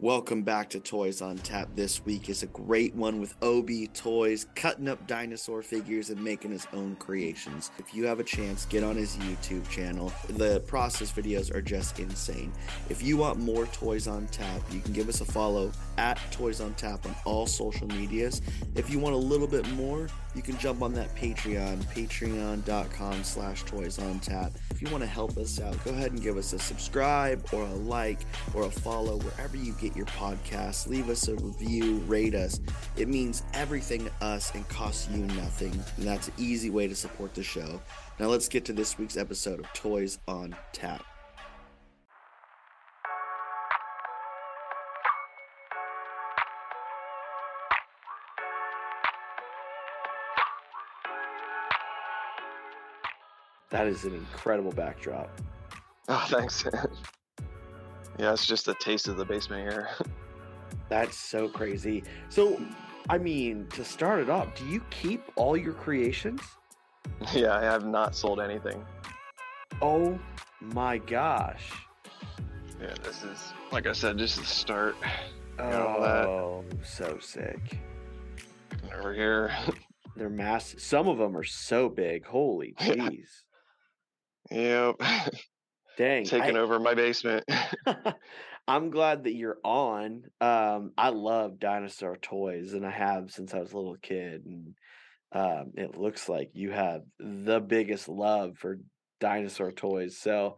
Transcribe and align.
Welcome 0.00 0.42
back 0.42 0.70
to 0.70 0.78
Toys 0.78 1.20
on 1.22 1.38
Tap. 1.38 1.70
This 1.74 2.04
week 2.04 2.28
is 2.28 2.44
a 2.44 2.46
great 2.46 2.94
one 2.94 3.20
with 3.20 3.34
OB 3.42 3.68
Toys 3.94 4.46
cutting 4.54 4.86
up 4.86 5.04
dinosaur 5.08 5.60
figures 5.60 6.10
and 6.10 6.22
making 6.22 6.52
his 6.52 6.68
own 6.72 6.94
creations. 7.00 7.72
If 7.80 7.92
you 7.92 8.06
have 8.06 8.20
a 8.20 8.22
chance, 8.22 8.64
get 8.64 8.84
on 8.84 8.94
his 8.94 9.16
YouTube 9.16 9.68
channel. 9.68 10.12
The 10.28 10.60
process 10.68 11.10
videos 11.10 11.52
are 11.52 11.60
just 11.60 11.98
insane. 11.98 12.52
If 12.88 13.02
you 13.02 13.16
want 13.16 13.40
more 13.40 13.66
Toys 13.66 14.06
on 14.06 14.28
Tap, 14.28 14.62
you 14.70 14.78
can 14.78 14.92
give 14.92 15.08
us 15.08 15.20
a 15.20 15.24
follow 15.24 15.72
at 15.98 16.18
Toys 16.30 16.60
on 16.60 16.72
Tap 16.74 17.04
on 17.04 17.14
all 17.24 17.46
social 17.46 17.88
medias. 17.88 18.40
If 18.76 18.88
you 18.88 18.98
want 18.98 19.14
a 19.14 19.18
little 19.18 19.48
bit 19.48 19.68
more, 19.72 20.08
you 20.34 20.42
can 20.42 20.56
jump 20.58 20.82
on 20.82 20.94
that 20.94 21.14
Patreon, 21.16 21.82
patreon.com 21.86 23.24
slash 23.24 23.64
toys 23.64 23.98
on 23.98 24.20
tap. 24.20 24.52
If 24.70 24.80
you 24.80 24.88
want 24.90 25.02
to 25.02 25.08
help 25.08 25.36
us 25.36 25.60
out, 25.60 25.82
go 25.84 25.90
ahead 25.90 26.12
and 26.12 26.22
give 26.22 26.36
us 26.36 26.52
a 26.52 26.58
subscribe 26.58 27.44
or 27.52 27.62
a 27.62 27.74
like 27.74 28.20
or 28.54 28.62
a 28.62 28.70
follow 28.70 29.16
wherever 29.18 29.56
you 29.56 29.72
get 29.80 29.96
your 29.96 30.06
podcasts. 30.06 30.86
Leave 30.86 31.10
us 31.10 31.26
a 31.26 31.34
review, 31.34 31.96
rate 32.06 32.36
us. 32.36 32.60
It 32.96 33.08
means 33.08 33.42
everything 33.52 34.04
to 34.04 34.12
us 34.24 34.54
and 34.54 34.66
costs 34.68 35.08
you 35.08 35.24
nothing. 35.24 35.72
And 35.96 36.06
that's 36.06 36.28
an 36.28 36.34
easy 36.38 36.70
way 36.70 36.86
to 36.86 36.94
support 36.94 37.34
the 37.34 37.42
show. 37.42 37.80
Now 38.20 38.26
let's 38.26 38.48
get 38.48 38.64
to 38.66 38.72
this 38.72 38.96
week's 38.96 39.16
episode 39.16 39.58
of 39.58 39.72
Toys 39.72 40.20
on 40.28 40.54
Tap. 40.72 41.04
That 53.70 53.86
is 53.86 54.04
an 54.04 54.14
incredible 54.14 54.72
backdrop. 54.72 55.30
Oh, 56.10 56.24
thanks. 56.30 56.64
yeah, 58.18 58.32
it's 58.32 58.46
just 58.46 58.66
a 58.66 58.74
taste 58.80 59.08
of 59.08 59.18
the 59.18 59.26
basement 59.26 59.70
here. 59.70 59.90
That's 60.88 61.18
so 61.18 61.48
crazy. 61.50 62.02
So, 62.30 62.58
I 63.10 63.18
mean, 63.18 63.66
to 63.74 63.84
start 63.84 64.20
it 64.20 64.30
off, 64.30 64.54
do 64.54 64.64
you 64.64 64.80
keep 64.88 65.22
all 65.36 65.54
your 65.54 65.74
creations? 65.74 66.40
yeah, 67.34 67.54
I 67.54 67.62
have 67.62 67.84
not 67.84 68.16
sold 68.16 68.40
anything. 68.40 68.82
Oh 69.82 70.18
my 70.60 70.96
gosh. 70.96 71.70
Yeah, 72.80 72.94
this 73.02 73.22
is, 73.22 73.52
like 73.70 73.86
I 73.86 73.92
said, 73.92 74.16
just 74.16 74.38
the 74.38 74.46
start. 74.46 74.96
Oh, 75.58 76.64
so 76.82 77.18
sick. 77.20 77.78
Over 78.96 79.12
here. 79.12 79.52
They're 80.16 80.30
massive. 80.30 80.80
Some 80.80 81.06
of 81.06 81.18
them 81.18 81.36
are 81.36 81.44
so 81.44 81.88
big. 81.88 82.24
Holy 82.24 82.74
jeez. 82.80 83.26
Yep. 84.50 84.96
Dang. 85.98 86.24
Taking 86.24 86.56
I- 86.56 86.60
over 86.60 86.78
my 86.78 86.94
basement. 86.94 87.44
I'm 88.68 88.90
glad 88.90 89.24
that 89.24 89.34
you're 89.34 89.58
on. 89.64 90.24
Um, 90.42 90.92
I 90.98 91.08
love 91.08 91.58
dinosaur 91.58 92.16
toys, 92.16 92.74
and 92.74 92.84
I 92.84 92.90
have 92.90 93.30
since 93.30 93.54
I 93.54 93.60
was 93.60 93.72
a 93.72 93.76
little 93.76 93.96
kid. 93.96 94.44
And 94.44 94.74
um, 95.32 95.72
it 95.74 95.96
looks 95.96 96.28
like 96.28 96.50
you 96.52 96.70
have 96.70 97.00
the 97.18 97.60
biggest 97.60 98.08
love 98.08 98.58
for 98.58 98.78
dinosaur 99.20 99.72
toys. 99.72 100.18
So 100.18 100.56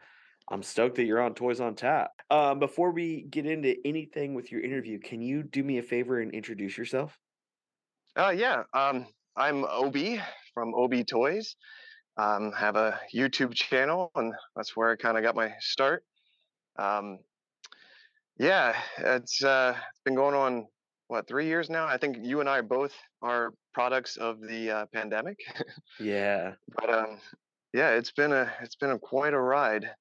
I'm 0.51 0.65
stoked 0.65 0.97
that 0.97 1.05
you're 1.05 1.23
on 1.23 1.35
Toys 1.35 1.61
on 1.61 1.77
Tap. 1.77 2.11
Um, 2.31 2.59
before 2.59 2.91
we 2.91 3.23
get 3.31 3.47
into 3.47 3.77
anything 3.85 4.35
with 4.35 4.51
your 4.51 4.61
interview, 4.61 4.99
can 4.99 5.23
you 5.23 5.45
do 5.45 5.63
me 5.63 5.79
a 5.79 5.83
favor 5.83 6.19
and 6.19 6.35
introduce 6.35 6.77
yourself? 6.77 7.17
Uh, 8.17 8.35
yeah, 8.37 8.65
um, 8.75 9.07
I'm 9.37 9.65
OB 9.65 9.97
from 10.53 10.75
OB 10.75 11.07
Toys. 11.07 11.55
Um, 12.21 12.53
have 12.53 12.77
a 12.77 13.01
YouTube 13.15 13.55
channel, 13.55 14.11
and 14.15 14.35
that's 14.57 14.77
where 14.77 14.91
I 14.91 14.97
kind 14.97 15.17
of 15.17 15.23
got 15.23 15.35
my 15.37 15.55
start. 15.61 16.05
Um, 16.79 17.21
yeah, 18.39 18.81
it's 18.99 19.43
uh, 19.43 19.75
it's 19.91 20.01
been 20.05 20.15
going 20.15 20.35
on 20.35 20.67
what 21.09 21.27
three 21.29 21.47
years 21.47 21.69
now. 21.69 21.87
I 21.87 21.99
think 21.99 22.19
you 22.23 22.41
and 22.41 22.49
I 22.49 22.61
both 22.63 22.95
are 23.23 23.53
products 23.75 24.17
of 24.17 24.41
the 24.41 24.71
uh, 24.71 24.87
pandemic, 24.93 25.39
Yeah, 25.99 26.57
but 26.69 26.91
um, 26.91 27.21
yeah, 27.73 27.91
it's 27.91 28.13
been 28.13 28.33
a 28.33 28.53
it's 28.63 28.77
been 28.77 28.91
a 28.91 28.99
quite 28.99 29.35
a 29.35 29.41
ride. 29.41 29.95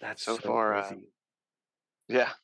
that's 0.00 0.22
So 0.24 0.36
so, 0.36 0.42
far, 0.46 0.74
uh. 0.74 0.94
Yeah, 2.08 2.34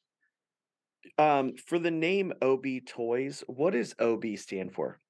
Um, 1.18 1.56
for 1.56 1.78
the 1.78 1.90
name 1.90 2.34
OB 2.42 2.66
Toys, 2.86 3.42
what 3.46 3.70
does 3.72 3.94
OB 3.98 4.36
stand 4.36 4.74
for? 4.74 5.00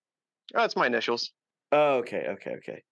oh, 0.55 0.61
that's 0.61 0.77
my 0.77 0.87
initials. 0.87 1.33
Oh, 1.73 1.99
okay, 1.99 2.27
okay, 2.29 2.51
okay. 2.57 2.83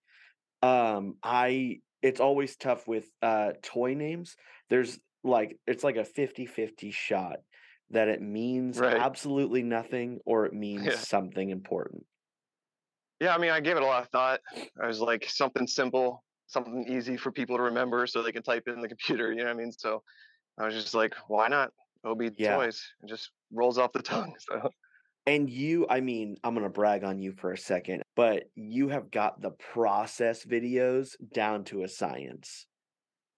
Um, 0.61 1.15
I 1.23 1.81
it's 2.01 2.19
always 2.19 2.55
tough 2.55 2.87
with 2.87 3.05
uh 3.21 3.53
toy 3.61 3.93
names. 3.93 4.35
There's 4.69 4.99
like 5.23 5.57
it's 5.67 5.83
like 5.83 5.97
a 5.97 6.03
50-50 6.03 6.91
shot 6.91 7.37
that 7.91 8.07
it 8.07 8.21
means 8.21 8.79
Right. 8.79 8.97
absolutely 8.97 9.63
nothing 9.63 10.19
or 10.25 10.45
it 10.45 10.53
means 10.65 10.85
Yeah. 10.85 10.95
something 10.95 11.49
important. 11.49 12.05
Yeah, 13.19 13.35
I 13.35 13.37
mean, 13.37 13.51
I 13.51 13.59
gave 13.59 13.77
it 13.77 13.83
a 13.83 13.85
lot 13.85 14.01
of 14.01 14.09
thought. 14.09 14.39
I 14.81 14.87
was 14.87 14.99
like 14.99 15.29
something 15.29 15.67
simple, 15.67 16.23
something 16.47 16.85
easy 16.87 17.17
for 17.17 17.31
people 17.31 17.55
to 17.57 17.63
remember, 17.63 18.07
so 18.07 18.23
they 18.23 18.31
can 18.31 18.41
type 18.41 18.63
it 18.65 18.71
in 18.71 18.81
the 18.81 18.87
computer. 18.87 19.31
You 19.31 19.39
know 19.39 19.45
what 19.45 19.51
I 19.51 19.57
mean? 19.57 19.71
So 19.71 20.01
I 20.59 20.65
was 20.65 20.73
just 20.73 20.95
like, 20.95 21.13
why 21.27 21.47
not? 21.47 21.71
OB 22.03 22.31
Yeah. 22.37 22.55
Toys. 22.55 22.83
It 23.03 23.09
just 23.09 23.29
rolls 23.51 23.77
off 23.77 23.91
the 23.91 24.01
tongue. 24.03 24.33
So 24.39 24.71
And 25.31 25.49
you, 25.49 25.87
I 25.89 26.01
mean, 26.01 26.35
I'm 26.43 26.53
gonna 26.53 26.67
brag 26.67 27.05
on 27.05 27.17
you 27.17 27.31
for 27.31 27.53
a 27.53 27.57
second, 27.57 28.03
but 28.17 28.43
you 28.53 28.89
have 28.89 29.09
got 29.09 29.41
the 29.41 29.51
process 29.51 30.43
videos 30.43 31.11
down 31.33 31.63
to 31.65 31.83
a 31.83 31.87
science. 31.87 32.65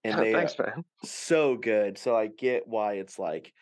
And 0.02 0.18
they 0.18 0.32
thanks, 0.32 0.58
are 0.58 0.72
man. 0.74 0.84
so 1.04 1.56
good. 1.56 1.96
So 1.96 2.16
I 2.16 2.26
get 2.26 2.64
why 2.66 2.94
it's 2.94 3.16
like 3.16 3.52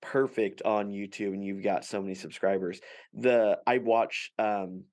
perfect 0.00 0.62
on 0.62 0.90
YouTube 0.90 1.34
and 1.34 1.42
you've 1.42 1.64
got 1.64 1.84
so 1.84 2.00
many 2.00 2.14
subscribers. 2.14 2.80
The 3.12 3.58
I 3.66 3.78
watch 3.78 4.30
um 4.38 4.84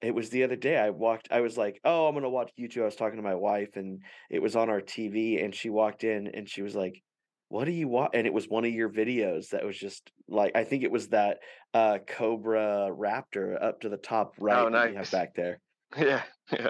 it 0.00 0.14
was 0.14 0.30
the 0.30 0.44
other 0.44 0.56
day 0.56 0.78
I 0.78 0.88
walked 0.88 1.28
I 1.30 1.42
was 1.42 1.58
like, 1.58 1.78
"Oh, 1.84 2.06
I'm 2.06 2.14
going 2.14 2.22
to 2.22 2.30
watch 2.30 2.52
YouTube." 2.58 2.82
I 2.82 2.86
was 2.86 2.96
talking 2.96 3.18
to 3.18 3.22
my 3.22 3.34
wife 3.34 3.76
and 3.76 4.00
it 4.30 4.40
was 4.40 4.56
on 4.56 4.70
our 4.70 4.80
TV 4.80 5.44
and 5.44 5.54
she 5.54 5.68
walked 5.68 6.04
in 6.04 6.28
and 6.28 6.48
she 6.48 6.62
was 6.62 6.74
like, 6.74 7.02
"What 7.48 7.64
do 7.64 7.72
you 7.72 7.88
want?" 7.88 8.14
And 8.14 8.26
it 8.26 8.32
was 8.32 8.48
one 8.48 8.64
of 8.64 8.72
your 8.72 8.88
videos 8.88 9.50
that 9.50 9.64
was 9.64 9.78
just 9.78 10.10
like 10.28 10.56
I 10.56 10.64
think 10.64 10.84
it 10.84 10.90
was 10.90 11.08
that 11.08 11.38
uh 11.74 11.98
Cobra 12.06 12.90
Raptor 12.90 13.62
up 13.62 13.80
to 13.80 13.88
the 13.88 13.96
top 13.96 14.34
right 14.38 14.70
that 14.70 14.90
you 14.90 14.96
have 14.96 15.10
back 15.10 15.34
there. 15.34 15.60
Yeah, 15.96 16.22
yeah, 16.52 16.68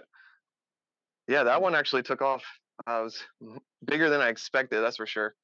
yeah. 1.26 1.42
That 1.42 1.60
one 1.60 1.74
actually 1.74 2.04
took 2.04 2.22
off. 2.22 2.44
I 2.86 3.00
was 3.00 3.20
bigger 3.84 4.08
than 4.10 4.20
I 4.20 4.28
expected. 4.28 4.80
That's 4.80 4.96
for 4.96 5.06
sure. 5.06 5.34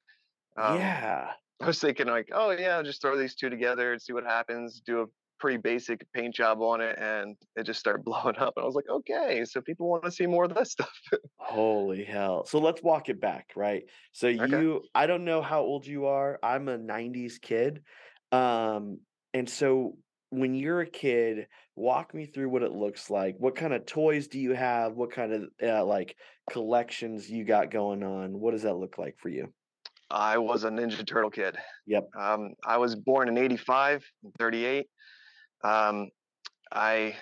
Um, 0.57 0.79
yeah. 0.79 1.31
I 1.61 1.67
was 1.67 1.79
thinking 1.79 2.07
like, 2.07 2.29
oh 2.33 2.51
yeah, 2.51 2.81
just 2.83 3.01
throw 3.01 3.17
these 3.17 3.35
two 3.35 3.49
together 3.49 3.91
and 3.91 4.01
see 4.01 4.13
what 4.13 4.23
happens. 4.23 4.81
Do 4.85 5.01
a 5.01 5.05
pretty 5.39 5.57
basic 5.57 6.05
paint 6.13 6.35
job 6.35 6.61
on 6.61 6.81
it, 6.81 6.97
and 6.99 7.35
it 7.55 7.63
just 7.63 7.79
started 7.79 8.03
blowing 8.05 8.37
up. 8.37 8.53
And 8.55 8.63
I 8.63 8.65
was 8.65 8.75
like, 8.75 8.89
okay, 8.89 9.45
so 9.45 9.61
people 9.61 9.89
want 9.89 10.03
to 10.03 10.11
see 10.11 10.25
more 10.27 10.45
of 10.45 10.53
this 10.53 10.71
stuff. 10.71 10.93
Holy 11.37 12.03
hell. 12.03 12.45
So 12.45 12.59
let's 12.59 12.81
walk 12.81 13.09
it 13.09 13.19
back, 13.19 13.51
right? 13.55 13.83
So 14.11 14.27
Okay. 14.27 14.47
you 14.47 14.83
I 14.95 15.05
don't 15.07 15.25
know 15.25 15.41
how 15.41 15.61
old 15.61 15.85
you 15.85 16.05
are. 16.07 16.39
I'm 16.41 16.67
a 16.67 16.77
90s 16.77 17.39
kid. 17.39 17.83
Um 18.31 18.99
and 19.33 19.49
so 19.49 19.97
when 20.29 20.53
you're 20.55 20.81
a 20.81 20.89
kid, 20.89 21.47
walk 21.75 22.13
me 22.13 22.25
through 22.25 22.49
what 22.49 22.63
it 22.63 22.71
looks 22.71 23.09
like. 23.09 23.35
What 23.37 23.55
kind 23.55 23.73
of 23.73 23.85
toys 23.85 24.27
do 24.27 24.39
you 24.39 24.53
have? 24.53 24.93
What 24.93 25.11
kind 25.11 25.31
of 25.33 25.49
uh, 25.61 25.85
like 25.85 26.17
collections 26.49 27.29
you 27.29 27.45
got 27.45 27.69
going 27.71 28.03
on? 28.03 28.39
What 28.39 28.51
does 28.51 28.63
that 28.63 28.75
look 28.75 28.97
like 28.97 29.15
for 29.19 29.29
you? 29.29 29.53
I 30.09 30.37
was 30.37 30.63
a 30.63 30.69
Ninja 30.69 31.05
Turtle 31.05 31.31
kid. 31.31 31.57
Yep. 31.87 32.09
Um, 32.17 32.53
I 32.65 32.77
was 32.77 32.95
born 32.95 33.27
in 33.27 33.37
'85, 33.37 34.03
38. 34.37 34.87
Um, 35.65 36.09
I 36.71 37.15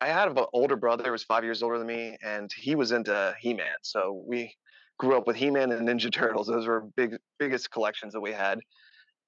I 0.00 0.06
had 0.06 0.28
an 0.28 0.38
older 0.52 0.76
brother 0.76 1.04
who 1.04 1.12
was 1.12 1.22
five 1.22 1.44
years 1.44 1.62
older 1.62 1.78
than 1.78 1.86
me, 1.86 2.16
and 2.24 2.50
he 2.56 2.74
was 2.74 2.92
into 2.92 3.34
He-Man. 3.40 3.76
So 3.82 4.24
we 4.26 4.54
grew 4.98 5.16
up 5.16 5.26
with 5.26 5.36
He-Man 5.36 5.70
and 5.70 5.86
Ninja 5.86 6.12
Turtles. 6.12 6.46
Those 6.46 6.66
were 6.66 6.86
big 6.96 7.16
biggest 7.38 7.70
collections 7.70 8.14
that 8.14 8.20
we 8.20 8.32
had. 8.32 8.60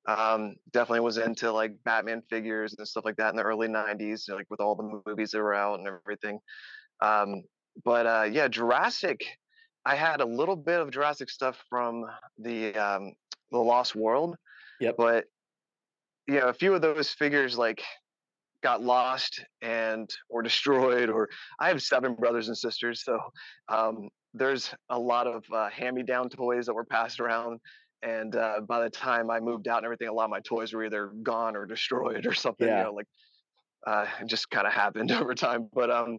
Um, 0.09 0.55
definitely 0.73 1.01
was 1.01 1.19
into 1.19 1.53
like 1.53 1.73
Batman 1.85 2.23
figures 2.31 2.75
and 2.79 2.87
stuff 2.87 3.05
like 3.05 3.17
that 3.17 3.31
in 3.31 3.37
the 3.37 3.43
early 3.43 3.69
'90s, 3.69 4.31
like 4.31 4.47
with 4.49 4.61
all 4.61 4.75
the 4.75 5.03
movies 5.07 5.33
that 5.33 5.39
were 5.39 5.55
out 5.55 5.79
and 5.79 5.89
everything. 5.89 6.39
Um, 7.01 7.43
but 7.85 8.07
uh, 8.07 8.29
yeah, 8.31 8.49
Jurassic. 8.49 9.25
I 9.85 9.95
had 9.95 10.21
a 10.21 10.27
little 10.27 10.57
bit 10.57 10.81
of 10.81 10.91
Jurassic 10.91 11.31
stuff 11.31 11.63
from 11.69 12.07
the 12.39 12.75
um, 12.75 13.13
the 13.53 13.59
Lost 13.59 13.95
World. 13.95 14.37
Yep. 14.81 14.95
But 14.97 15.25
you 16.27 16.41
know, 16.41 16.49
a 16.49 16.55
few 16.55 16.75
of 16.75 16.83
those 16.83 17.11
figures 17.11 17.57
like 17.57 17.83
got 18.63 18.83
lost 18.83 19.45
and 19.63 20.09
or 20.29 20.43
destroyed. 20.51 21.09
Or 21.09 21.29
I 21.59 21.69
have 21.69 21.83
seven 21.83 22.15
brothers 22.15 22.49
and 22.49 22.57
sisters, 22.57 23.03
so 23.05 23.19
um, 23.69 24.09
there's 24.35 24.75
a 24.91 24.99
lot 24.99 25.27
of 25.27 25.45
uh, 25.53 25.69
hand-me-down 25.71 26.29
toys 26.29 26.67
that 26.67 26.75
were 26.75 26.85
passed 26.85 27.21
around. 27.21 27.61
And 28.03 28.37
uh, 28.37 28.61
by 28.69 28.83
the 28.83 28.91
time 28.91 29.31
I 29.31 29.41
moved 29.41 29.69
out 29.69 29.79
and 29.79 29.87
everything, 29.87 30.09
a 30.09 30.13
lot 30.13 30.25
of 30.25 30.31
my 30.31 30.41
toys 30.41 30.73
were 30.73 30.85
either 30.85 31.11
gone 31.23 31.57
or 31.57 31.65
destroyed 31.67 32.27
or 32.27 32.35
something. 32.35 32.69
Yeah. 32.69 32.79
You 32.79 32.85
know, 32.85 32.93
like 32.93 33.07
uh, 33.87 34.07
it 34.21 34.29
just 34.29 34.51
kind 34.51 34.67
of 34.67 34.73
happened 34.73 35.11
over 35.13 35.35
time. 35.35 35.69
But 35.73 35.91
um, 35.91 36.19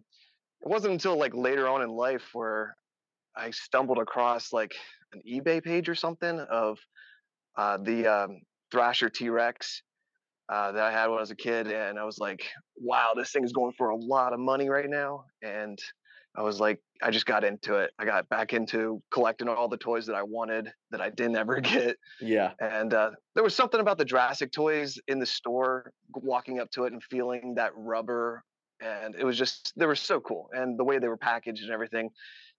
it 0.60 0.68
wasn't 0.68 0.94
until 0.94 1.16
like 1.16 1.34
later 1.34 1.68
on 1.68 1.82
in 1.82 1.88
life 1.88 2.30
where 2.32 2.76
I 3.36 3.50
stumbled 3.50 3.98
across 3.98 4.52
like 4.52 4.74
an 5.12 5.22
eBay 5.28 5.62
page 5.62 5.88
or 5.88 5.94
something 5.94 6.40
of 6.40 6.78
uh, 7.56 7.78
the 7.78 8.06
um, 8.06 8.40
Thrasher 8.70 9.08
T 9.08 9.28
Rex 9.28 9.82
uh, 10.48 10.72
that 10.72 10.82
I 10.82 10.92
had 10.92 11.08
when 11.08 11.18
I 11.18 11.20
was 11.20 11.30
a 11.30 11.36
kid, 11.36 11.68
and 11.68 11.98
I 11.98 12.04
was 12.04 12.18
like, 12.18 12.44
"Wow, 12.76 13.12
this 13.16 13.30
thing 13.32 13.44
is 13.44 13.52
going 13.52 13.72
for 13.76 13.90
a 13.90 13.96
lot 13.96 14.32
of 14.32 14.40
money 14.40 14.68
right 14.68 14.88
now." 14.88 15.24
And 15.42 15.78
I 16.38 16.42
was 16.42 16.60
like, 16.60 16.80
I 17.02 17.10
just 17.10 17.26
got 17.26 17.42
into 17.42 17.76
it. 17.76 17.90
I 17.98 18.04
got 18.04 18.28
back 18.28 18.52
into 18.52 19.02
collecting 19.10 19.48
all 19.48 19.68
the 19.68 19.76
toys 19.76 20.06
that 20.06 20.14
I 20.14 20.22
wanted 20.22 20.70
that 20.90 21.00
I 21.00 21.10
didn't 21.10 21.36
ever 21.36 21.60
get. 21.60 21.96
Yeah. 22.20 22.52
And 22.60 22.94
uh, 22.94 23.10
there 23.34 23.42
was 23.42 23.56
something 23.56 23.80
about 23.80 23.98
the 23.98 24.04
Jurassic 24.04 24.52
toys 24.52 24.98
in 25.08 25.18
the 25.18 25.26
store, 25.26 25.92
walking 26.14 26.60
up 26.60 26.70
to 26.72 26.84
it 26.84 26.92
and 26.92 27.02
feeling 27.02 27.54
that 27.56 27.72
rubber, 27.74 28.42
and 28.80 29.16
it 29.16 29.24
was 29.24 29.36
just 29.36 29.72
they 29.76 29.86
were 29.86 29.96
so 29.96 30.20
cool, 30.20 30.48
and 30.52 30.78
the 30.78 30.84
way 30.84 30.98
they 30.98 31.08
were 31.08 31.16
packaged 31.16 31.62
and 31.62 31.72
everything. 31.72 32.10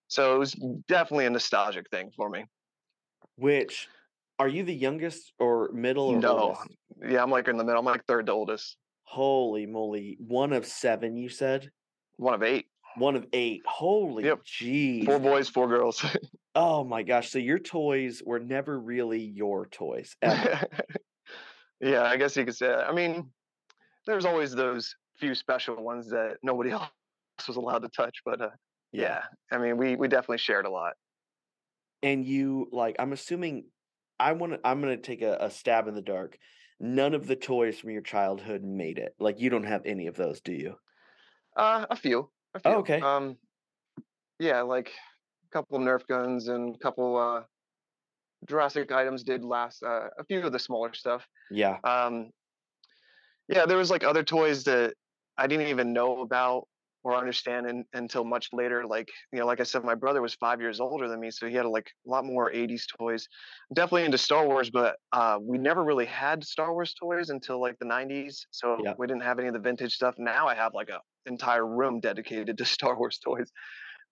So 0.10 0.36
it 0.36 0.40
was 0.40 0.54
definitely 0.88 1.28
a 1.28 1.30
nostalgic 1.30 1.90
thing 1.90 2.12
for 2.18 2.30
me. 2.30 2.46
Which 3.38 3.88
are 4.40 4.48
you 4.48 4.64
the 4.64 4.74
youngest 4.74 5.34
or 5.40 5.70
middle 5.74 6.06
or 6.08 6.20
No, 6.20 6.40
oldest? 6.40 6.70
yeah, 7.08 7.22
I'm 7.22 7.30
like 7.30 7.48
in 7.48 7.58
the 7.58 7.64
middle. 7.64 7.80
I'm 7.80 7.86
like 7.86 8.06
third 8.06 8.26
to 8.28 8.32
oldest, 8.32 8.78
Holy 9.04 9.66
moly. 9.66 10.18
One 10.20 10.54
of 10.54 10.66
seven, 10.66 11.18
you 11.18 11.30
said? 11.30 11.72
one 12.18 12.34
of 12.34 12.44
eight. 12.44 12.68
One 12.98 13.16
of 13.16 13.28
eight. 13.34 13.62
Holy 13.66 14.26
Yep. 14.26 14.40
jeez. 14.44 15.06
Four 15.06 15.20
boys, 15.20 15.50
four 15.50 15.68
girls. 15.68 16.04
Oh 16.56 16.84
my 16.84 17.04
gosh. 17.04 17.30
So 17.30 17.38
your 17.38 17.60
toys 17.60 18.24
were 18.26 18.40
never 18.40 18.78
really 18.78 19.22
your 19.22 19.68
toys 19.68 20.18
ever. 20.22 20.60
yeah, 21.80 22.04
I 22.04 22.18
guess 22.18 22.36
you 22.36 22.44
could 22.44 22.56
say 22.56 22.68
that. 22.68 22.90
I 22.90 22.92
mean, 22.92 23.32
there's 24.08 24.26
always 24.26 24.54
those 24.56 24.96
few 25.20 25.36
special 25.36 25.82
ones 25.82 26.10
that 26.10 26.38
nobody 26.42 26.72
else 26.72 26.90
was 27.48 27.56
allowed 27.56 27.84
to 27.84 27.90
touch, 27.90 28.18
but 28.26 28.42
uh, 28.42 28.50
yeah. 28.92 29.24
I 29.52 29.60
mean, 29.60 29.78
we 29.78 29.96
we 29.96 30.08
definitely 30.08 30.40
shared 30.40 30.66
a 30.66 30.72
lot. 30.72 30.94
And 32.02 32.26
you 32.26 32.68
like 32.72 32.96
I'm 32.98 33.14
assuming 33.14 33.66
I 34.20 34.34
want 34.34 34.54
to 34.54 34.60
I'm 34.64 34.82
going 34.82 34.96
to 34.96 35.02
take 35.02 35.22
a, 35.22 35.38
a 35.40 35.50
stab 35.50 35.88
in 35.88 35.96
the 35.96 36.02
dark. 36.02 36.38
None 36.80 37.14
of 37.14 37.28
the 37.28 37.36
toys 37.36 37.80
from 37.80 37.92
your 37.92 38.02
childhood 38.02 38.64
made 38.64 38.98
it. 38.98 39.14
Like 39.20 39.40
you 39.40 39.50
don't 39.50 39.66
have 39.66 39.86
any 39.86 40.08
of 40.08 40.16
those, 40.16 40.42
do 40.42 40.54
you? 40.54 40.76
Uh, 41.56 41.86
a 41.90 41.96
few, 41.96 42.30
a 42.54 42.60
few. 42.60 42.72
Oh, 42.72 42.78
okay. 42.78 43.02
Um, 43.02 43.38
yeah, 44.40 44.62
like 44.62 44.92
a 45.46 45.50
couple 45.52 45.78
of 45.78 45.84
Nerf 45.84 46.08
guns 46.08 46.48
and 46.48 46.76
a 46.76 46.80
couple 46.80 47.18
uh 47.18 47.44
Jurassic 48.48 48.92
items 48.92 49.24
did 49.24 49.44
last. 49.44 49.84
Uh, 49.84 50.08
a 50.18 50.24
few 50.24 50.42
of 50.42 50.52
the 50.54 50.60
smaller 50.60 50.94
stuff. 50.94 51.28
Yeah. 51.52 51.78
Um, 51.84 52.32
yeah, 53.50 53.66
there 53.66 53.78
was 53.78 53.90
like 53.90 54.04
other 54.04 54.24
toys 54.24 54.64
that 54.66 54.94
I 55.38 55.48
didn't 55.48 55.68
even 55.68 55.92
know 55.92 56.22
about 56.22 56.68
or 57.04 57.16
understand 57.16 57.68
in, 57.68 57.86
until 57.94 58.24
much 58.24 58.50
later. 58.52 58.86
Like 58.86 59.10
you 59.32 59.40
know, 59.40 59.46
like 59.46 59.60
I 59.60 59.64
said, 59.64 59.84
my 59.84 59.96
brother 59.96 60.22
was 60.22 60.34
five 60.36 60.62
years 60.62 60.80
older 60.80 61.08
than 61.08 61.20
me, 61.20 61.32
so 61.32 61.48
he 61.48 61.56
had 61.56 61.66
like 61.66 61.92
a 62.06 62.10
lot 62.10 62.26
more 62.26 62.52
'80s 62.52 62.84
toys. 62.98 63.28
Definitely 63.74 64.06
into 64.06 64.18
Star 64.18 64.48
Wars, 64.48 64.70
but 64.70 64.98
uh, 65.12 65.40
we 65.42 65.58
never 65.58 65.84
really 65.84 66.06
had 66.06 66.44
Star 66.44 66.74
Wars 66.74 66.94
toys 66.94 67.30
until 67.30 67.62
like 67.62 67.78
the 67.80 67.86
'90s. 67.86 68.46
So 68.52 68.78
Yeah. 68.84 68.94
we 68.98 69.08
didn't 69.08 69.24
have 69.24 69.40
any 69.40 69.48
of 69.48 69.54
the 69.54 69.60
vintage 69.60 69.94
stuff. 69.94 70.16
Now 70.18 70.48
I 70.48 70.56
have 70.56 70.74
like 70.74 70.90
a 70.90 71.00
entire 71.26 71.66
room 71.66 72.00
dedicated 72.00 72.58
to 72.58 72.66
Star 72.78 72.98
Wars 72.98 73.20
toys. 73.20 73.52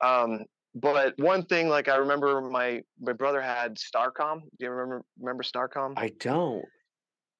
Um, 0.01 0.45
but 0.75 1.17
one 1.17 1.43
thing, 1.45 1.69
like 1.69 1.87
I 1.87 1.95
remember, 1.97 2.41
my 2.41 2.83
my 2.99 3.13
brother 3.13 3.41
had 3.41 3.77
Starcom. 3.77 4.41
Do 4.41 4.65
you 4.65 4.69
remember 4.69 5.03
remember 5.19 5.43
Starcom? 5.43 5.93
I 5.97 6.11
don't. 6.19 6.65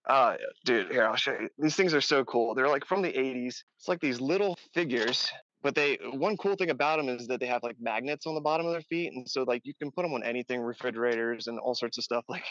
Uh, 0.07 0.37
dude, 0.65 0.89
here 0.91 1.05
I'll 1.05 1.15
show 1.15 1.33
you. 1.33 1.49
These 1.57 1.75
things 1.75 1.93
are 1.93 2.01
so 2.01 2.23
cool. 2.23 2.55
They're 2.55 2.69
like 2.69 2.85
from 2.85 3.01
the 3.01 3.11
'80s. 3.11 3.63
It's 3.77 3.87
like 3.87 3.99
these 3.99 4.21
little 4.21 4.57
figures, 4.73 5.29
but 5.61 5.75
they 5.75 5.97
one 6.13 6.37
cool 6.37 6.55
thing 6.55 6.69
about 6.69 6.97
them 6.97 7.09
is 7.09 7.27
that 7.27 7.39
they 7.41 7.45
have 7.47 7.61
like 7.63 7.75
magnets 7.79 8.25
on 8.25 8.33
the 8.35 8.41
bottom 8.41 8.65
of 8.65 8.71
their 8.71 8.81
feet, 8.83 9.11
and 9.13 9.27
so 9.29 9.43
like 9.43 9.61
you 9.65 9.73
can 9.81 9.91
put 9.91 10.03
them 10.03 10.13
on 10.13 10.23
anything, 10.23 10.61
refrigerators 10.61 11.47
and 11.47 11.59
all 11.59 11.75
sorts 11.75 11.97
of 11.97 12.03
stuff. 12.03 12.23
Like, 12.29 12.45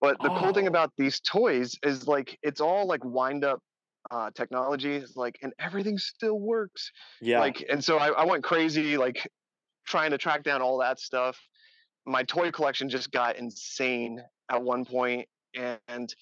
but 0.00 0.16
the 0.20 0.28
cool 0.30 0.52
thing 0.52 0.64
Oh. 0.64 0.68
about 0.68 0.92
these 0.98 1.20
toys 1.20 1.76
is 1.82 2.06
like 2.08 2.38
it's 2.42 2.60
all 2.60 2.86
like 2.86 3.04
wind 3.04 3.44
up 3.44 3.60
uh, 4.10 4.30
technology, 4.34 4.96
It's 4.96 5.16
like, 5.16 5.38
and 5.42 5.52
everything 5.58 5.96
still 5.98 6.38
works. 6.38 6.90
Yeah. 7.22 7.40
Like, 7.40 7.64
and 7.70 7.82
so 7.82 7.96
I, 7.98 8.08
I 8.08 8.24
went 8.26 8.44
crazy, 8.44 8.96
like 8.98 9.26
trying 9.86 10.10
to 10.10 10.18
track 10.18 10.42
down 10.42 10.60
all 10.62 10.78
that 10.78 11.00
stuff. 11.00 11.38
My 12.06 12.22
toy 12.22 12.50
collection 12.50 12.88
just 12.90 13.10
got 13.12 13.36
insane 13.36 14.20
at 14.50 14.62
one 14.62 14.84
point, 14.84 15.26
and 15.54 16.14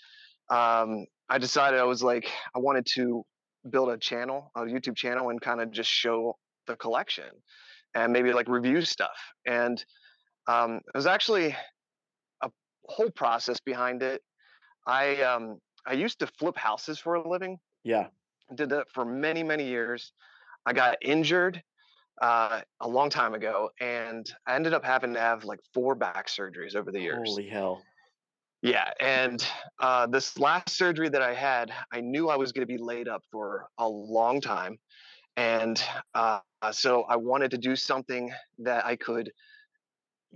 um, 0.52 1.06
I 1.28 1.38
decided 1.38 1.80
I 1.80 1.84
was 1.84 2.02
like, 2.02 2.30
I 2.54 2.58
wanted 2.58 2.86
to 2.94 3.24
build 3.70 3.88
a 3.88 3.96
channel, 3.96 4.50
a 4.54 4.60
YouTube 4.62 4.96
channel, 4.96 5.30
and 5.30 5.40
kind 5.40 5.60
of 5.60 5.70
just 5.70 5.90
show 5.90 6.36
the 6.66 6.76
collection 6.76 7.30
and 7.94 8.12
maybe 8.12 8.32
like 8.32 8.48
review 8.48 8.82
stuff. 8.82 9.16
And 9.46 9.82
um, 10.46 10.76
it 10.76 10.96
was 10.96 11.06
actually 11.06 11.56
a 12.42 12.50
whole 12.86 13.10
process 13.10 13.60
behind 13.60 14.02
it. 14.02 14.22
I 14.86 15.22
um, 15.22 15.58
I 15.86 15.94
used 15.94 16.18
to 16.20 16.26
flip 16.26 16.56
houses 16.56 16.98
for 16.98 17.14
a 17.14 17.28
living 17.28 17.58
yeah. 17.84 18.06
did 18.54 18.70
that 18.70 18.86
for 18.92 19.04
many 19.04 19.42
many 19.42 19.66
years 19.66 20.12
i 20.66 20.72
got 20.72 20.96
injured 21.02 21.62
uh, 22.20 22.60
a 22.80 22.88
long 22.88 23.08
time 23.08 23.34
ago 23.34 23.70
and 23.80 24.32
i 24.46 24.54
ended 24.54 24.74
up 24.74 24.84
having 24.84 25.14
to 25.14 25.20
have 25.20 25.44
like 25.44 25.60
four 25.74 25.94
back 25.94 26.28
surgeries 26.28 26.76
over 26.76 26.92
the 26.92 27.00
years 27.00 27.28
Holy 27.28 27.48
hell. 27.48 27.82
Yeah 28.62 28.90
and 29.00 29.46
uh, 29.80 30.06
this 30.06 30.38
last 30.38 30.70
surgery 30.70 31.08
that 31.08 31.22
i 31.22 31.34
had 31.34 31.72
i 31.92 32.00
knew 32.00 32.28
i 32.28 32.36
was 32.36 32.52
going 32.52 32.66
to 32.66 32.72
be 32.72 32.82
laid 32.82 33.08
up 33.08 33.22
for 33.30 33.66
a 33.78 33.88
long 33.88 34.40
time 34.40 34.78
and 35.36 35.82
uh, 36.14 36.38
so 36.70 37.02
i 37.02 37.16
wanted 37.16 37.50
to 37.50 37.58
do 37.58 37.76
something 37.76 38.32
that 38.58 38.84
i 38.86 38.96
could 38.96 39.30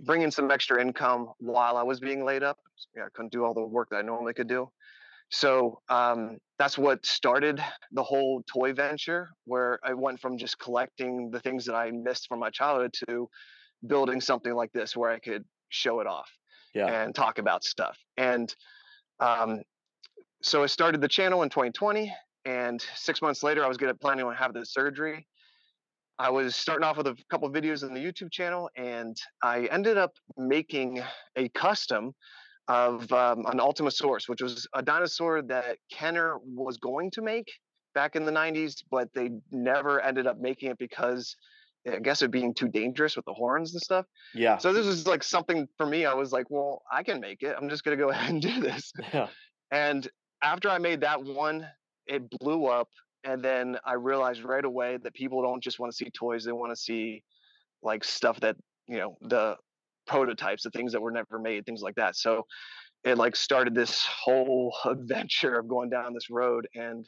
bring 0.05 0.21
in 0.21 0.29
some 0.29 0.51
extra 0.51 0.79
income 0.81 1.29
while 1.39 1.77
i 1.77 1.83
was 1.83 1.99
being 1.99 2.23
laid 2.23 2.43
up 2.43 2.57
yeah, 2.95 3.03
i 3.03 3.07
couldn't 3.13 3.31
do 3.31 3.43
all 3.43 3.53
the 3.53 3.61
work 3.61 3.89
that 3.89 3.97
i 3.97 4.01
normally 4.01 4.33
could 4.33 4.47
do. 4.47 4.69
So 5.29 5.81
um, 5.89 6.37
that's 6.57 6.77
what 6.77 7.05
started 7.05 7.61
the 7.91 8.03
whole 8.03 8.43
toy 8.51 8.73
venture, 8.73 9.29
where 9.45 9.79
I 9.83 9.93
went 9.93 10.21
from 10.21 10.37
just 10.37 10.57
collecting 10.57 11.29
the 11.31 11.39
things 11.39 11.65
that 11.65 11.75
I 11.75 11.91
missed 11.91 12.27
from 12.27 12.39
my 12.39 12.49
childhood 12.49 12.93
to 13.07 13.29
building 13.85 14.21
something 14.21 14.53
like 14.53 14.71
this 14.71 14.95
where 14.95 15.11
I 15.11 15.19
could 15.19 15.43
show 15.69 15.99
it 15.99 16.07
off 16.07 16.29
Yeah. 16.77 17.03
and 17.03 17.15
talk 17.15 17.39
about 17.39 17.63
stuff. 17.63 17.97
And 18.17 18.53
um, 19.19 19.61
so 20.41 20.63
I 20.63 20.67
started 20.67 21.01
the 21.01 21.07
channel 21.07 21.43
in 21.43 21.49
2020, 21.49 22.13
and 22.45 22.83
six 22.95 23.21
months 23.21 23.43
later, 23.43 23.63
I 23.63 23.67
was 23.67 23.77
going 23.77 23.91
to 23.91 23.97
planning 23.97 24.25
on 24.25 24.35
having 24.35 24.59
the 24.59 24.65
surgery. 24.65 25.27
I 26.19 26.29
was 26.29 26.55
starting 26.55 26.83
off 26.83 26.97
with 26.97 27.07
a 27.07 27.15
couple 27.29 27.49
videos 27.51 27.83
on 27.83 27.93
the 27.93 27.99
YouTube 27.99 28.31
channel, 28.31 28.69
and 28.75 29.15
I 29.43 29.65
ended 29.65 29.97
up 29.97 30.13
making 30.35 31.01
a 31.35 31.49
custom 31.49 32.13
of 32.67 33.11
um, 33.11 33.45
an 33.45 33.59
Ultimasaurus, 33.59 34.27
which 34.27 34.41
was 34.41 34.67
a 34.73 34.81
dinosaur 34.81 35.41
that 35.43 35.77
Kenner 35.91 36.37
was 36.43 36.77
going 36.77 37.11
to 37.11 37.21
make 37.21 37.47
back 37.93 38.15
in 38.15 38.25
the 38.25 38.31
90s, 38.31 38.83
but 38.91 39.09
they 39.13 39.29
never 39.51 40.01
ended 40.01 40.27
up 40.27 40.39
making 40.39 40.69
it 40.69 40.77
because 40.77 41.35
I 41.87 41.99
guess 41.99 42.21
it 42.21 42.31
being 42.31 42.53
too 42.53 42.67
dangerous 42.67 43.15
with 43.15 43.25
the 43.25 43.33
horns 43.33 43.73
and 43.73 43.81
stuff. 43.81 44.05
Yeah. 44.33 44.57
So 44.57 44.73
this 44.73 44.85
was 44.85 45.07
like 45.07 45.23
something 45.23 45.67
for 45.77 45.85
me. 45.85 46.05
I 46.05 46.13
was 46.13 46.31
like, 46.31 46.49
well, 46.49 46.83
I 46.91 47.03
can 47.03 47.19
make 47.19 47.43
it. 47.43 47.55
I'm 47.59 47.69
just 47.69 47.83
gonna 47.83 47.97
go 47.97 48.09
ahead 48.11 48.29
and 48.29 48.41
do 48.41 48.59
this. 48.59 48.91
Yeah. 49.13 49.27
And 49.71 50.07
after 50.41 50.69
I 50.69 50.77
made 50.77 51.01
that 51.01 51.23
one, 51.23 51.67
it 52.05 52.29
blew 52.39 52.65
up. 52.65 52.89
And 53.23 53.43
then 53.43 53.77
I 53.85 53.93
realized 53.93 54.43
right 54.43 54.63
away 54.63 54.97
that 55.03 55.13
people 55.13 55.41
don't 55.41 55.61
just 55.61 55.79
want 55.79 55.91
to 55.91 55.95
see 55.95 56.09
toys; 56.11 56.45
they 56.45 56.51
want 56.51 56.71
to 56.71 56.77
see 56.77 57.23
like 57.83 58.03
stuff 58.03 58.39
that 58.41 58.55
you 58.87 58.97
know 58.97 59.17
the 59.21 59.55
prototypes, 60.05 60.63
the 60.63 60.71
things 60.71 60.93
that 60.93 61.01
were 61.01 61.11
never 61.11 61.39
made, 61.39 61.65
things 61.65 61.81
like 61.81 61.95
that. 61.95 62.15
So 62.15 62.45
it 63.03 63.17
like 63.17 63.35
started 63.35 63.75
this 63.75 64.05
whole 64.05 64.73
adventure 64.85 65.59
of 65.59 65.67
going 65.67 65.89
down 65.89 66.13
this 66.13 66.29
road 66.29 66.67
and 66.75 67.07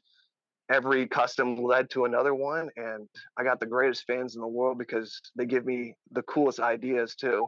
every 0.69 1.07
custom 1.07 1.55
led 1.55 1.89
to 1.89 2.05
another 2.05 2.33
one 2.35 2.69
and 2.77 3.07
i 3.38 3.43
got 3.43 3.59
the 3.59 3.65
greatest 3.65 4.05
fans 4.05 4.35
in 4.35 4.41
the 4.41 4.47
world 4.47 4.77
because 4.77 5.19
they 5.35 5.45
give 5.45 5.65
me 5.65 5.93
the 6.11 6.21
coolest 6.23 6.59
ideas 6.59 7.15
too 7.15 7.47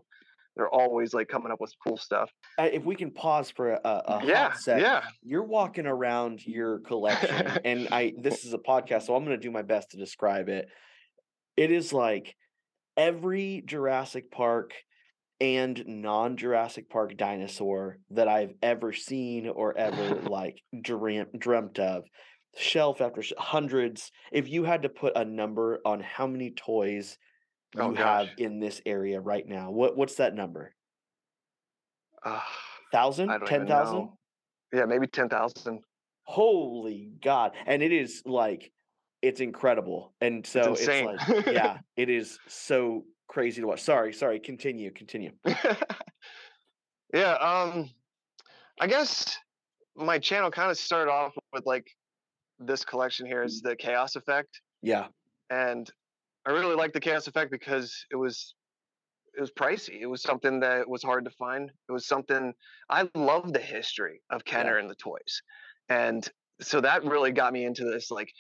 they're 0.56 0.70
always 0.70 1.14
like 1.14 1.28
coming 1.30 1.52
up 1.52 1.62
with 1.62 1.72
cool 1.86 1.96
stuff 1.98 2.30
Uh, 2.60 2.64
if 2.74 2.84
we 2.84 2.94
can 2.96 3.10
pause 3.12 3.50
for 3.50 3.72
a, 3.72 3.80
a 3.86 4.22
yeah 4.26 4.52
sec. 4.54 4.82
yeah 4.82 5.02
You're 5.24 5.44
walking 5.46 5.86
around 5.86 6.46
your 6.46 6.80
collection, 6.80 7.58
and 7.66 7.88
I. 7.92 8.14
This 8.20 8.44
is 8.44 8.54
a 8.54 8.58
podcast, 8.58 9.04
so 9.04 9.16
I'm 9.16 9.24
going 9.24 9.38
to 9.40 9.42
do 9.42 9.50
my 9.50 9.62
best 9.62 9.92
to 9.92 9.98
describe 9.98 10.50
it. 10.50 10.68
It 11.56 11.72
is 11.72 11.94
like 11.94 12.36
every 12.98 13.64
Jurassic 13.66 14.30
Park 14.30 14.74
and 15.40 15.82
non 15.88 16.36
Jurassic 16.36 16.90
Park 16.90 17.16
dinosaur 17.16 17.98
that 18.10 18.28
I've 18.28 18.54
ever 18.62 18.92
seen 18.92 19.48
or 19.48 19.78
ever 19.78 20.16
like 20.30 20.58
dreamt 20.82 21.40
dreamt 21.40 21.80
of. 21.80 22.04
Shelf 22.56 23.02
after 23.02 23.22
sh- 23.22 23.34
hundreds. 23.38 24.12
If 24.32 24.50
you 24.50 24.64
had 24.64 24.82
to 24.84 24.90
put 24.90 25.16
a 25.16 25.24
number 25.26 25.80
on 25.86 26.00
how 26.02 26.28
many 26.28 26.52
toys 26.52 27.18
you 27.76 27.82
Oh, 27.84 27.94
have 27.96 28.30
in 28.38 28.60
this 28.60 28.82
area 28.86 29.20
right 29.22 29.48
now, 29.48 29.72
what 29.72 29.96
what's 29.96 30.16
that 30.16 30.34
number? 30.36 30.74
uh, 32.24 32.42
Thousand? 32.92 33.30
Ten 33.46 33.66
thousand? 33.68 34.10
yeah 34.74 34.86
maybe 34.86 35.08
10000 35.08 35.80
Holy 36.24 37.12
God. 37.22 37.54
And 37.66 37.82
it 37.82 37.92
is 37.92 38.22
like 38.26 38.72
it's 39.22 39.40
incredible. 39.40 40.14
And 40.22 40.46
so 40.46 40.72
it's, 40.74 40.82
insane. 40.82 41.06
like 41.06 41.46
yeah, 41.48 41.80
it 41.96 42.10
is 42.10 42.40
so 42.48 43.06
crazy 43.28 43.62
to 43.62 43.68
watch. 43.68 43.82
Sorry, 43.82 44.14
sorry, 44.14 44.40
continue, 44.40 44.92
continue. 44.92 45.32
yeah 47.14 47.34
um 47.34 47.90
i 48.80 48.88
guess 48.88 49.38
my 49.98 50.18
channel 50.18 50.50
kind 50.50 50.72
of 50.72 50.78
started 50.78 51.12
off 51.12 51.34
with 51.52 51.66
like 51.66 51.92
this 52.66 52.86
collection 52.86 53.26
here 53.26 53.44
is 53.44 53.62
the 53.62 53.76
Chaos 53.76 54.16
Effect, 54.16 54.62
Yeah. 54.82 55.08
and 55.50 55.90
I 56.46 56.52
really 56.52 56.76
like 56.76 56.94
the 56.94 57.00
Chaos 57.00 57.28
Effect 57.28 57.52
because 57.52 58.06
it 58.12 58.16
was 58.16 58.56
it 59.38 59.40
was 59.40 59.52
pricey. 59.52 60.02
It 60.02 60.08
was 60.08 60.22
something 60.22 60.60
that 60.60 60.90
was 60.90 61.02
hard 61.04 61.24
to 61.24 61.32
find. 61.32 61.72
It 61.88 61.92
was 61.92 62.06
something 62.06 62.54
I 62.90 63.10
love 63.16 63.54
the 63.54 63.62
history 63.62 64.22
of 64.30 64.44
Kenner 64.44 64.78
and 64.78 64.90
the 64.90 64.96
toys, 64.96 65.42
and 65.90 66.28
so 66.62 66.82
that 66.82 67.04
really 67.06 67.32
got 67.32 67.54
me 67.54 67.66
into 67.66 67.86
this. 67.86 68.12
Like 68.12 68.32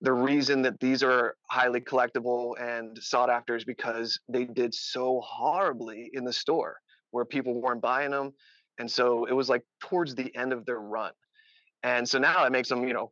the 0.00 0.12
reason 0.12 0.62
that 0.62 0.78
these 0.78 1.02
are 1.02 1.34
highly 1.50 1.80
collectible 1.80 2.54
and 2.60 2.96
sought 3.02 3.30
after 3.30 3.56
is 3.56 3.64
because 3.64 4.20
they 4.28 4.44
did 4.44 4.72
so 4.74 5.20
horribly 5.24 6.08
in 6.12 6.24
the 6.24 6.32
store 6.32 6.76
where 7.10 7.24
people 7.24 7.60
weren't 7.60 7.82
buying 7.82 8.12
them, 8.12 8.32
and 8.78 8.88
so 8.90 9.24
it 9.24 9.32
was 9.32 9.48
like 9.48 9.64
towards 9.80 10.14
the 10.14 10.34
end 10.36 10.52
of 10.52 10.64
their 10.66 10.80
run, 10.80 11.12
and 11.82 12.08
so 12.08 12.18
now 12.18 12.44
it 12.44 12.52
makes 12.52 12.68
them 12.68 12.86
you 12.86 12.94
know 12.94 13.10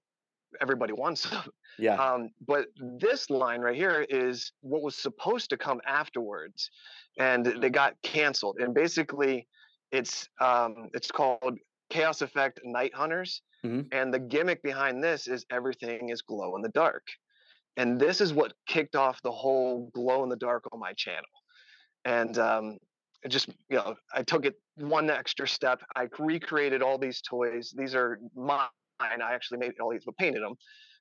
everybody 0.61 0.93
wants 0.93 1.23
them. 1.31 1.45
Yeah. 1.79 1.95
Um, 1.97 2.31
but 2.47 2.69
this 3.01 3.29
line 3.31 3.61
right 3.61 3.77
here 3.77 4.07
is 4.09 4.53
what 4.61 4.83
was 4.83 4.97
supposed 4.97 5.51
to 5.51 5.57
come 5.57 5.81
afterwards, 5.87 6.71
and 7.19 7.45
they 7.61 7.71
got 7.71 7.95
canceled. 8.03 8.57
And 8.61 8.75
basically, 8.75 9.47
it's 9.93 10.29
um, 10.41 10.89
it's 10.95 11.11
called 11.11 11.59
Chaos 11.91 12.23
Effect 12.23 12.61
Night 12.65 12.95
Hunters, 12.95 13.43
Mhm. 13.65 13.89
and 13.93 14.13
the 14.13 14.19
gimmick 14.19 14.63
behind 14.63 15.03
this 15.03 15.29
is 15.29 15.45
everything 15.51 16.09
is 16.11 16.23
glow 16.23 16.57
in 16.57 16.63
the 16.63 16.71
dark, 16.71 17.07
and 17.77 18.01
this 18.01 18.21
is 18.21 18.33
what 18.33 18.55
kicked 18.67 18.97
off 18.97 19.21
the 19.23 19.31
whole 19.33 19.91
glow 19.95 20.23
in 20.23 20.29
the 20.29 20.37
dark 20.37 20.65
on 20.73 20.81
my 20.81 20.93
channel, 20.95 21.29
and 22.05 22.39
um, 22.39 22.79
it 23.23 23.29
just 23.29 23.49
you 23.69 23.77
know 23.77 23.97
I 24.15 24.23
took 24.23 24.45
it 24.47 24.55
one 24.77 25.11
extra 25.11 25.47
step. 25.47 25.83
I 25.95 26.09
recreated 26.19 26.83
all 26.83 26.99
these 26.99 27.21
toys. 27.21 27.75
These 27.77 27.95
are 27.95 28.19
mine. 28.35 28.69
I 29.01 29.35
actually 29.35 29.59
made 29.59 29.73
all 29.81 29.91
these, 29.91 30.05
but 30.05 30.17
painted 30.17 30.43
them 30.43 30.55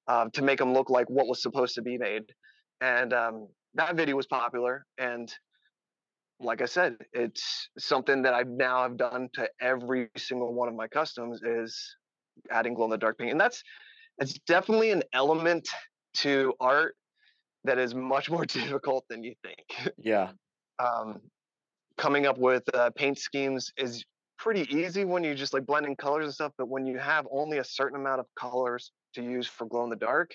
um, 0.08 0.32
to 0.32 0.42
make 0.42 0.60
them 0.60 0.74
look 0.74 0.90
like 0.90 1.10
what 1.10 1.28
was 1.28 1.42
supposed 1.42 1.76
to 1.76 1.82
be 1.82 1.98
made. 1.98 2.24
And 2.82 3.14
um, 3.14 3.48
that 3.76 3.96
video 3.96 4.16
was 4.16 4.28
popular. 4.28 4.86
And 4.98 5.34
like 6.40 6.62
I 6.62 6.66
said, 6.66 6.98
it's 7.14 7.70
something 7.78 8.22
that 8.24 8.34
I 8.34 8.44
now 8.44 8.84
have 8.84 8.98
done 8.98 9.30
to 9.36 9.50
every 9.62 10.10
single 10.18 10.54
one 10.54 10.68
of 10.68 10.76
my 10.76 10.88
customs 10.88 11.42
is 11.44 11.96
adding 12.52 12.74
glow 12.74 12.86
in 12.86 12.92
the 12.92 12.98
dark 12.98 13.18
paint. 13.18 13.32
And 13.32 13.40
that's 13.40 13.64
it's 14.18 14.34
definitely 14.48 14.92
an 14.92 15.04
element 15.14 15.68
to 16.16 16.54
art 16.60 16.96
that 17.64 17.78
is 17.78 17.96
much 17.96 18.30
more 18.30 18.46
difficult 18.46 19.06
than 19.10 19.24
you 19.24 19.34
think. 19.44 19.94
Yeah. 19.98 20.32
um, 20.80 21.20
coming 21.98 22.26
up 22.26 22.38
with 22.38 22.64
uh, 22.74 22.90
paint 22.96 23.18
schemes 23.18 23.72
is 23.78 24.04
pretty 24.38 24.68
easy 24.76 25.06
when 25.06 25.24
you 25.24 25.36
just 25.36 25.54
like 25.54 25.66
blending 25.66 25.96
colors 25.96 26.26
and 26.26 26.34
stuff. 26.34 26.52
But 26.58 26.70
when 26.70 26.86
you 26.86 26.98
have 26.98 27.28
only 27.32 27.58
a 27.58 27.64
certain 27.64 28.00
amount 28.00 28.20
of 28.20 28.26
colors 28.38 28.92
to 29.14 29.24
use 29.24 29.48
for 29.48 29.66
glow 29.66 29.84
in 29.84 29.90
the 29.90 29.96
dark, 29.96 30.32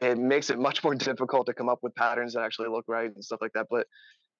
it 0.00 0.18
makes 0.18 0.50
it 0.50 0.58
much 0.58 0.82
more 0.84 0.94
difficult 0.94 1.46
to 1.46 1.54
come 1.54 1.68
up 1.68 1.78
with 1.82 1.94
patterns 1.94 2.34
that 2.34 2.42
actually 2.42 2.68
look 2.68 2.84
right 2.88 3.10
and 3.14 3.24
stuff 3.24 3.40
like 3.40 3.52
that. 3.54 3.66
But 3.70 3.86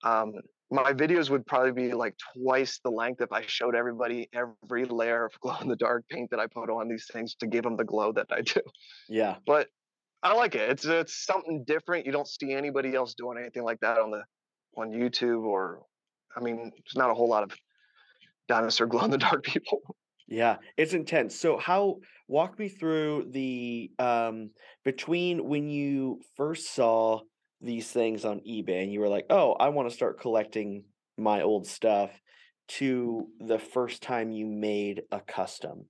um, 0.02 0.32
my 0.70 0.92
videos 0.92 1.30
would 1.30 1.46
probably 1.46 1.72
be 1.72 1.92
like 1.92 2.14
twice 2.36 2.80
the 2.84 2.90
length 2.90 3.20
if 3.20 3.32
I 3.32 3.42
showed 3.46 3.74
everybody 3.74 4.28
every 4.32 4.84
layer 4.84 5.24
of 5.24 5.32
glow 5.40 5.56
in 5.60 5.68
the 5.68 5.76
dark 5.76 6.04
paint 6.08 6.30
that 6.30 6.40
I 6.40 6.46
put 6.46 6.70
on 6.70 6.88
these 6.88 7.08
things 7.12 7.34
to 7.36 7.46
give 7.46 7.62
them 7.62 7.76
the 7.76 7.84
glow 7.84 8.12
that 8.12 8.26
I 8.30 8.42
do. 8.42 8.60
Yeah. 9.08 9.36
But 9.46 9.68
I 10.22 10.32
like 10.32 10.54
it. 10.54 10.70
It's 10.70 10.86
it's 10.86 11.24
something 11.26 11.64
different. 11.66 12.06
You 12.06 12.12
don't 12.12 12.26
see 12.26 12.52
anybody 12.52 12.94
else 12.94 13.14
doing 13.14 13.36
anything 13.38 13.62
like 13.62 13.80
that 13.80 13.98
on 13.98 14.10
the 14.10 14.22
on 14.76 14.90
YouTube 14.90 15.44
or 15.44 15.82
I 16.36 16.40
mean, 16.40 16.56
there's 16.56 16.96
not 16.96 17.10
a 17.10 17.14
whole 17.14 17.28
lot 17.28 17.44
of 17.44 17.52
dinosaur 18.48 18.86
glow 18.86 19.04
in 19.04 19.10
the 19.10 19.18
dark 19.18 19.44
people. 19.44 19.96
Yeah, 20.26 20.56
it's 20.76 20.94
intense. 20.94 21.38
So 21.38 21.58
how 21.58 22.00
walk 22.28 22.58
me 22.58 22.68
through 22.68 23.28
the 23.30 23.90
um 23.98 24.50
between 24.84 25.46
when 25.48 25.68
you 25.68 26.20
first 26.36 26.74
saw 26.74 27.20
these 27.60 27.90
things 27.90 28.24
on 28.24 28.40
eBay 28.40 28.82
and 28.82 28.92
you 28.92 29.00
were 29.00 29.08
like, 29.08 29.26
"Oh, 29.30 29.52
I 29.52 29.68
want 29.68 29.88
to 29.88 29.94
start 29.94 30.20
collecting 30.20 30.84
my 31.18 31.42
old 31.42 31.66
stuff," 31.66 32.10
to 32.68 33.28
the 33.38 33.58
first 33.58 34.02
time 34.02 34.30
you 34.30 34.46
made 34.46 35.02
a 35.12 35.20
custom. 35.20 35.86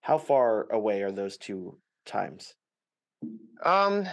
How 0.00 0.18
far 0.18 0.70
away 0.70 1.02
are 1.02 1.12
those 1.12 1.36
two 1.36 1.78
times? 2.04 2.54
Um, 3.64 4.06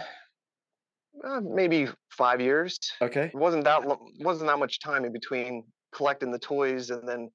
uh, 1.22 1.40
maybe 1.40 1.88
five 2.10 2.40
years. 2.40 2.78
Okay. 3.00 3.26
It 3.26 3.34
wasn't 3.34 3.64
that 3.64 3.82
wasn't 4.20 4.48
that 4.48 4.58
much 4.58 4.80
time 4.80 5.04
in 5.04 5.12
between 5.12 5.64
collecting 5.92 6.32
the 6.32 6.38
toys 6.38 6.90
and 6.90 7.08
then 7.08 7.30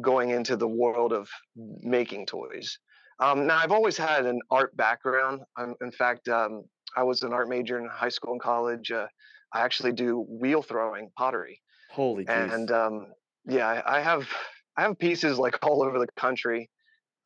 going 0.00 0.30
into 0.30 0.56
the 0.56 0.68
world 0.68 1.12
of 1.12 1.28
making 1.54 2.26
toys. 2.26 2.78
Um, 3.18 3.46
now 3.46 3.58
I've 3.58 3.72
always 3.72 3.96
had 3.96 4.26
an 4.26 4.40
art 4.50 4.76
background. 4.76 5.40
Um, 5.56 5.74
in 5.80 5.90
fact, 5.90 6.28
um, 6.28 6.64
I 6.96 7.02
was 7.02 7.22
an 7.22 7.32
art 7.32 7.48
major 7.48 7.78
in 7.78 7.88
high 7.88 8.08
school 8.08 8.32
and 8.32 8.40
college. 8.40 8.90
Uh, 8.90 9.06
I 9.52 9.60
actually 9.60 9.92
do 9.92 10.26
wheel 10.28 10.62
throwing 10.62 11.10
pottery, 11.16 11.60
Holy 11.90 12.26
and 12.28 12.70
um, 12.70 13.06
yeah, 13.46 13.82
I, 13.86 14.00
have 14.00 14.28
I 14.76 14.82
have 14.82 14.98
pieces 14.98 15.38
like 15.38 15.58
all 15.64 15.82
over 15.82 15.98
the 15.98 16.08
country. 16.16 16.70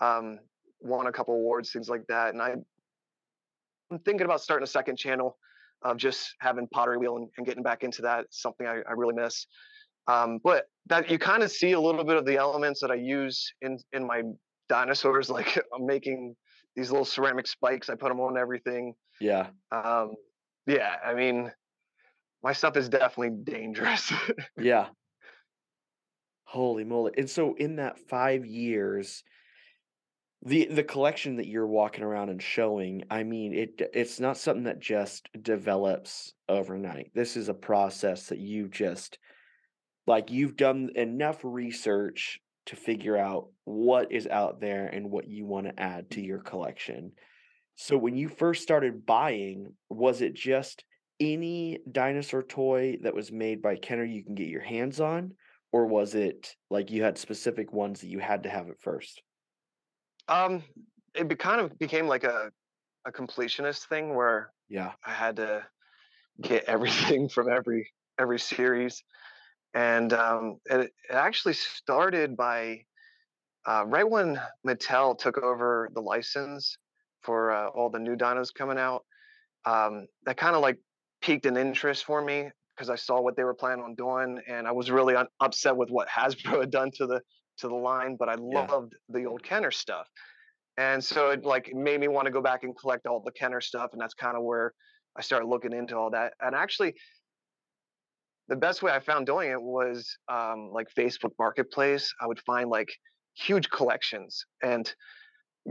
Um, 0.01 0.39
won 0.81 1.07
a 1.07 1.13
couple 1.13 1.35
awards, 1.35 1.73
things 1.73 1.89
like 1.89 2.07
that, 2.09 2.33
and 2.33 2.41
I, 2.41 2.55
I'm 3.91 3.99
thinking 4.01 4.25
about 4.25 4.41
starting 4.41 4.65
a 4.65 4.69
second 4.69 4.97
channel 4.97 5.37
of 5.83 5.97
just 5.97 6.35
having 6.41 6.69
pottery 6.69 6.99
wheel 6.99 7.17
and, 7.17 7.29
and 7.37 7.47
getting 7.47 7.63
back 7.63 7.83
into 7.83 8.03
that. 8.03 8.21
It's 8.21 8.41
something 8.41 8.67
I, 8.67 8.81
I 8.89 8.93
really 8.93 9.15
miss. 9.15 9.47
Um, 10.07 10.39
but 10.43 10.67
that 10.91 11.11
you 11.11 11.19
kind 11.19 11.43
of 11.43 11.51
see 11.51 11.73
a 11.73 11.81
little 11.81 12.05
bit 12.05 12.17
of 12.17 12.27
the 12.27 12.37
elements 12.37 12.81
that 12.81 12.91
I 12.91 12.97
use 12.97 13.53
in 13.63 13.79
in 13.93 14.07
my 14.07 14.23
dinosaurs. 14.69 15.31
Like 15.41 15.59
I'm 15.75 15.87
making 15.87 16.37
these 16.77 16.91
little 16.91 17.07
ceramic 17.07 17.47
spikes. 17.47 17.89
I 17.89 17.95
put 17.95 18.09
them 18.09 18.21
on 18.21 18.37
everything. 18.37 18.95
yeah. 19.21 19.49
Um, 19.73 20.15
yeah, 20.67 20.97
I 21.05 21.15
mean, 21.15 21.51
my 22.43 22.53
stuff 22.53 22.77
is 22.77 22.89
definitely 22.89 23.37
dangerous. 23.45 24.13
Yeah. 24.59 24.89
Holy 26.45 26.85
moly. 26.85 27.13
And 27.17 27.31
so 27.31 27.55
in 27.55 27.77
that 27.77 27.99
5 28.09 28.45
years 28.45 29.23
the 30.43 30.67
the 30.67 30.83
collection 30.83 31.37
that 31.37 31.47
you're 31.47 31.67
walking 31.67 32.03
around 32.03 32.31
and 32.31 32.43
showing, 32.43 33.05
I 33.11 33.25
mean, 33.25 33.53
it 33.53 33.91
it's 33.93 34.19
not 34.19 34.39
something 34.39 34.65
that 34.65 34.81
just 34.81 35.29
develops 35.41 36.33
overnight. 36.49 37.11
This 37.15 37.37
is 37.37 37.49
a 37.49 37.55
process 37.55 38.29
that 38.29 38.39
you 38.39 38.69
just 38.69 39.19
like 40.07 40.31
you've 40.31 40.57
done 40.57 40.91
enough 40.95 41.41
research 41.43 42.41
to 42.67 42.77
figure 42.77 43.17
out 43.17 43.49
what 43.65 44.13
is 44.13 44.27
out 44.27 44.61
there 44.61 44.87
and 44.87 45.11
what 45.11 45.29
you 45.29 45.47
want 45.47 45.67
to 45.67 45.81
add 45.81 46.11
to 46.13 46.21
your 46.21 46.39
collection. 46.41 47.13
So 47.77 47.97
when 47.97 48.17
you 48.17 48.29
first 48.29 48.63
started 48.63 49.07
buying, 49.07 49.75
was 49.89 50.21
it 50.21 50.35
just 50.35 50.85
any 51.19 51.81
dinosaur 51.91 52.43
toy 52.43 52.99
that 53.03 53.15
was 53.15 53.33
made 53.33 53.63
by 53.63 53.77
Kenner 53.77 54.05
you 54.05 54.25
can 54.25 54.35
get 54.35 54.49
your 54.49 54.63
hands 54.63 55.01
on? 55.01 55.35
Or 55.73 55.87
was 55.87 56.15
it 56.15 56.55
like 56.71 56.91
you 56.91 57.03
had 57.03 57.19
specific 57.19 57.73
ones 57.73 58.01
that 58.01 58.09
you 58.09 58.19
had 58.19 58.43
to 58.45 58.51
have 58.51 58.69
at 58.69 58.81
first? 58.81 59.23
um, 60.29 60.63
it 61.15 61.29
be, 61.29 61.35
kind 61.35 61.61
of 61.61 61.79
became 61.79 62.07
like 62.07 62.25
a 62.25 62.51
a 63.07 63.13
completionist 63.13 63.87
thing 63.89 64.15
where 64.15 64.53
Yeah. 64.69 64.93
I 65.05 65.13
had 65.13 65.37
to 65.37 65.67
get 66.41 66.65
everything 66.65 67.29
from 67.35 67.49
every 67.51 67.91
every 68.19 68.39
series, 68.39 69.03
and 69.75 70.13
um, 70.13 70.59
it, 70.67 70.81
it 70.81 71.13
actually 71.13 71.55
started 71.55 72.37
by 72.37 72.85
uh, 73.67 73.85
right 73.87 74.09
when 74.09 74.41
Mattel 74.67 75.17
took 75.19 75.39
over 75.39 75.91
the 75.95 76.01
license 76.01 76.77
for 77.23 77.51
uh, 77.51 77.69
all 77.69 77.91
the 77.91 77.99
new 77.99 78.17
dinos 78.17 78.53
coming 78.53 78.79
out. 78.79 79.05
Um, 79.67 80.07
that 80.25 80.37
kind 80.39 80.57
of 80.57 80.63
like 80.63 80.79
piqued 81.21 81.45
an 81.47 81.57
interest 81.57 82.05
for 82.05 82.23
me 82.23 82.51
because 82.75 82.89
I 82.89 82.97
saw 82.97 83.21
what 83.21 83.37
they 83.37 83.45
were 83.45 83.55
planning 83.55 83.85
on 83.85 83.95
doing, 83.95 84.41
and 84.49 84.67
I 84.67 84.73
was 84.73 84.91
really 84.91 85.15
un- 85.15 85.29
upset 85.41 85.77
with 85.77 85.91
what 85.91 86.09
Hasbro 86.17 86.61
had 86.61 86.71
done 86.71 86.91
to 86.97 87.07
the 87.07 87.21
to 87.59 87.69
the 87.69 87.75
line. 87.75 88.17
But 88.19 88.31
I 88.31 88.37
Yeah. 88.37 88.67
loved 88.71 88.95
the 89.11 89.27
old 89.27 89.43
Kenner 89.43 89.71
stuff, 89.71 90.09
and 90.79 91.05
so 91.05 91.31
it 91.31 91.45
like 91.45 91.71
made 91.75 92.01
me 92.01 92.09
want 92.09 92.25
to 92.27 92.33
go 92.33 92.41
back 92.41 92.65
and 92.65 92.77
collect 92.77 93.07
all 93.07 93.21
the 93.21 93.33
Kenner 93.33 93.61
stuff, 93.61 93.91
and 93.93 94.01
that's 94.01 94.15
kind 94.15 94.37
of 94.37 94.43
where 94.43 94.73
I 95.17 95.21
started 95.21 95.47
looking 95.47 95.75
into 95.75 95.97
all 95.97 96.11
that. 96.11 96.33
And 96.41 96.55
actually, 96.55 96.95
the 98.51 98.57
best 98.57 98.83
way 98.83 98.93
I 98.93 98.99
found 98.99 99.27
doing 99.27 99.51
it 99.51 99.63
was 99.63 100.19
um, 100.29 100.71
like 100.73 100.89
Facebook 100.95 101.31
Marketplace. 101.39 102.13
I 102.21 102.27
would 102.27 102.41
find 102.41 102.69
like 102.69 102.89
huge 103.35 103.71
collections 103.71 104.45
and 104.63 104.93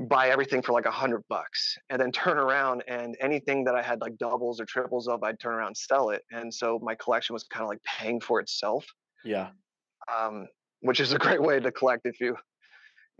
buy 0.07 0.29
everything 0.29 0.61
for 0.61 0.71
like 0.71 0.85
a 0.85 0.91
hundred 0.91 1.23
bucks, 1.29 1.75
and 1.89 2.01
then 2.01 2.11
turn 2.11 2.37
around 2.37 2.83
and 2.87 3.17
anything 3.19 3.65
that 3.65 3.75
I 3.75 3.81
had 3.81 3.99
like 4.01 4.17
doubles 4.17 4.61
or 4.61 4.65
triples 4.65 5.07
of, 5.09 5.23
I'd 5.23 5.39
turn 5.39 5.55
around 5.55 5.67
and 5.67 5.77
sell 5.77 6.11
it. 6.11 6.23
And 6.31 6.53
so 6.53 6.79
my 6.81 6.95
collection 6.95 7.33
was 7.33 7.43
kind 7.43 7.63
of 7.63 7.69
like 7.69 7.83
paying 7.83 8.21
for 8.21 8.39
itself, 8.39 8.85
Yeah. 9.25 9.49
um, 10.15 10.47
which 10.81 10.99
is 11.01 11.11
a 11.11 11.17
great 11.17 11.41
way 11.41 11.59
to 11.59 11.71
collect 11.71 12.05
if 12.05 12.19
you 12.21 12.37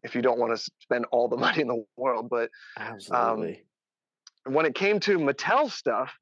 if 0.04 0.16
you 0.16 0.22
don't 0.22 0.40
want 0.40 0.56
to 0.58 0.72
spend 0.80 1.06
all 1.12 1.28
the 1.28 1.36
money 1.46 1.62
in 1.62 1.68
the 1.68 1.84
world. 1.98 2.30
But 2.30 2.50
Absolutely. 2.78 3.66
when 4.46 4.66
it 4.66 4.74
came 4.74 5.02
to 5.02 5.18
Mattel 5.18 5.70
stuff, 5.70 6.14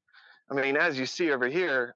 I 0.49 0.55
mean, 0.55 0.75
as 0.77 0.97
you 0.97 1.05
see 1.05 1.31
over 1.31 1.47
here, 1.47 1.93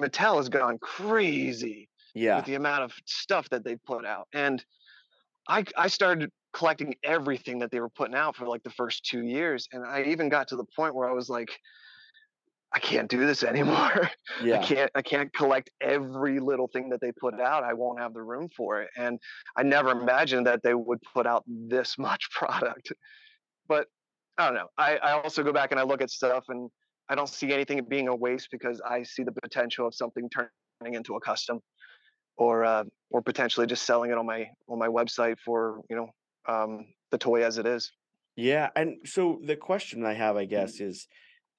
Mattel 0.00 0.36
has 0.36 0.48
gone 0.48 0.78
crazy 0.78 1.88
yeah. 2.14 2.36
with 2.36 2.46
the 2.46 2.54
amount 2.54 2.84
of 2.84 2.92
stuff 3.06 3.48
that 3.50 3.64
they 3.64 3.76
put 3.76 4.04
out. 4.04 4.28
And 4.32 4.64
I 5.48 5.64
I 5.76 5.88
started 5.88 6.30
collecting 6.52 6.94
everything 7.02 7.58
that 7.60 7.70
they 7.70 7.80
were 7.80 7.88
putting 7.88 8.14
out 8.14 8.36
for 8.36 8.46
like 8.46 8.62
the 8.62 8.70
first 8.70 9.04
two 9.04 9.24
years. 9.24 9.68
And 9.72 9.84
I 9.84 10.04
even 10.04 10.28
got 10.28 10.48
to 10.48 10.56
the 10.56 10.66
point 10.76 10.94
where 10.94 11.08
I 11.08 11.12
was 11.12 11.28
like, 11.28 11.50
I 12.74 12.78
can't 12.78 13.08
do 13.08 13.26
this 13.26 13.42
anymore. 13.42 14.10
Yeah. 14.42 14.60
I 14.60 14.64
can't 14.64 14.90
I 14.94 15.02
can't 15.02 15.32
collect 15.32 15.70
every 15.80 16.40
little 16.40 16.68
thing 16.68 16.88
that 16.90 17.00
they 17.00 17.12
put 17.12 17.40
out. 17.40 17.64
I 17.64 17.74
won't 17.74 18.00
have 18.00 18.14
the 18.14 18.22
room 18.22 18.48
for 18.56 18.82
it. 18.82 18.90
And 18.96 19.18
I 19.56 19.62
never 19.62 19.90
imagined 19.90 20.46
that 20.46 20.62
they 20.62 20.74
would 20.74 20.98
put 21.14 21.26
out 21.26 21.44
this 21.46 21.98
much 21.98 22.30
product. 22.30 22.92
But 23.68 23.86
I 24.38 24.46
don't 24.46 24.54
know. 24.54 24.68
I, 24.78 24.96
I 24.96 25.12
also 25.12 25.42
go 25.42 25.52
back 25.52 25.72
and 25.72 25.80
I 25.80 25.82
look 25.82 26.00
at 26.00 26.10
stuff 26.10 26.44
and 26.48 26.70
I 27.12 27.14
don't 27.14 27.28
see 27.28 27.52
anything 27.52 27.84
being 27.84 28.08
a 28.08 28.16
waste 28.16 28.48
because 28.50 28.80
I 28.80 29.02
see 29.02 29.22
the 29.22 29.32
potential 29.32 29.86
of 29.86 29.94
something 29.94 30.30
turning 30.30 30.94
into 30.94 31.14
a 31.16 31.20
custom 31.20 31.60
or 32.38 32.64
uh, 32.64 32.84
or 33.10 33.20
potentially 33.20 33.66
just 33.66 33.84
selling 33.84 34.10
it 34.10 34.16
on 34.16 34.24
my 34.24 34.48
on 34.66 34.78
my 34.78 34.88
website 34.88 35.36
for, 35.44 35.82
you 35.90 35.96
know, 35.96 36.08
um, 36.48 36.86
the 37.10 37.18
toy 37.18 37.44
as 37.44 37.58
it 37.58 37.66
is. 37.66 37.92
Yeah, 38.34 38.70
and 38.74 38.96
so 39.04 39.40
the 39.44 39.56
question 39.56 40.06
I 40.06 40.14
have, 40.14 40.38
I 40.38 40.46
guess, 40.46 40.80
is 40.80 41.06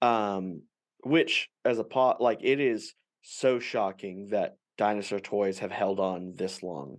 um 0.02 0.64
which 1.04 1.50
as 1.64 1.78
a 1.78 1.84
pot 1.84 2.20
like 2.20 2.40
it 2.42 2.60
is 2.60 2.96
so 3.22 3.60
shocking 3.60 4.30
that 4.32 4.56
dinosaur 4.78 5.20
toys 5.20 5.60
have 5.60 5.72
held 5.72 6.00
on 6.00 6.34
this 6.36 6.64
long 6.64 6.98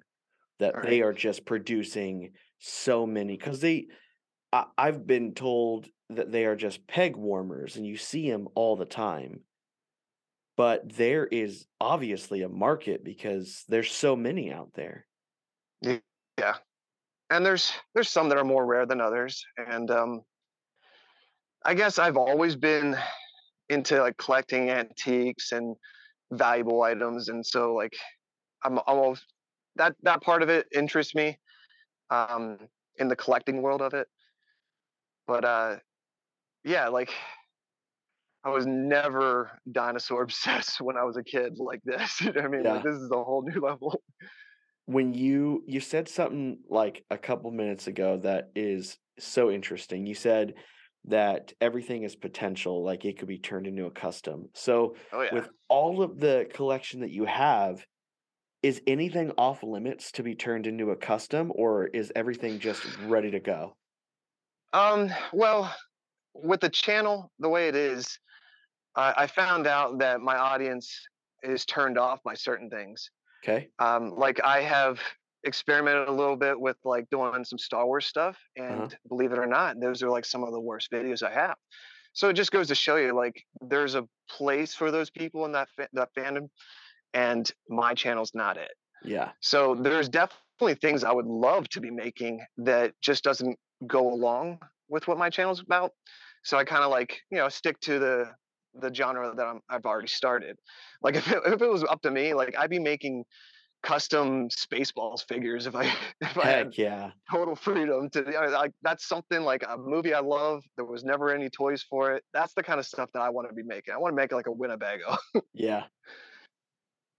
that 0.61 0.77
Right. 0.77 0.85
they 0.85 1.03
are 1.03 1.13
just 1.13 1.45
producing 1.45 2.35
so 2.61 3.05
many 3.05 3.37
because 3.37 3.61
they 3.61 3.89
I, 4.53 4.65
i've 4.79 5.07
been 5.07 5.35
told 5.35 5.89
that 6.11 6.31
they 6.33 6.45
are 6.45 6.57
just 6.57 6.87
peg 6.87 7.17
warmers 7.17 7.77
and 7.77 7.87
you 7.87 7.97
see 7.97 8.31
them 8.31 8.49
all 8.55 8.77
the 8.77 8.85
time 8.87 9.45
but 10.57 10.89
there 10.97 11.27
is 11.27 11.67
obviously 11.81 12.43
a 12.43 12.49
market 12.49 13.03
because 13.05 13.65
there's 13.69 13.91
so 13.91 14.15
many 14.15 14.53
out 14.53 14.73
there 14.75 15.07
Yeah. 16.39 16.57
And 17.31 17.45
there's 17.47 17.73
there's 17.95 18.09
some 18.11 18.29
that 18.29 18.39
are 18.39 18.45
more 18.45 18.67
rare 18.67 18.87
than 18.87 19.01
others. 19.01 19.45
And 19.57 19.91
um 19.91 20.23
I 21.65 21.75
guess 21.75 21.99
I've 21.99 22.17
always 22.17 22.57
been 22.57 22.97
into 23.69 24.01
like 24.01 24.17
collecting 24.19 24.71
antiques 24.71 25.53
and 25.53 25.77
valuable 26.33 26.83
items. 26.83 27.29
And 27.29 27.45
so 27.45 27.75
like 27.75 27.97
I'm 28.65 28.79
almost 28.87 29.27
that 29.77 29.97
that 30.03 30.23
part 30.23 30.43
of 30.43 30.49
it 30.51 30.69
interests 30.75 31.15
me 31.15 31.39
um 32.11 32.59
in 32.99 33.09
the 33.09 33.17
collecting 33.17 33.63
world 33.63 33.83
of 33.83 33.95
it. 33.95 34.09
But 35.27 35.45
uh 35.45 35.79
yeah, 36.65 36.89
like 36.89 37.11
I 38.45 38.51
was 38.51 38.67
never 38.67 39.51
dinosaur 39.71 40.23
obsessed 40.29 40.81
when 40.81 40.97
I 40.97 41.05
was 41.05 41.17
a 41.17 41.23
kid 41.25 41.55
like 41.59 41.81
this. 41.85 42.21
You 42.21 42.33
know 42.33 42.43
what 42.43 42.45
I 42.45 42.49
mean? 42.49 42.65
Yeah. 42.65 42.73
Like 42.75 42.85
this 42.85 42.97
is 42.97 43.11
a 43.11 43.23
whole 43.23 43.43
new 43.43 43.61
level. 43.61 44.01
when 44.87 45.15
you 45.15 45.63
you 45.67 45.81
said 45.81 46.09
something 46.09 46.59
like 46.69 47.05
a 47.11 47.17
couple 47.19 47.51
minutes 47.51 47.87
ago 47.87 48.19
that 48.23 48.51
is 48.55 48.99
so 49.19 49.51
interesting 49.51 50.05
you 50.07 50.15
said 50.15 50.55
that 51.07 51.53
everything 51.61 52.03
is 52.03 52.17
potential 52.17 52.85
like 52.85 53.05
it 53.05 53.19
could 53.19 53.29
be 53.29 53.39
turned 53.39 53.67
into 53.67 53.87
a 53.87 53.91
custom 53.91 54.47
so 54.55 54.95
Oh 55.13 55.23
yeah. 55.23 55.33
with 55.35 55.49
all 55.69 56.03
of 56.03 56.19
the 56.21 56.47
collection 56.53 57.01
that 57.01 57.11
you 57.11 57.25
have 57.25 57.85
is 58.63 58.83
anything 58.87 59.31
off 59.39 59.63
limits 59.63 60.13
to 60.13 60.23
be 60.23 60.35
turned 60.35 60.67
into 60.67 60.91
a 60.91 60.97
custom 60.97 61.51
or 61.55 61.87
is 61.87 62.13
everything 62.17 62.59
just 62.59 62.83
ready 63.07 63.31
to 63.31 63.41
go 63.41 63.77
Um, 64.73 65.11
well, 65.33 65.73
with 66.35 66.61
the 66.61 66.71
channel 66.71 67.33
the 67.39 67.49
way 67.49 67.69
it 67.69 67.77
is, 67.77 68.19
I, 68.97 69.15
I 69.19 69.27
found 69.27 69.67
out 69.67 69.99
that 69.99 70.21
my 70.21 70.37
audience 70.37 70.91
is 71.43 71.65
turned 71.65 71.99
off 71.99 72.23
by 72.23 72.35
certain 72.35 72.71
things. 72.71 73.11
okay 73.43 73.71
Um, 73.79 74.11
like 74.17 74.41
I 74.43 74.63
have 74.63 75.01
experimented 75.45 76.09
a 76.09 76.13
little 76.13 76.37
bit 76.37 76.59
with 76.59 76.77
like 76.85 77.09
doing 77.11 77.45
some 77.45 77.59
Star 77.59 77.87
Wars 77.87 78.07
stuff, 78.07 78.39
Uh-huh. 78.59 78.89
and 78.89 78.97
believe 79.09 79.33
it 79.33 79.39
or 79.39 79.47
not, 79.47 79.81
those 79.81 80.03
are 80.03 80.11
like 80.11 80.25
some 80.25 80.45
of 80.45 80.53
the 80.53 80.61
worst 80.61 80.91
videos 80.91 81.23
I 81.23 81.33
have. 81.33 81.57
So 82.13 82.29
it 82.29 82.35
just 82.35 82.53
goes 82.53 82.69
to 82.69 82.75
show 82.77 82.97
you, 82.97 83.13
like, 83.13 83.43
there's 83.61 83.97
a 83.97 84.09
place 84.31 84.75
for 84.75 84.91
those 84.91 85.11
people 85.11 85.45
in 85.47 85.53
that 85.53 85.69
fa- 85.77 85.89
that 85.95 86.11
fandom, 86.17 86.49
and 87.15 87.51
my 87.69 87.95
channel's 87.95 88.35
not 88.35 88.57
it. 88.57 88.73
yeah 89.03 89.33
So 89.41 89.75
there's 89.75 90.09
definitely 90.09 90.75
things 90.77 91.05
I 91.05 91.13
would 91.13 91.27
love 91.27 91.69
to 91.71 91.81
be 91.81 91.91
making 91.91 92.41
that 92.59 92.95
just 93.01 93.25
doesn't 93.25 93.59
go 93.87 94.13
along 94.13 94.61
with 94.89 95.09
what 95.09 95.19
my 95.19 95.31
channel's 95.31 95.61
about. 95.61 95.93
So 96.45 96.59
I 96.59 96.65
kind 96.65 96.85
of 96.85 96.91
like, 96.91 97.21
you 97.31 97.39
know, 97.39 97.49
stick 97.49 97.81
to 97.81 97.99
the 97.99 98.31
the 98.81 98.93
genre 98.93 99.33
that 99.37 99.47
I'm, 99.47 99.61
I've 99.69 99.85
already 99.87 100.09
started. 100.09 100.59
Like 101.01 101.17
if 101.17 101.31
it, 101.31 101.43
if 101.47 101.63
it 101.63 101.71
was 101.71 101.85
up 101.85 102.03
to 102.03 102.11
me, 102.11 102.35
like 102.35 102.57
I'd 102.59 102.71
be 102.71 102.79
making 102.79 103.25
custom 103.85 104.49
Spaceballs 104.49 105.27
figures 105.29 105.67
if 105.67 105.77
I 105.77 105.85
if 106.21 106.39
I 106.39 106.47
had 106.47 106.77
yeah 106.77 107.11
total 107.31 107.55
freedom 107.55 108.11
to. 108.11 108.23
Like 108.23 108.73
that's 108.83 109.07
something 109.07 109.43
like 109.43 109.65
a 109.69 109.77
movie 109.79 110.15
I 110.15 110.21
love. 110.21 110.65
There 110.77 110.85
was 110.85 111.05
never 111.05 111.33
any 111.33 111.49
toys 111.51 111.85
for 111.89 112.13
it. 112.13 112.25
That's 112.33 112.55
the 112.55 112.63
kind 112.63 112.81
of 112.81 112.87
stuff 112.87 113.11
that 113.15 113.21
I 113.21 113.31
want 113.31 113.49
to 113.49 113.55
be 113.55 113.63
making. 113.63 113.95
I 113.95 113.99
want 113.99 114.13
to 114.13 114.17
make 114.17 114.33
like 114.33 114.47
a 114.47 114.53
Winnebago. 114.53 115.17
Yeah. 115.53 115.85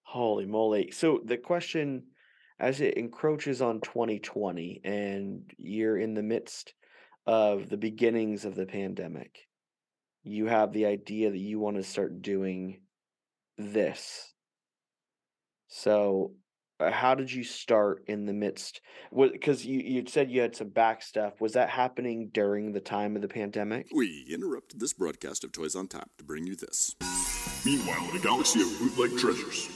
Holy 0.03 0.45
moly. 0.45 0.91
So 0.91 1.21
the 1.23 1.37
question 1.37 2.03
as 2.59 2.79
it 2.79 2.95
encroaches 2.95 3.61
on 3.61 3.81
2020 3.81 4.81
and 4.83 5.51
you're 5.57 5.97
in 5.97 6.13
the 6.13 6.23
midst 6.23 6.73
of 7.25 7.69
the 7.69 7.77
beginnings 7.77 8.45
of 8.45 8.55
the 8.55 8.65
pandemic, 8.65 9.47
you 10.23 10.47
have 10.47 10.73
the 10.73 10.85
idea 10.85 11.31
that 11.31 11.37
you 11.37 11.59
want 11.59 11.77
to 11.77 11.83
start 11.83 12.21
doing 12.21 12.81
this. 13.57 14.33
So 15.67 16.33
uh, 16.79 16.91
how 16.91 17.15
did 17.15 17.31
you 17.31 17.43
start 17.43 18.03
in 18.07 18.25
the 18.25 18.33
midst? 18.33 18.81
Because 19.15 19.65
you, 19.65 19.79
you 19.79 20.03
said 20.07 20.29
you 20.29 20.41
had 20.41 20.55
some 20.55 20.69
back 20.69 21.01
stuff. 21.01 21.39
Was 21.39 21.53
that 21.53 21.69
happening 21.69 22.29
during 22.33 22.73
the 22.73 22.81
time 22.81 23.15
of 23.15 23.21
the 23.21 23.27
pandemic? 23.27 23.87
We 23.93 24.25
interrupted 24.29 24.79
this 24.79 24.93
broadcast 24.93 25.43
of 25.43 25.51
Toys 25.51 25.75
on 25.75 25.87
Tap 25.87 26.09
to 26.17 26.23
bring 26.23 26.45
you 26.47 26.55
this. 26.55 26.95
Meanwhile, 27.65 28.09
in 28.11 28.17
a 28.17 28.19
galaxy 28.19 28.61
of 28.61 28.79
bootleg 28.79 29.17
treasures. 29.17 29.69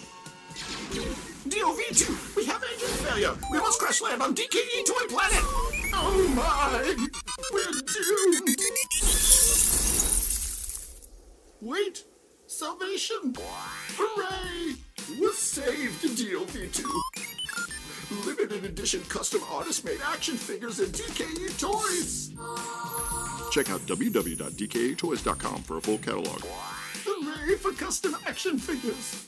DOV2, 1.47 2.35
we 2.35 2.45
have 2.45 2.61
engine 2.63 2.87
failure. 3.05 3.33
We 3.51 3.59
must 3.59 3.79
crash 3.79 4.01
land 4.01 4.21
on 4.21 4.35
DKE 4.35 4.85
Toy 4.85 5.07
Planet. 5.07 5.43
Oh 5.93 6.31
my, 6.35 6.95
we're 7.53 7.71
doomed. 7.81 8.57
Wait, 11.61 12.03
salvation. 12.47 13.33
Hooray, 13.97 14.75
we're 15.19 15.33
saved, 15.33 16.03
DOV2. 16.03 16.83
Limited 18.25 18.65
edition 18.65 19.01
custom 19.07 19.41
artist 19.49 19.85
made 19.85 19.99
action 20.03 20.35
figures 20.35 20.79
and 20.79 20.93
DKE 20.93 21.57
toys. 21.59 22.31
Check 23.51 23.69
out 23.69 23.79
www.dketoys.com 23.81 25.61
for 25.63 25.77
a 25.77 25.81
full 25.81 25.99
catalog. 25.99 26.41
Hooray 27.05 27.55
for 27.55 27.71
custom 27.71 28.15
action 28.27 28.59
figures. 28.59 29.27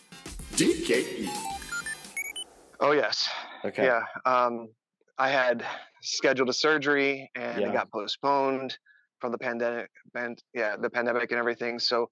DKE. 0.56 1.61
Oh 2.82 2.92
yes. 2.92 3.30
Okay. 3.64 3.86
Yeah. 3.86 4.02
Um, 4.26 4.70
I 5.18 5.30
had 5.30 5.64
scheduled 6.02 6.50
a 6.50 6.54
surgery 6.54 7.30
and 7.36 7.62
Yeah. 7.62 7.70
it 7.70 7.74
got 7.74 7.92
postponed 7.92 8.78
from 9.20 9.32
the 9.32 9.38
pandemic. 9.38 9.92
And 10.16 10.42
yeah, 10.54 10.76
the 10.78 10.90
pandemic 10.90 11.30
and 11.32 11.40
everything. 11.40 11.78
So, 11.78 12.10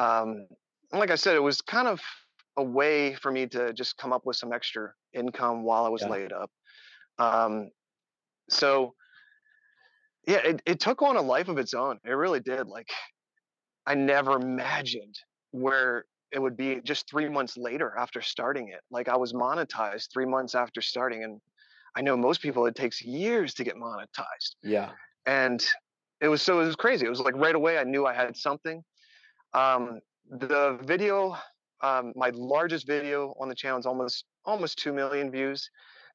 um, 0.00 0.48
like 0.92 1.10
I 1.10 1.14
said, 1.14 1.36
it 1.36 1.42
was 1.42 1.60
kind 1.60 1.86
of 1.86 2.00
a 2.56 2.64
way 2.64 3.14
for 3.14 3.30
me 3.30 3.46
to 3.46 3.72
just 3.72 3.96
come 3.96 4.12
up 4.12 4.26
with 4.26 4.36
some 4.36 4.52
extra 4.52 4.92
income 5.14 5.62
while 5.62 5.84
I 5.84 5.88
was 5.88 6.02
Yeah. 6.02 6.08
laid 6.08 6.32
up. 6.32 6.50
Um, 7.18 7.70
so, 8.50 8.94
yeah, 10.26 10.38
it, 10.38 10.62
it 10.66 10.80
took 10.80 11.00
on 11.00 11.16
a 11.16 11.22
life 11.22 11.48
of 11.48 11.58
its 11.58 11.74
own. 11.74 11.98
It 12.04 12.10
really 12.10 12.40
did. 12.40 12.66
Like, 12.66 12.90
I 13.86 13.94
never 13.94 14.32
imagined 14.32 15.14
where 15.52 16.04
it 16.32 16.40
would 16.40 16.56
be 16.56 16.80
just 16.84 17.08
three 17.10 17.28
months 17.28 17.56
later 17.56 17.94
after 17.98 18.20
starting 18.20 18.68
it. 18.68 18.80
Like 18.90 19.08
I 19.08 19.16
was 19.16 19.32
monetized 19.32 20.08
three 20.12 20.26
months 20.26 20.54
after 20.54 20.80
starting, 20.80 21.24
and 21.24 21.40
I 21.96 22.00
know 22.02 22.16
most 22.16 22.40
people 22.40 22.66
it 22.66 22.74
takes 22.74 23.02
years 23.02 23.54
to 23.54 23.64
get 23.64 23.74
monetized. 23.76 24.56
Yeah. 24.62 24.90
And 25.26 25.64
it 26.20 26.28
was 26.28 26.42
so 26.42 26.60
it 26.60 26.64
was 26.66 26.76
crazy. 26.76 27.06
It 27.06 27.10
was 27.10 27.20
like 27.20 27.34
right 27.36 27.54
away 27.54 27.78
I 27.78 27.84
knew 27.84 28.06
I 28.06 28.14
had 28.14 28.36
something. 28.36 28.82
Um, 29.54 30.00
the 30.30 30.78
video, 30.82 31.36
um, 31.82 32.12
my 32.16 32.30
largest 32.34 32.86
video 32.86 33.34
on 33.40 33.48
the 33.48 33.54
channel 33.54 33.78
is 33.78 33.86
almost 33.86 34.24
almost 34.44 34.78
two 34.78 34.92
million 34.92 35.30
views. 35.30 35.68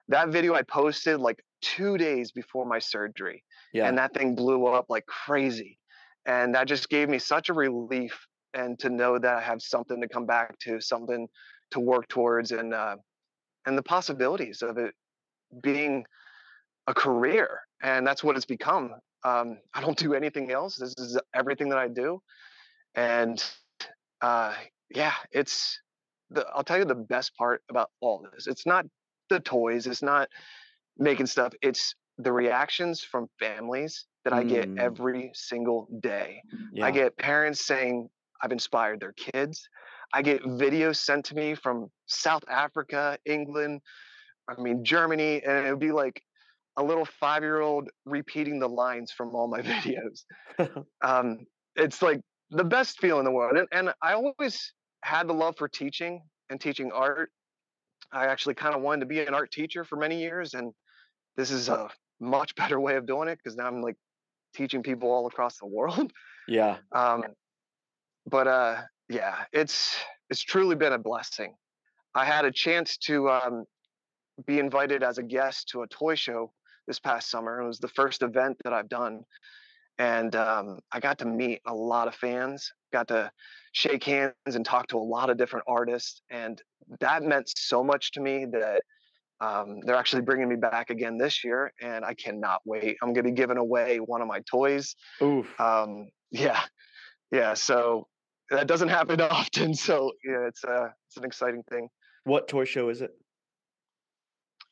That 0.07 0.29
video 0.29 0.55
I 0.55 0.63
posted 0.63 1.19
like 1.19 1.43
two 1.61 1.97
days 1.97 2.31
before 2.31 2.65
my 2.65 2.79
surgery 2.79 3.43
Yeah. 3.73 3.87
and 3.87 3.97
that 3.97 4.13
thing 4.13 4.35
blew 4.35 4.67
up 4.67 4.85
like 4.89 5.05
crazy 5.05 5.79
and 6.25 6.53
that 6.55 6.67
just 6.67 6.87
gave 6.89 7.09
me 7.09 7.17
such 7.19 7.49
a 7.49 7.53
relief 7.53 8.25
and 8.57 8.77
to 8.79 8.89
know 8.89 9.17
that 9.19 9.35
i 9.37 9.41
have 9.41 9.61
something 9.61 10.01
to 10.01 10.07
come 10.07 10.25
back 10.25 10.57
to 10.59 10.81
something 10.81 11.27
to 11.71 11.79
work 11.79 12.07
towards 12.07 12.51
and 12.51 12.73
uh, 12.73 12.95
and 13.65 13.77
the 13.77 13.83
possibilities 13.83 14.61
of 14.61 14.77
it 14.77 14.93
being 15.61 16.05
a 16.87 16.93
career 16.93 17.61
and 17.81 18.05
that's 18.05 18.23
what 18.23 18.35
it's 18.35 18.45
become 18.45 18.91
um, 19.23 19.57
i 19.73 19.81
don't 19.81 19.97
do 19.97 20.13
anything 20.13 20.51
else 20.51 20.75
this 20.75 20.93
is 20.97 21.19
everything 21.33 21.69
that 21.69 21.77
i 21.79 21.87
do 21.87 22.19
and 22.95 23.43
uh, 24.21 24.53
yeah 24.89 25.13
it's 25.31 25.79
the 26.31 26.45
i'll 26.55 26.63
tell 26.63 26.77
you 26.79 26.85
the 26.85 26.95
best 26.95 27.35
part 27.35 27.61
about 27.69 27.89
all 28.01 28.25
this 28.33 28.47
it's 28.47 28.65
not 28.65 28.85
the 29.29 29.39
toys 29.39 29.87
it's 29.87 30.01
not 30.03 30.27
making 30.97 31.25
stuff 31.25 31.53
it's 31.61 31.95
the 32.19 32.31
reactions 32.31 33.01
from 33.01 33.27
families 33.39 34.05
that 34.23 34.33
I 34.33 34.43
get 34.43 34.67
Mm. 34.69 34.79
every 34.79 35.31
single 35.33 35.87
day. 36.01 36.41
Yeah. 36.73 36.85
I 36.87 36.91
get 36.91 37.15
parents 37.17 37.63
saying 37.63 38.09
I've 38.41 38.51
inspired 38.51 38.99
their 38.99 39.13
kids. 39.13 39.67
I 40.13 40.21
get 40.21 40.43
videos 40.43 40.97
sent 40.97 41.25
to 41.25 41.35
me 41.35 41.55
from 41.55 41.89
South 42.05 42.43
Africa, 42.49 43.17
England, 43.25 43.81
I 44.49 44.59
mean 44.61 44.83
Germany, 44.85 45.41
and 45.43 45.67
it 45.67 45.69
would 45.69 45.79
be 45.79 45.91
like 45.91 46.21
a 46.77 46.83
little 46.83 47.05
five-year-old 47.05 47.89
repeating 48.05 48.59
the 48.59 48.69
lines 48.69 49.11
from 49.11 49.35
all 49.35 49.47
my 49.47 49.61
videos. 49.73 50.23
um, 51.03 51.39
it's 51.75 52.01
like 52.01 52.21
the 52.51 52.63
best 52.63 52.99
feel 52.99 53.19
in 53.19 53.25
the 53.25 53.31
world, 53.31 53.57
and, 53.57 53.67
and 53.71 53.93
I 54.01 54.13
always 54.13 54.73
had 55.03 55.27
the 55.27 55.33
love 55.33 55.55
for 55.57 55.67
teaching 55.67 56.21
and 56.49 56.59
teaching 56.59 56.91
art. 56.93 57.29
I 58.11 58.27
actually 58.27 58.55
kind 58.55 58.73
of 58.73 58.81
wanted 58.81 59.01
to 59.01 59.05
be 59.07 59.19
an 59.19 59.33
art 59.33 59.51
teacher 59.51 59.83
for 59.83 59.97
many 59.97 60.21
years, 60.21 60.53
and 60.53 60.71
this 61.35 61.51
is 61.51 61.67
a 61.67 61.89
much 62.19 62.55
better 62.55 62.79
way 62.79 62.95
of 62.95 63.05
doing 63.05 63.27
it 63.27 63.37
because 63.43 63.57
now 63.57 63.67
I'm 63.67 63.81
like 63.81 63.95
teaching 64.55 64.81
people 64.81 65.11
all 65.11 65.27
across 65.27 65.57
the 65.57 65.67
world. 65.67 66.11
yeah. 66.47 66.77
Um, 66.93 67.23
but 68.29 68.47
uh, 68.47 68.81
yeah, 69.09 69.35
it's 69.53 69.95
it's 70.29 70.41
truly 70.41 70.75
been 70.75 70.93
a 70.93 70.99
blessing. 70.99 71.55
I 72.13 72.25
had 72.25 72.45
a 72.45 72.51
chance 72.51 72.97
to 72.97 73.29
um, 73.29 73.65
be 74.45 74.59
invited 74.59 75.03
as 75.03 75.17
a 75.17 75.23
guest 75.23 75.69
to 75.69 75.83
a 75.83 75.87
toy 75.87 76.15
show 76.15 76.51
this 76.87 76.99
past 76.99 77.29
summer. 77.29 77.61
It 77.61 77.67
was 77.67 77.79
the 77.79 77.87
first 77.89 78.21
event 78.21 78.57
that 78.63 78.73
I've 78.73 78.89
done, 78.89 79.21
and 79.97 80.35
um, 80.35 80.79
I 80.91 80.99
got 80.99 81.19
to 81.19 81.25
meet 81.25 81.61
a 81.65 81.73
lot 81.73 82.07
of 82.07 82.15
fans. 82.15 82.71
Got 82.91 83.07
to 83.09 83.31
shake 83.71 84.03
hands 84.03 84.33
and 84.45 84.65
talk 84.65 84.87
to 84.87 84.97
a 84.97 84.99
lot 84.99 85.29
of 85.29 85.37
different 85.37 85.65
artists, 85.67 86.21
and 86.29 86.61
that 86.99 87.23
meant 87.23 87.49
so 87.55 87.83
much 87.83 88.11
to 88.11 88.21
me 88.21 88.45
that 88.51 88.81
um, 89.39 89.79
they're 89.81 89.95
actually 89.95 90.23
bringing 90.23 90.49
me 90.49 90.55
back 90.55 90.89
again 90.89 91.17
this 91.17 91.43
year, 91.43 91.71
and 91.81 92.03
I 92.03 92.13
cannot 92.13 92.61
wait. 92.65 92.97
I'm 93.01 93.13
going 93.13 93.25
to 93.25 93.31
be 93.31 93.35
giving 93.35 93.57
away 93.57 93.99
one 93.99 94.21
of 94.21 94.27
my 94.27 94.41
toys 94.49 94.95
Oof. 95.21 95.47
um 95.59 96.09
yeah 96.31 96.59
yeah 97.31 97.53
so 97.53 98.07
that 98.49 98.67
doesn't 98.67 98.89
happen 98.89 99.19
often 99.41 99.73
so 99.73 100.11
yeah 100.25 100.47
it's 100.47 100.63
uh 100.63 100.87
it's 101.07 101.17
an 101.17 101.23
exciting 101.25 101.63
thing 101.69 101.87
what 102.23 102.47
toy 102.47 102.65
show 102.65 102.89
is 102.89 103.01
it? 103.01 103.11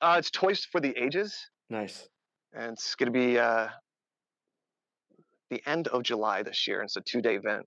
uh 0.02 0.16
it's 0.20 0.30
toys 0.32 0.66
for 0.72 0.80
the 0.82 0.94
ages 1.02 1.38
Nice. 1.70 2.08
and 2.54 2.74
it's 2.74 2.96
going 2.96 3.12
to 3.12 3.18
be 3.18 3.38
uh 3.40 3.68
the 5.50 5.62
end 5.66 5.88
of 5.90 6.04
july 6.04 6.44
this 6.44 6.68
year 6.68 6.80
and 6.82 6.88
it's 6.88 6.96
a 6.98 7.02
two-day 7.02 7.36
event 7.36 7.66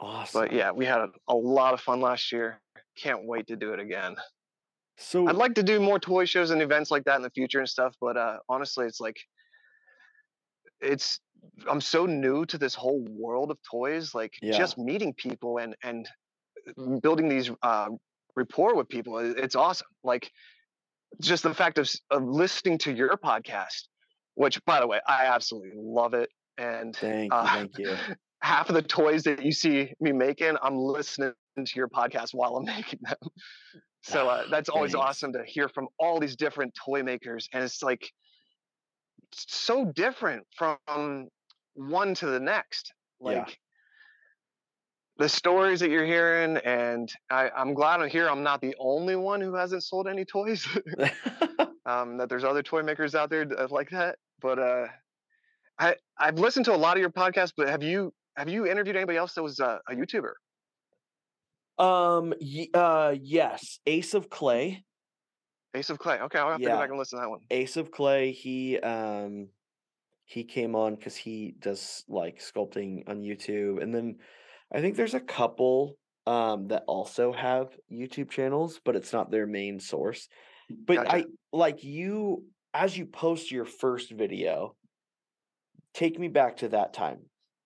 Awesome. 0.00 0.40
but 0.42 0.52
yeah 0.52 0.70
we 0.72 0.84
had 0.86 1.00
a, 1.00 1.08
a 1.28 1.34
lot 1.34 1.74
of 1.74 1.80
fun 1.80 2.00
last 2.00 2.32
year 2.32 2.60
can't 2.96 3.24
wait 3.26 3.46
to 3.48 3.56
do 3.56 3.72
it 3.72 3.80
again 3.80 4.16
So 4.98 5.26
i'd 5.28 5.36
like 5.36 5.54
to 5.54 5.62
do 5.62 5.80
more 5.80 5.98
toy 5.98 6.24
shows 6.24 6.50
and 6.50 6.62
events 6.62 6.90
like 6.90 7.04
that 7.04 7.16
in 7.16 7.22
the 7.22 7.30
future 7.30 7.58
and 7.60 7.68
stuff 7.68 7.94
but 8.00 8.16
uh 8.16 8.38
honestly 8.48 8.86
it's 8.86 9.00
like 9.00 9.16
it's 10.80 11.20
i'm 11.68 11.80
so 11.80 12.06
new 12.06 12.44
to 12.46 12.58
this 12.58 12.74
whole 12.74 13.04
world 13.10 13.50
of 13.50 13.58
toys 13.70 14.14
like 14.14 14.32
Yeah. 14.42 14.56
just 14.56 14.78
meeting 14.78 15.12
people 15.14 15.58
and 15.58 15.76
and 15.82 16.08
building 17.02 17.28
these 17.28 17.50
uh 17.62 17.88
rapport 18.36 18.74
with 18.74 18.88
people 18.88 19.18
it's 19.18 19.54
awesome 19.54 19.86
like 20.02 20.30
just 21.20 21.42
the 21.44 21.54
fact 21.54 21.78
of, 21.78 21.88
of 22.10 22.24
listening 22.24 22.78
to 22.78 22.92
your 22.92 23.16
podcast 23.16 23.88
which 24.34 24.62
by 24.64 24.80
the 24.80 24.86
way 24.86 25.00
i 25.06 25.26
absolutely 25.26 25.70
love 25.76 26.14
it 26.14 26.28
and 26.58 26.96
thank 26.96 27.32
you, 27.32 27.36
uh, 27.36 27.54
thank 27.54 27.78
you. 27.78 27.96
half 28.42 28.68
of 28.68 28.74
the 28.74 28.82
toys 28.82 29.22
that 29.22 29.44
you 29.44 29.52
see 29.52 29.92
me 30.00 30.12
making 30.12 30.56
i'm 30.62 30.76
listening 30.76 31.32
to 31.64 31.72
your 31.76 31.88
podcast 31.88 32.30
while 32.32 32.56
i'm 32.56 32.64
making 32.76 32.98
them 33.02 33.16
so 34.02 34.28
uh, 34.28 34.42
that's 34.50 34.68
always 34.68 34.92
Thanks. 34.92 35.06
awesome 35.06 35.32
to 35.32 35.42
hear 35.46 35.68
from 35.68 35.88
all 35.98 36.20
these 36.20 36.36
different 36.36 36.74
toy 36.74 37.02
makers 37.02 37.48
and 37.52 37.62
it's 37.62 37.82
like 37.82 38.10
so 39.48 39.84
different 39.86 40.46
from 40.56 41.28
one 41.74 42.14
to 42.14 42.26
the 42.26 42.40
next 42.40 42.92
like 43.20 43.36
Yeah. 43.36 43.54
the 45.18 45.28
stories 45.28 45.80
that 45.80 45.90
you're 45.90 46.04
hearing 46.06 46.56
and 46.58 47.10
I, 47.30 47.50
i'm 47.56 47.74
glad 47.74 48.00
i'm 48.00 48.08
here 48.08 48.28
i'm 48.28 48.42
not 48.42 48.60
the 48.60 48.74
only 48.78 49.16
one 49.16 49.40
who 49.40 49.54
hasn't 49.54 49.82
sold 49.84 50.08
any 50.08 50.24
toys 50.24 50.66
um, 51.86 52.16
that 52.18 52.28
there's 52.28 52.44
other 52.44 52.62
toy 52.62 52.82
makers 52.82 53.14
out 53.14 53.30
there 53.30 53.44
like 53.70 53.90
that 53.90 54.16
but 54.40 54.58
uh 54.58 54.86
i 55.78 55.96
i've 56.18 56.38
listened 56.38 56.64
to 56.66 56.74
a 56.74 56.76
lot 56.76 56.96
of 56.96 57.00
your 57.00 57.10
podcasts 57.10 57.52
but 57.56 57.68
have 57.68 57.82
you 57.82 58.12
have 58.36 58.48
you 58.48 58.66
interviewed 58.66 58.96
anybody 58.96 59.18
else 59.18 59.34
that 59.34 59.42
was 59.42 59.60
uh, 59.60 59.78
a 59.88 59.94
youtuber 59.94 60.32
um. 61.76 62.32
Uh. 62.72 63.14
Yes. 63.20 63.80
Ace 63.86 64.14
of 64.14 64.30
Clay. 64.30 64.84
Ace 65.74 65.90
of 65.90 65.98
clay 65.98 66.18
okay 66.20 66.38
i'll 66.38 66.50
have 66.50 66.60
to 66.60 66.66
go 66.66 66.76
back 66.76 66.90
and 66.90 66.98
listen 66.98 67.18
to 67.18 67.22
that 67.22 67.30
one 67.30 67.40
Ace 67.50 67.76
of 67.76 67.90
Clay. 67.90 68.32
He 68.32 68.78
um. 68.80 69.48
He 70.26 70.42
came 70.42 70.74
on 70.74 70.94
because 70.94 71.16
he 71.16 71.54
does 71.58 72.02
like 72.08 72.40
sculpting 72.40 73.06
on 73.06 73.20
YouTube, 73.20 73.82
and 73.82 73.94
then 73.94 74.16
I 74.72 74.80
think 74.80 74.96
there's 74.96 75.12
a 75.12 75.20
couple 75.20 75.98
um 76.26 76.68
that 76.68 76.84
also 76.88 77.30
have 77.32 77.68
YouTube 77.92 78.30
channels, 78.30 78.80
but 78.84 78.96
it's 78.96 79.12
not 79.12 79.30
their 79.30 79.46
main 79.46 79.78
source. 79.80 80.28
But 80.70 80.96
Gotcha. 80.96 81.14
I 81.14 81.24
like 81.52 81.84
you 81.84 82.44
as 82.72 82.96
you 82.96 83.04
post 83.04 83.50
your 83.50 83.66
first 83.66 84.10
video. 84.10 84.74
Take 85.92 86.18
me 86.18 86.28
back 86.28 86.56
to 86.58 86.68
that 86.68 86.94
time. 86.94 87.18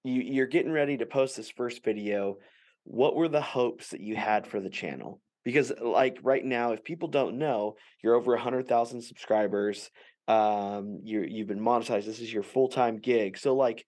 You 0.02 0.20
you're 0.20 0.46
getting 0.46 0.72
ready 0.72 0.96
to 0.96 1.06
post 1.06 1.36
this 1.36 1.50
first 1.50 1.84
video. 1.84 2.38
What 2.82 3.14
were 3.14 3.28
the 3.28 3.40
hopes 3.40 3.90
that 3.90 4.00
you 4.00 4.16
had 4.16 4.48
for 4.48 4.58
the 4.58 4.70
channel? 4.70 5.20
Because 5.48 5.72
like 5.80 6.18
right 6.22 6.44
now, 6.44 6.72
if 6.72 6.84
people 6.84 7.08
don't 7.08 7.38
know, 7.38 7.76
you're 8.02 8.16
over 8.16 8.34
a 8.34 8.38
hundred 8.40 8.68
thousand 8.68 9.00
subscribers. 9.00 9.90
Um, 10.28 11.00
you're 11.04 11.24
you've 11.24 11.48
been 11.48 11.58
monetized. 11.70 12.04
This 12.04 12.20
is 12.20 12.30
your 12.30 12.42
full 12.42 12.68
time 12.68 12.98
gig. 12.98 13.38
So 13.38 13.56
like, 13.56 13.82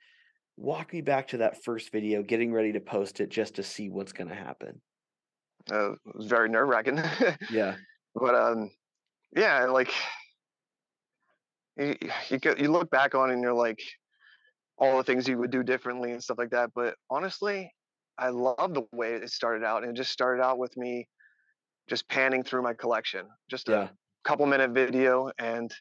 walk 0.57 0.95
me 0.95 1.03
back 1.03 1.29
to 1.29 1.37
that 1.39 1.63
first 1.63 1.93
video, 1.93 2.23
getting 2.23 2.51
ready 2.51 2.73
to 2.73 2.81
post 2.81 3.21
it 3.21 3.29
just 3.29 3.57
to 3.57 3.63
see 3.63 3.91
what's 3.91 4.13
gonna 4.15 4.35
happen. 4.35 4.81
uh, 5.71 5.93
it 5.93 5.99
was 6.15 6.27
very 6.29 6.49
nerve-wracking 6.49 6.99
Yeah. 7.51 7.77
but 8.15 8.35
um 8.35 8.71
yeah 9.37 9.67
like 9.67 9.93
you, 11.77 11.95
you 12.31 12.39
you 12.59 12.69
look 12.73 12.91
back 12.91 13.15
on 13.15 13.31
and 13.31 13.43
you're 13.43 13.53
like 13.69 13.81
all 14.79 14.97
the 14.97 15.05
things 15.05 15.29
you 15.29 15.37
would 15.39 15.51
do 15.51 15.63
differently 15.63 16.13
and 16.13 16.23
stuff 16.23 16.39
like 16.39 16.51
that 16.51 16.71
but 16.75 16.95
honestly 17.11 17.71
i 18.19 18.29
love 18.31 18.73
the 18.75 18.85
way 18.93 19.13
it 19.13 19.31
started 19.31 19.63
out 19.65 19.83
and 19.83 19.93
it 19.93 19.97
just 19.97 20.11
started 20.11 20.43
out 20.43 20.59
with 20.59 20.75
me 20.77 21.07
just 21.91 22.09
panning 22.09 22.43
through 22.45 22.63
my 22.63 22.73
collection 22.73 23.27
just 23.51 23.69
a 23.69 23.91
couple 24.25 24.47
minute 24.47 24.71
video 24.71 25.31
and 25.39 25.75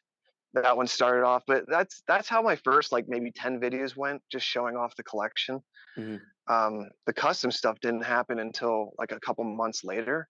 that 0.53 0.75
one 0.75 0.87
started 0.87 1.23
off 1.23 1.43
but 1.47 1.63
that's 1.69 2.01
that's 2.07 2.27
how 2.27 2.41
my 2.41 2.55
first 2.57 2.91
like 2.91 3.05
maybe 3.07 3.31
10 3.31 3.59
videos 3.61 3.95
went 3.95 4.21
just 4.31 4.45
showing 4.45 4.75
off 4.75 4.95
the 4.95 5.03
collection. 5.03 5.61
Mhm. 5.97 6.19
um 6.47 6.89
the 7.05 7.13
custom 7.13 7.51
stuff 7.51 7.79
didn't 7.79 8.01
happen 8.03 8.39
until 8.39 8.91
like 8.97 9.11
a 9.11 9.19
couple 9.19 9.43
months 9.43 9.83
later 9.83 10.27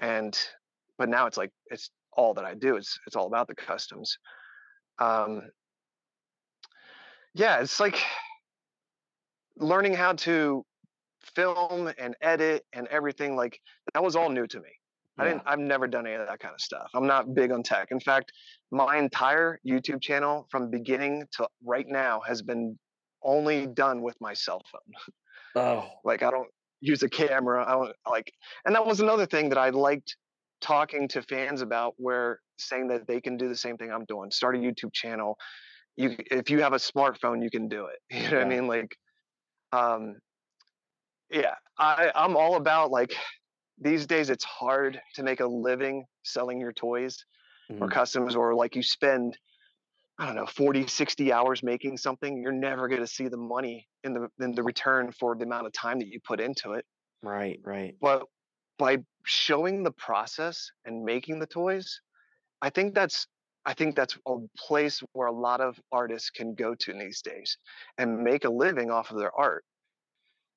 and 0.00 0.36
but 0.98 1.08
now 1.08 1.26
it's 1.26 1.36
like 1.36 1.52
it's 1.66 1.90
all 2.12 2.34
that 2.34 2.44
i 2.44 2.54
do 2.54 2.76
it's 2.76 2.98
it's 3.06 3.14
all 3.16 3.26
about 3.26 3.46
the 3.46 3.54
customs. 3.54 4.18
Um 4.98 5.42
yeah 7.34 7.60
it's 7.60 7.78
like 7.78 8.00
learning 9.56 9.94
how 9.94 10.12
to 10.14 10.64
film 11.20 11.92
and 11.98 12.16
edit 12.20 12.64
and 12.72 12.86
everything 12.88 13.36
like 13.36 13.60
that 13.94 14.02
was 14.02 14.16
all 14.16 14.30
new 14.30 14.46
to 14.46 14.60
me 14.60 14.70
I 15.18 15.24
didn't 15.24 15.42
I've 15.46 15.58
never 15.58 15.86
done 15.86 16.06
any 16.06 16.16
of 16.16 16.26
that 16.26 16.38
kind 16.38 16.54
of 16.54 16.60
stuff. 16.60 16.88
I'm 16.94 17.06
not 17.06 17.34
big 17.34 17.50
on 17.50 17.62
tech. 17.62 17.88
In 17.90 18.00
fact, 18.00 18.32
my 18.70 18.96
entire 18.96 19.58
YouTube 19.66 20.00
channel 20.00 20.46
from 20.50 20.70
beginning 20.70 21.24
to 21.32 21.48
right 21.64 21.86
now 21.88 22.20
has 22.26 22.42
been 22.42 22.78
only 23.22 23.66
done 23.66 24.02
with 24.02 24.16
my 24.20 24.34
cell 24.34 24.62
phone. 24.70 25.12
Oh. 25.56 25.88
Like 26.04 26.22
I 26.22 26.30
don't 26.30 26.48
use 26.82 27.02
a 27.02 27.08
camera. 27.08 27.64
I 27.66 27.72
don't 27.72 27.96
like 28.08 28.30
and 28.66 28.74
that 28.74 28.86
was 28.86 29.00
another 29.00 29.26
thing 29.26 29.48
that 29.48 29.58
I 29.58 29.70
liked 29.70 30.14
talking 30.60 31.08
to 31.08 31.22
fans 31.22 31.62
about 31.62 31.94
where 31.96 32.38
saying 32.58 32.88
that 32.88 33.08
they 33.08 33.20
can 33.20 33.36
do 33.38 33.48
the 33.48 33.56
same 33.56 33.76
thing 33.76 33.90
I'm 33.90 34.04
doing. 34.04 34.30
Start 34.30 34.56
a 34.56 34.58
YouTube 34.58 34.92
channel. 34.92 35.38
You 35.96 36.16
if 36.30 36.50
you 36.50 36.60
have 36.60 36.74
a 36.74 36.76
smartphone, 36.76 37.42
you 37.42 37.50
can 37.50 37.66
do 37.68 37.86
it. 37.86 37.98
You 38.14 38.30
know 38.30 38.36
what 38.36 38.46
I 38.46 38.48
mean? 38.48 38.66
Like 38.68 38.96
um 39.72 40.16
yeah, 41.30 41.54
I 41.78 42.12
I'm 42.14 42.36
all 42.36 42.56
about 42.56 42.90
like 42.90 43.16
these 43.80 44.06
days 44.06 44.30
it's 44.30 44.44
hard 44.44 45.00
to 45.14 45.22
make 45.22 45.40
a 45.40 45.46
living 45.46 46.04
selling 46.24 46.60
your 46.60 46.72
toys 46.72 47.24
or 47.80 47.88
Mhm. 47.88 47.92
customs 47.92 48.36
or 48.36 48.54
like 48.54 48.76
you 48.76 48.82
spend 48.82 49.38
i 50.18 50.26
don't 50.26 50.36
know 50.36 50.46
40 50.46 50.86
60 50.86 51.32
hours 51.32 51.62
making 51.62 51.96
something 51.98 52.42
you're 52.42 52.52
never 52.52 52.88
going 52.88 53.00
to 53.02 53.06
see 53.06 53.28
the 53.28 53.36
money 53.38 53.88
in 54.04 54.14
the 54.14 54.28
in 54.40 54.52
the 54.52 54.62
return 54.62 55.12
for 55.12 55.36
the 55.36 55.44
amount 55.44 55.66
of 55.66 55.72
time 55.72 55.98
that 56.00 56.08
you 56.08 56.20
put 56.26 56.40
into 56.40 56.72
it 56.74 56.86
Right. 57.22 57.60
Right. 57.64 57.96
but 58.00 58.26
by 58.78 58.98
showing 59.24 59.82
the 59.82 59.92
process 59.92 60.70
and 60.84 61.04
making 61.04 61.38
the 61.38 61.46
toys 61.46 62.00
i 62.62 62.70
think 62.70 62.94
that's 62.94 63.26
i 63.66 63.74
think 63.74 63.96
that's 63.96 64.18
a 64.26 64.36
place 64.58 65.00
where 65.12 65.28
a 65.28 65.32
lot 65.32 65.60
of 65.60 65.80
artists 65.92 66.30
can 66.30 66.54
go 66.54 66.74
to 66.74 66.92
these 66.94 67.22
days 67.22 67.58
and 67.98 68.22
make 68.22 68.44
a 68.44 68.50
living 68.50 68.90
off 68.90 69.10
of 69.10 69.18
their 69.18 69.34
art 69.38 69.64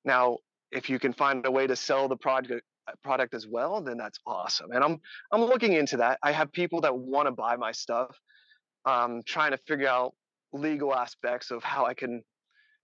now 0.04 0.38
if 0.70 0.90
you 0.90 0.98
can 0.98 1.12
find 1.12 1.46
a 1.46 1.50
way 1.50 1.66
to 1.66 1.76
sell 1.76 2.08
the 2.08 2.16
project 2.16 2.66
product 3.02 3.34
as 3.34 3.46
well 3.46 3.80
then 3.80 3.96
that's 3.96 4.18
awesome 4.26 4.70
and 4.72 4.82
i'm 4.82 4.98
i'm 5.32 5.42
looking 5.42 5.72
into 5.72 5.96
that 5.96 6.18
i 6.22 6.32
have 6.32 6.50
people 6.52 6.80
that 6.80 6.96
want 6.96 7.26
to 7.26 7.32
buy 7.32 7.56
my 7.56 7.72
stuff 7.72 8.16
um, 8.84 9.22
trying 9.26 9.52
to 9.52 9.58
figure 9.58 9.88
out 9.88 10.14
legal 10.52 10.94
aspects 10.94 11.50
of 11.50 11.62
how 11.62 11.86
I 11.86 11.94
can 11.94 12.22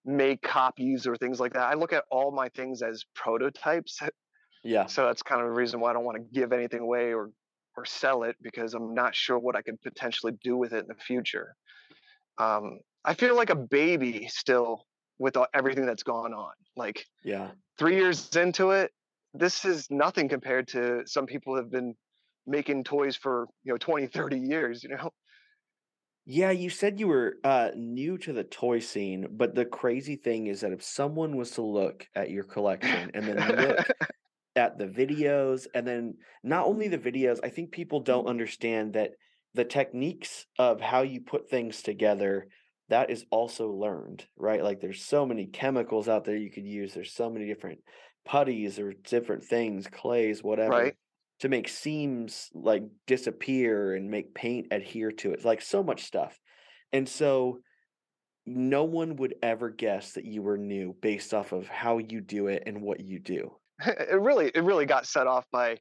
make 0.04 0.42
copies 0.42 1.06
or 1.06 1.16
things 1.16 1.40
like 1.40 1.52
that. 1.54 1.62
I 1.62 1.74
look 1.74 1.92
at 1.92 2.04
all 2.10 2.30
my 2.30 2.48
things 2.50 2.82
as 2.82 3.04
prototypes. 3.14 4.00
Yeah. 4.64 4.86
So 4.86 5.06
that's 5.06 5.22
kind 5.22 5.40
of 5.40 5.46
the 5.46 5.54
reason 5.54 5.78
why 5.78 5.90
I 5.90 5.92
don't 5.92 6.04
want 6.04 6.16
to 6.18 6.24
give 6.36 6.52
anything 6.52 6.80
away 6.80 7.14
or 7.14 7.30
or 7.76 7.84
sell 7.84 8.24
it 8.24 8.34
because 8.42 8.74
I'm 8.74 8.92
not 8.92 9.14
sure 9.14 9.38
what 9.38 9.54
I 9.54 9.62
could 9.62 9.80
potentially 9.82 10.32
do 10.42 10.56
with 10.56 10.72
it 10.72 10.80
in 10.80 10.88
the 10.88 10.96
future. 10.96 11.54
Um, 12.38 12.80
I 13.04 13.14
feel 13.14 13.36
like 13.36 13.50
a 13.50 13.54
baby 13.54 14.26
still 14.26 14.84
with 15.20 15.36
all, 15.36 15.46
everything 15.54 15.86
that's 15.86 16.02
gone 16.02 16.34
on. 16.34 16.50
Like 16.76 17.06
Yeah. 17.22 17.52
three 17.78 17.94
years 17.94 18.34
into 18.34 18.72
it, 18.72 18.90
this 19.34 19.64
is 19.64 19.86
nothing 19.90 20.28
compared 20.28 20.68
to 20.68 21.02
some 21.06 21.26
people 21.26 21.56
have 21.56 21.70
been 21.70 21.94
making 22.46 22.84
toys 22.84 23.16
for 23.16 23.46
you 23.64 23.72
know 23.72 23.78
20 23.78 24.06
30 24.14 24.38
years 24.38 24.82
you 24.82 24.90
know 24.90 25.10
Yeah, 26.30 26.50
you 26.50 26.68
said 26.68 27.00
you 27.00 27.08
were 27.08 27.36
uh, 27.42 27.70
new 27.74 28.18
to 28.18 28.34
the 28.34 28.44
toy 28.44 28.80
scene, 28.80 29.28
but 29.30 29.54
the 29.54 29.64
crazy 29.64 30.16
thing 30.16 30.46
is 30.46 30.60
that 30.60 30.72
if 30.72 30.82
someone 30.82 31.36
was 31.36 31.52
to 31.52 31.62
look 31.62 32.06
at 32.14 32.30
your 32.30 32.44
collection 32.44 33.10
and 33.14 33.26
then 33.26 33.56
look 33.56 33.86
at 34.56 34.76
the 34.76 34.86
videos, 34.86 35.66
and 35.74 35.86
then 35.86 36.18
not 36.42 36.66
only 36.66 36.88
the 36.88 36.98
videos, 36.98 37.38
I 37.42 37.48
think 37.48 37.70
people 37.70 38.00
don't 38.00 38.26
understand 38.26 38.92
that 38.92 39.12
the 39.54 39.64
techniques 39.64 40.44
of 40.58 40.82
how 40.82 41.00
you 41.00 41.22
put 41.22 41.48
things 41.48 41.80
together, 41.80 42.48
that 42.90 43.08
is 43.10 43.24
also 43.30 43.70
learned, 43.70 44.26
right? 44.36 44.62
Like 44.62 44.80
there's 44.80 45.02
so 45.04 45.24
many 45.24 45.46
chemicals 45.46 46.08
out 46.08 46.24
there 46.26 46.36
you 46.36 46.50
could 46.50 46.66
use. 46.66 46.92
There's 46.92 47.14
so 47.14 47.30
many 47.30 47.46
different 47.46 47.78
putties 48.24 48.78
or 48.78 48.92
different 48.92 49.44
things, 49.44 49.86
clays, 49.86 50.42
whatever 50.42 50.70
right. 50.70 50.94
to 51.40 51.48
make 51.48 51.68
seams 51.68 52.50
like 52.54 52.82
disappear 53.06 53.94
and 53.94 54.10
make 54.10 54.34
paint 54.34 54.68
adhere 54.70 55.10
to 55.12 55.32
it 55.32 55.44
like 55.44 55.62
so 55.62 55.82
much 55.82 56.04
stuff. 56.04 56.38
And 56.92 57.08
so 57.08 57.60
no 58.46 58.84
one 58.84 59.16
would 59.16 59.34
ever 59.42 59.70
guess 59.70 60.12
that 60.12 60.24
you 60.24 60.42
were 60.42 60.56
new 60.56 60.94
based 61.00 61.34
off 61.34 61.52
of 61.52 61.68
how 61.68 61.98
you 61.98 62.20
do 62.20 62.46
it 62.46 62.62
and 62.66 62.82
what 62.82 63.00
you 63.00 63.18
do. 63.18 63.54
It 63.86 64.20
really 64.20 64.50
it 64.52 64.64
really 64.64 64.86
got 64.86 65.06
set 65.06 65.26
off 65.26 65.44
by 65.52 65.78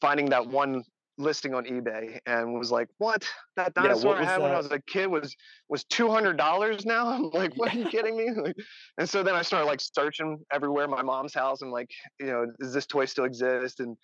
finding 0.00 0.30
that 0.30 0.48
one 0.48 0.82
listing 1.18 1.52
on 1.52 1.64
ebay 1.64 2.18
and 2.26 2.58
was 2.58 2.70
like 2.70 2.88
what? 2.98 3.28
That 3.56 3.72
Yeah, 3.76 3.82
dinosaur 3.82 4.14
what 4.14 4.22
i 4.22 4.24
had 4.24 4.40
when 4.40 4.52
i 4.52 4.56
was 4.56 4.70
a 4.70 4.80
kid 4.80 5.08
was 5.08 5.34
was 5.68 5.84
$200 5.84 6.86
now? 6.86 7.08
I'm 7.14 7.30
like 7.30 7.54
what 7.56 7.74
are 7.74 7.78
you 7.78 7.86
kidding 7.86 8.16
me? 8.16 8.28
Like, 8.38 8.56
and 8.98 9.08
so 9.08 9.22
then 9.22 9.34
i 9.34 9.42
started 9.42 9.66
like 9.66 9.80
searching 9.80 10.38
everywhere 10.52 10.86
my 10.86 11.02
mom's 11.02 11.34
house 11.34 11.62
and 11.62 11.72
like 11.72 11.90
you 12.20 12.26
know 12.26 12.46
does 12.60 12.72
this 12.72 12.86
toy 12.86 13.04
still 13.04 13.24
exist? 13.24 13.80
And 13.80 13.96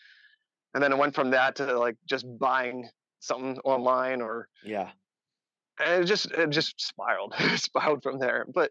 and 0.75 0.83
then 0.83 0.93
it 0.93 0.99
went 0.99 1.15
from 1.15 1.31
that 1.31 1.57
to 1.57 1.79
like 1.79 1.97
just 2.09 2.27
buying 2.39 2.89
something 3.21 3.59
online 3.65 4.21
or 4.21 4.49
yeah. 4.65 4.91
and 5.79 6.03
it 6.03 6.07
just 6.07 6.31
it 6.33 6.51
just 6.51 6.81
spiraled 6.81 7.33
It 7.39 7.59
spiraled 7.59 8.03
from 8.03 8.19
there. 8.19 8.45
But 8.53 8.71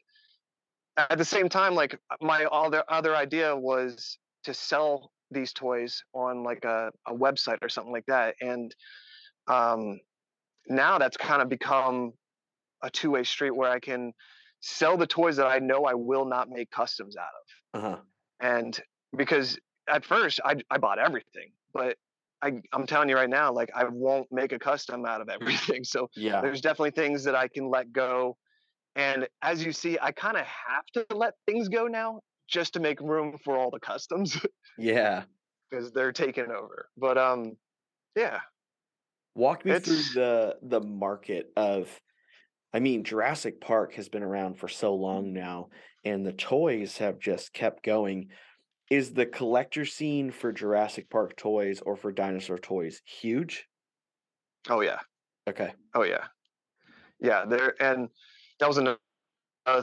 at 0.98 1.18
the 1.18 1.26
same 1.26 1.48
time 1.50 1.76
like 1.76 1.98
my 2.22 2.44
other 2.46 2.84
other 2.90 3.16
idea 3.16 3.56
was 3.56 4.18
to 4.44 4.54
sell 4.54 5.12
these 5.34 5.54
toys 5.54 6.04
on 6.13 6.43
like 6.43 6.63
a, 6.65 6.91
a 7.08 7.13
website 7.13 7.58
or 7.62 7.69
something 7.69 7.93
like 7.93 8.06
that 8.08 8.36
and 8.41 8.76
um 9.48 10.00
now 10.67 10.98
that's 10.98 11.17
kind 11.17 11.41
of 11.41 11.50
become 11.50 12.13
a 12.84 12.89
two-way 12.89 13.24
street 13.24 13.56
where 13.56 13.69
i 13.69 13.80
can 13.80 14.13
sell 14.62 14.98
the 14.98 15.08
toys 15.08 15.36
that 15.36 15.48
i 15.48 15.60
know 15.60 15.86
i 15.86 15.93
will 15.93 16.26
not 16.26 16.50
make 16.50 16.69
customs 16.72 17.15
out 17.17 17.26
of 17.74 17.84
uh-huh 17.84 18.02
and 18.41 18.82
because 19.15 19.58
at 19.89 20.06
first 20.06 20.39
I, 20.46 20.56
I 20.69 20.78
bought 20.78 21.00
everything 21.00 21.52
but 21.74 21.98
I, 22.41 22.62
i'm 22.72 22.86
telling 22.86 23.10
you 23.10 23.15
right 23.15 23.30
now 23.30 23.52
like 23.52 23.69
i 23.76 23.86
won't 23.86 24.28
make 24.32 24.52
a 24.52 24.60
custom 24.60 25.06
out 25.06 25.22
of 25.22 25.30
everything 25.41 25.84
so 25.84 26.10
yeah 26.15 26.41
there's 26.41 26.62
definitely 26.62 26.91
things 26.91 27.24
that 27.24 27.36
I 27.36 27.48
can 27.48 27.69
let 27.69 27.91
go. 27.91 28.38
And 28.96 29.28
as 29.41 29.65
you 29.65 29.72
see, 29.72 29.98
I 30.02 30.12
kind 30.12 30.38
of 30.38 30.46
have 30.46 30.86
to 30.93 31.15
let 31.15 31.34
things 31.48 31.67
go 31.67 31.88
now 31.88 32.19
just 32.48 32.74
to 32.74 32.80
make 32.80 33.00
room 33.02 33.38
for 33.44 33.58
all 33.58 33.72
the 33.72 33.80
customs 33.80 34.38
yeah 34.78 35.24
because 35.70 35.92
they're 35.92 36.12
taking 36.12 36.52
over. 36.52 36.90
But 36.98 37.18
um, 37.18 37.58
yeah, 38.16 38.42
walk 39.36 39.66
me 39.66 39.80
through 39.80 40.04
the 40.14 40.56
the 40.62 40.82
market 40.82 41.52
of 41.56 41.90
i 42.74 42.80
mean 42.80 43.04
jurassic 43.04 43.60
park 43.60 43.96
has 43.96 44.10
been 44.10 44.24
around 44.24 44.60
for 44.60 44.68
so 44.68 44.94
long 44.94 45.26
Mm-hmm. 45.26 45.34
now 45.34 45.70
and 46.06 46.26
the 46.26 46.34
toys 46.34 46.98
have 46.98 47.18
just 47.20 47.54
kept 47.54 47.84
going 47.84 48.30
is 48.92 49.14
the 49.14 49.26
collector 49.26 49.86
scene 49.86 50.30
for 50.32 50.52
jurassic 50.52 51.10
park 51.10 51.36
toys 51.36 51.82
or 51.84 51.96
for 51.96 52.12
dinosaur 52.12 52.60
toys 52.60 53.02
huge 53.06 53.66
oh 54.70 54.82
yeah, 54.82 55.00
okay 55.48 55.74
oh 55.96 56.04
yeah, 56.04 56.26
yeah. 57.20 57.46
There 57.46 57.76
and 57.82 58.10
that 58.60 58.68
was 58.68 58.78
another 58.78 58.98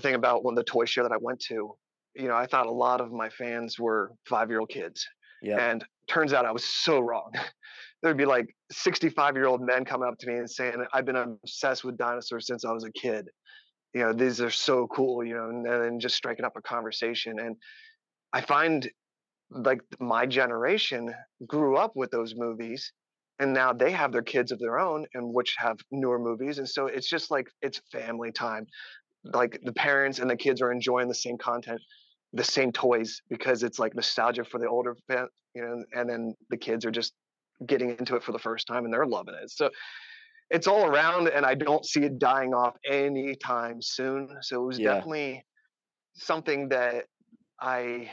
thing 0.01 0.15
about 0.15 0.45
one 0.45 0.55
the 0.55 0.65
toy 0.65 0.85
show 0.85 1.03
that 1.03 1.13
I 1.13 1.19
went 1.21 1.41
to. 1.49 1.77
You 2.15 2.29
know, 2.29 2.37
I 2.37 2.47
thought 2.47 2.67
a 2.67 2.73
lot 2.73 3.01
of 3.01 3.13
my 3.13 3.29
fans 3.29 3.79
were 3.79 4.13
five 4.29 4.51
year 4.51 4.61
old 4.61 4.71
kids, 4.71 5.07
yeah 5.43 5.57
and 5.59 5.85
turns 6.09 6.33
out 6.33 6.45
I 6.45 6.53
was 6.53 6.65
so 6.65 6.99
wrong. 7.01 7.33
There'd 8.03 8.17
be 8.17 8.25
like 8.25 8.55
65 8.73 9.37
year 9.37 9.47
old 9.47 9.61
men 9.61 9.85
coming 9.85 10.09
up 10.09 10.19
to 10.19 10.27
me 10.27 10.39
and 10.39 10.51
saying, 10.51 10.85
I've 10.93 11.05
been 11.05 11.17
obsessed 11.17 11.85
with 11.85 11.99
dinosaurs 11.99 12.47
since 12.47 12.65
I 12.65 12.73
was 12.73 12.85
a 12.85 12.93
kid. 12.93 13.29
You 13.95 14.01
know, 14.01 14.13
these 14.13 14.41
are 14.41 14.51
so 14.51 14.87
cool, 14.87 15.25
you 15.25 15.35
know, 15.35 15.49
and 15.51 15.65
then 15.67 16.01
just 16.01 16.17
striking 16.17 16.45
up 16.45 16.57
a 16.57 16.63
conversation. 16.63 17.39
And 17.39 17.57
I 18.33 18.41
find 18.41 18.89
like 19.51 19.81
my 19.99 20.27
generation 20.27 21.13
grew 21.47 21.77
up 21.77 21.93
with 21.97 22.11
those 22.11 22.35
movies 22.37 22.93
and 23.41 23.53
now 23.53 23.73
they 23.73 23.91
have 23.91 24.13
their 24.13 24.23
kids 24.23 24.53
of 24.53 24.59
their 24.59 24.79
own 24.79 25.07
and 25.15 25.35
which 25.35 25.57
have 25.59 25.79
newer 25.91 26.19
movies. 26.19 26.59
And 26.59 26.69
so 26.69 26.87
it's 26.87 27.09
just 27.09 27.31
like 27.31 27.49
it's 27.63 27.81
family 27.91 28.31
time. 28.31 28.67
Like 29.25 29.61
the 29.63 29.73
parents 29.73 30.19
and 30.19 30.31
the 30.31 30.37
kids 30.37 30.63
are 30.63 30.73
enjoying 30.73 31.09
the 31.09 31.15
same 31.15 31.39
content 31.39 31.81
the 32.33 32.45
same 32.45 32.73
toys 32.73 33.21
because 33.29 33.63
it's 33.63 33.79
like 33.79 33.95
nostalgia 33.95 34.45
for 34.45 34.59
the 34.59 34.69
older 34.69 34.97
fan, 35.09 35.27
you 35.55 35.63
know, 35.63 35.85
and 35.95 36.09
then 36.09 36.35
the 36.49 36.57
kids 36.57 36.85
are 36.85 36.91
just 36.91 37.13
getting 37.67 37.91
into 37.91 38.17
it 38.17 38.23
for 38.23 38.33
the 38.33 38.39
first 38.39 38.67
time 38.67 38.85
and 38.85 38.93
they're 38.95 39.07
loving 39.07 39.35
it. 39.35 39.51
So 39.51 39.71
it's 40.49 40.67
all 40.67 40.87
around 40.87 41.29
and 41.29 41.45
I 41.45 41.55
don't 41.55 41.85
see 41.85 42.03
it 42.05 42.19
dying 42.19 42.55
off 42.55 42.77
anytime 42.89 43.83
soon. 43.83 44.37
So 44.43 44.63
it 44.63 44.67
was 44.67 44.79
Yeah. 44.79 44.95
definitely 44.95 45.45
something 46.15 46.69
that 46.71 47.07
I 47.61 48.11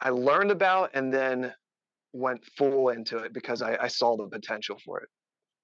I 0.00 0.10
learned 0.10 0.52
about 0.52 0.90
and 0.94 1.12
then 1.12 1.54
went 2.12 2.44
full 2.56 2.90
into 2.90 3.18
it 3.18 3.32
because 3.32 3.62
I, 3.62 3.76
I 3.76 3.88
saw 3.88 4.16
the 4.16 4.28
potential 4.28 4.78
for 4.84 5.00
it. 5.00 5.08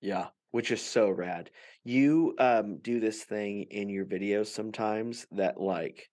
Yeah, 0.04 0.26
which 0.50 0.70
is 0.70 0.82
so 0.82 1.08
rad. 1.08 1.50
You 1.82 2.34
um 2.38 2.76
do 2.82 3.00
this 3.00 3.24
thing 3.24 3.62
in 3.70 3.88
your 3.88 4.04
videos 4.04 4.48
sometimes 4.48 5.26
that 5.32 5.58
like 5.58 6.10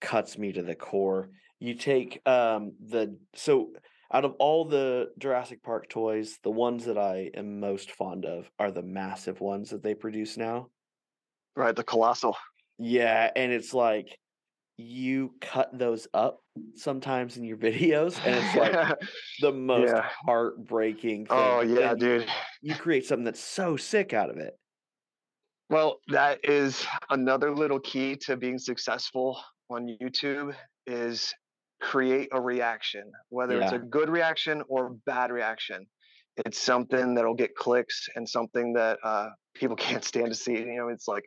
cuts 0.00 0.36
me 0.36 0.50
to 0.52 0.64
the 0.64 0.74
core. 0.74 1.30
You 1.60 1.74
take 1.74 2.20
um 2.26 2.72
the 2.84 3.16
so 3.36 3.70
out 4.12 4.24
of 4.24 4.34
all 4.40 4.64
the 4.64 5.10
Jurassic 5.16 5.62
Park 5.62 5.88
toys, 5.88 6.40
the 6.42 6.50
ones 6.50 6.86
that 6.86 6.98
I 6.98 7.30
am 7.34 7.60
most 7.60 7.92
fond 7.92 8.24
of 8.24 8.50
are 8.58 8.72
the 8.72 8.82
massive 8.82 9.40
ones 9.40 9.70
that 9.70 9.84
they 9.84 9.94
produce 9.94 10.36
now. 10.36 10.66
Right, 11.54 11.76
the 11.76 11.84
colossal. 11.84 12.36
Yeah, 12.78 13.30
and 13.36 13.52
it's 13.52 13.72
like 13.72 14.18
you 14.80 15.34
cut 15.40 15.70
those 15.76 16.06
up 16.14 16.40
sometimes 16.74 17.36
in 17.36 17.44
your 17.44 17.56
videos 17.56 18.18
and 18.24 18.44
it's 18.44 18.54
like 18.56 18.98
the 19.40 19.52
most 19.52 19.88
Yeah. 19.94 20.08
heartbreaking 20.26 21.26
thing. 21.26 21.36
oh 21.38 21.60
yeah, 21.60 21.94
then 21.94 21.98
dude. 21.98 22.28
You 22.62 22.74
create 22.74 23.06
something 23.06 23.24
that's 23.24 23.40
so 23.40 23.76
sick 23.76 24.12
out 24.12 24.30
of 24.30 24.36
it. 24.36 24.54
Well, 25.68 25.98
that 26.08 26.40
is 26.44 26.84
another 27.10 27.54
little 27.54 27.78
key 27.80 28.16
to 28.22 28.36
being 28.36 28.58
successful 28.58 29.40
on 29.70 29.96
YouTube 30.02 30.54
is 30.86 31.32
create 31.80 32.28
a 32.32 32.40
reaction, 32.40 33.10
whether 33.28 33.60
it's 33.60 33.72
a 33.72 33.78
good 33.78 34.08
reaction 34.10 34.62
or 34.68 34.90
bad 35.06 35.30
reaction. 35.30 35.86
It's 36.44 36.58
something 36.60 37.14
that'll 37.14 37.34
get 37.34 37.54
clicks 37.54 38.08
and 38.16 38.28
something 38.28 38.72
that 38.74 38.98
uh, 39.04 39.28
people 39.54 39.76
can't 39.86 40.04
stand 40.04 40.28
to 40.28 40.34
see. 40.34 40.58
You 40.58 40.76
know, 40.76 40.88
it's 40.88 41.06
like 41.06 41.24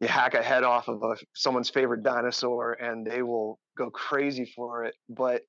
you 0.00 0.08
hack 0.08 0.34
a 0.34 0.42
head 0.42 0.64
off 0.64 0.88
of 0.88 1.02
a, 1.02 1.16
someone's 1.34 1.70
favorite 1.70 2.02
dinosaur 2.02 2.72
and 2.74 3.06
they 3.06 3.22
will 3.22 3.58
go 3.76 3.90
crazy 3.90 4.44
for 4.56 4.84
it. 4.84 4.94
But 5.08 5.42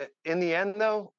uh, 0.00 0.06
in 0.24 0.40
the 0.40 0.54
end, 0.54 0.74
though, 0.78 1.12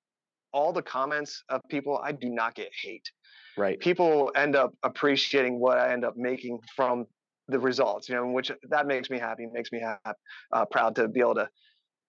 all 0.51 0.73
the 0.73 0.82
comments 0.82 1.43
of 1.49 1.62
people, 1.69 1.99
I 2.03 2.12
do 2.12 2.29
not 2.29 2.55
get 2.55 2.69
hate 2.82 3.10
Right. 3.58 3.79
people 3.79 4.32
end 4.36 4.55
up 4.55 4.73
appreciating 4.84 5.60
what 5.60 5.77
I 5.77 5.91
end 5.91 6.05
up 6.05 6.15
making 6.15 6.60
from 6.75 7.05
the 7.47 7.60
results, 7.60 8.08
you 8.08 8.15
know, 8.15 8.27
which 8.27 8.51
that 8.69 8.88
makes 8.88 9.10
me 9.10 9.19
happy, 9.19 9.47
makes 9.51 9.71
me 9.71 9.79
happy, 9.82 10.17
uh, 10.53 10.65
proud 10.65 10.95
to 10.95 11.08
be 11.08 11.19
able 11.19 11.36
to 11.36 11.49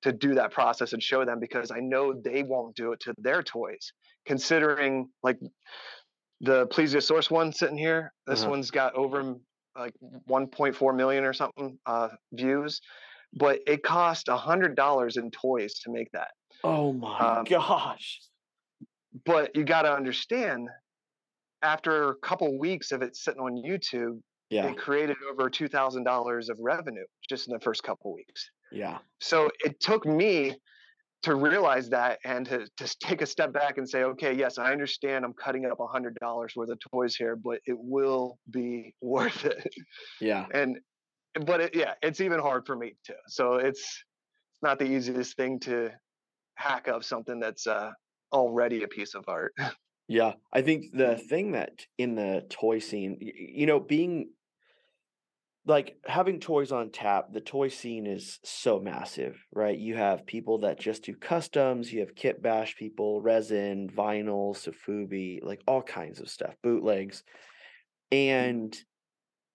to 0.03 0.12
do 0.12 0.35
that 0.35 0.51
process 0.53 0.94
and 0.94 1.03
show 1.03 1.25
them 1.27 1.38
because 1.40 1.70
I 1.70 1.81
know 1.81 2.14
they 2.14 2.42
won't 2.42 2.75
do 2.77 2.92
it 2.92 3.01
to 3.01 3.14
their 3.18 3.42
toys. 3.42 3.92
Considering 4.27 5.11
like 5.23 5.38
the 6.40 6.66
plesiosaurus 6.68 7.31
one 7.31 7.53
sitting 7.53 7.77
here, 7.77 8.12
this 8.27 8.40
Uh-huh. 8.40 8.51
one's 8.51 8.70
got 8.70 8.94
over 8.94 9.35
like 9.77 9.95
1.4 10.29 10.97
million 10.97 11.25
or 11.25 11.33
something 11.33 11.79
uh, 11.87 12.09
views, 12.33 12.81
but 13.33 13.61
it 13.67 13.83
cost 13.83 14.29
a 14.29 14.37
hundred 14.37 14.75
dollars 14.77 15.17
in 15.17 15.31
toys 15.31 15.75
to 15.81 15.91
make 15.93 16.11
that. 16.13 16.31
Oh 16.65 16.93
my 16.93 17.19
Um, 17.19 17.45
gosh. 17.45 18.21
but 19.25 19.55
you 19.55 19.65
got 19.65 19.83
to 19.83 19.93
understand 19.93 20.69
after 21.63 22.11
a 22.11 22.15
couple 22.17 22.59
weeks 22.59 22.91
of 22.93 23.03
it 23.03 23.15
sitting 23.17 23.41
on 23.41 23.53
YouTube, 23.63 24.21
Yeah. 24.51 24.67
it 24.71 24.79
created 24.79 25.17
over 25.31 25.49
two 25.51 25.69
thousand 25.69 26.05
dollars 26.05 26.49
of 26.49 26.59
revenue 26.61 27.05
just 27.29 27.49
in 27.49 27.53
the 27.55 27.61
first 27.61 27.83
couple 27.83 28.13
weeks. 28.15 28.51
Yeah. 28.73 28.99
So 29.21 29.51
it 29.65 29.81
took 29.81 30.05
me 30.07 30.57
to 31.23 31.35
realize 31.35 31.91
that 31.91 32.19
and 32.25 32.47
to 32.47 32.67
just 32.79 33.01
take 33.01 33.21
a 33.21 33.27
step 33.27 33.53
back 33.53 33.79
and 33.79 33.89
say, 33.89 34.05
okay, 34.05 34.35
yes, 34.35 34.59
I 34.59 34.73
understand 34.73 35.25
I'm 35.25 35.35
cutting 35.35 35.67
up 35.67 35.81
a 35.81 35.87
hundred 35.87 36.17
dollars 36.21 36.55
worth 36.57 36.71
of 36.71 36.79
toys 36.93 37.15
here, 37.15 37.37
but 37.37 37.61
it 37.67 37.77
will 37.79 38.39
be 38.51 38.95
worth 39.03 39.45
it. 39.45 39.73
Yeah. 40.21 40.47
And 40.53 40.79
but 41.47 41.61
it, 41.61 41.77
yeah, 41.77 41.95
it's 42.03 42.21
even 42.21 42.41
hard 42.41 42.67
for 42.67 42.77
me 42.77 42.95
too. 43.07 43.15
So 43.29 43.55
it's 43.55 43.81
it's 43.81 44.63
not 44.63 44.79
the 44.79 44.85
easiest 44.85 45.37
thing 45.37 45.61
to 45.61 45.91
hack 46.57 46.89
up 46.89 47.05
something 47.05 47.39
that's 47.41 47.67
uh, 47.67 47.93
already 48.33 48.83
a 48.83 48.89
piece 48.89 49.15
of 49.15 49.25
art. 49.29 49.53
Yeah, 50.13 50.33
I 50.53 50.63
think 50.63 50.87
the 50.93 51.15
thing 51.15 51.53
that 51.53 51.87
in 51.97 52.17
the 52.17 52.45
toy 52.51 52.81
scene, 52.81 53.17
you 53.21 53.65
know, 53.65 53.79
being 53.79 54.31
like 55.66 55.96
having 56.07 56.40
toys 56.40 56.73
on 56.73 56.90
tap, 56.90 57.33
the 57.33 57.40
toy 57.40 57.68
scene 57.68 58.07
is 58.07 58.38
so 58.42 58.81
massive, 58.81 59.37
right? 59.53 59.79
You 59.79 59.94
have 59.96 60.27
people 60.27 60.61
that 60.61 60.81
just 60.81 61.05
do 61.05 61.14
customs, 61.14 61.92
you 61.92 62.01
have 62.01 62.14
kit 62.14 62.42
bash 62.42 62.77
people, 62.77 63.20
resin, 63.20 63.88
vinyl, 63.88 64.57
Sofubi, 64.57 65.40
like 65.42 65.61
all 65.66 65.83
kinds 65.83 66.20
of 66.20 66.31
stuff, 66.31 66.55
bootlegs. 66.62 67.23
Mm. 68.12 68.16
And 68.16 68.77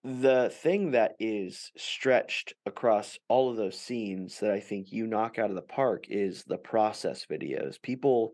the 0.04 0.52
thing 0.62 0.92
that 0.92 1.16
is 1.20 1.72
stretched 1.76 2.54
across 2.68 3.18
all 3.28 3.50
of 3.50 3.58
those 3.58 3.80
scenes 3.80 4.40
that 4.40 4.52
I 4.52 4.60
think 4.60 4.92
you 4.92 5.08
knock 5.08 5.40
out 5.40 5.50
of 5.50 5.56
the 5.56 5.64
park 5.64 6.06
is 6.10 6.44
the 6.44 6.60
process 6.60 7.26
videos. 7.26 7.82
People 7.82 8.34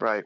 right. 0.00 0.24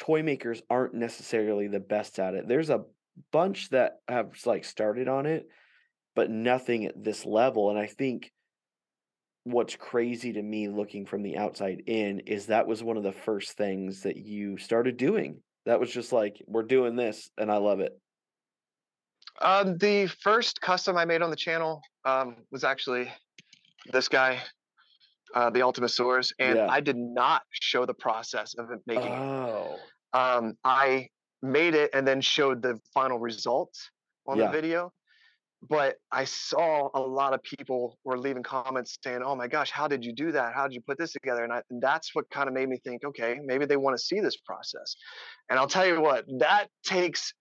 toy 0.00 0.22
makers 0.22 0.62
aren't 0.70 0.94
necessarily 0.94 1.66
the 1.66 1.80
best 1.80 2.20
at 2.20 2.34
it. 2.34 2.46
There's 2.46 2.70
a 2.70 2.84
bunch 3.32 3.70
that 3.70 3.96
have 4.06 4.30
like 4.46 4.64
started 4.64 5.08
on 5.08 5.26
it, 5.26 5.48
but 6.14 6.30
nothing 6.30 6.84
at 6.86 7.02
this 7.02 7.24
level. 7.24 7.70
And 7.70 7.78
I 7.78 7.86
think 7.86 8.30
what's 9.44 9.76
crazy 9.76 10.32
to 10.34 10.42
me 10.42 10.68
looking 10.68 11.06
from 11.06 11.22
the 11.22 11.36
outside 11.36 11.82
in 11.86 12.20
is 12.20 12.46
that 12.46 12.66
was 12.66 12.82
one 12.82 12.96
of 12.96 13.02
the 13.02 13.12
first 13.12 13.56
things 13.56 14.02
that 14.02 14.16
you 14.16 14.56
started 14.58 14.96
doing. 14.96 15.40
That 15.66 15.80
was 15.80 15.92
just 15.92 16.12
like, 16.12 16.42
we're 16.46 16.62
doing 16.62 16.96
this 16.96 17.30
and 17.38 17.50
I 17.50 17.56
love 17.56 17.80
it. 17.80 17.92
Um, 19.40 19.78
the 19.78 20.06
first 20.06 20.60
custom 20.60 20.96
I 20.96 21.04
made 21.04 21.22
on 21.22 21.30
the 21.30 21.36
channel 21.36 21.82
um, 22.04 22.36
was 22.50 22.62
actually 22.64 23.10
this 23.92 24.08
guy, 24.08 24.40
uh, 25.34 25.50
the 25.50 25.60
Ultimasaurus, 25.60 26.32
and 26.38 26.56
Yeah. 26.56 26.68
I 26.68 26.80
did 26.80 26.96
not 26.96 27.42
show 27.50 27.86
the 27.86 27.94
process 27.94 28.54
of 28.54 28.70
it 28.70 28.80
making 28.86 29.12
it. 29.12 29.18
Oh, 29.18 29.78
um, 30.12 30.56
I 30.62 31.08
made 31.40 31.74
it 31.74 31.90
and 31.94 32.06
then 32.06 32.20
showed 32.20 32.62
the 32.62 32.78
final 32.94 33.18
results 33.18 33.90
on 34.26 34.38
Yeah. 34.38 34.46
the 34.46 34.52
video. 34.52 34.92
But 35.68 35.96
I 36.10 36.24
saw 36.24 36.90
a 36.94 37.00
lot 37.00 37.34
of 37.34 37.42
people 37.42 37.98
were 38.04 38.18
leaving 38.18 38.42
comments 38.42 38.98
saying, 39.02 39.22
"Oh 39.24 39.36
my 39.36 39.46
gosh, 39.48 39.70
how 39.70 39.86
did 39.88 40.04
you 40.04 40.12
do 40.12 40.32
that? 40.32 40.54
How 40.54 40.66
did 40.66 40.74
you 40.74 40.80
put 40.80 40.98
this 40.98 41.12
together?" 41.12 41.44
And, 41.44 41.52
I, 41.52 41.62
and 41.70 41.80
that's 41.80 42.14
what 42.14 42.28
kind 42.30 42.48
of 42.48 42.54
made 42.54 42.68
me 42.68 42.78
think, 42.84 43.04
okay, 43.04 43.38
maybe 43.44 43.64
they 43.66 43.76
want 43.76 43.96
to 43.96 44.02
see 44.02 44.20
this 44.20 44.36
process. 44.36 44.96
And 45.48 45.58
I'll 45.58 45.68
tell 45.68 45.86
you 45.86 46.00
what, 46.00 46.24
that 46.38 46.68
takes 46.84 47.32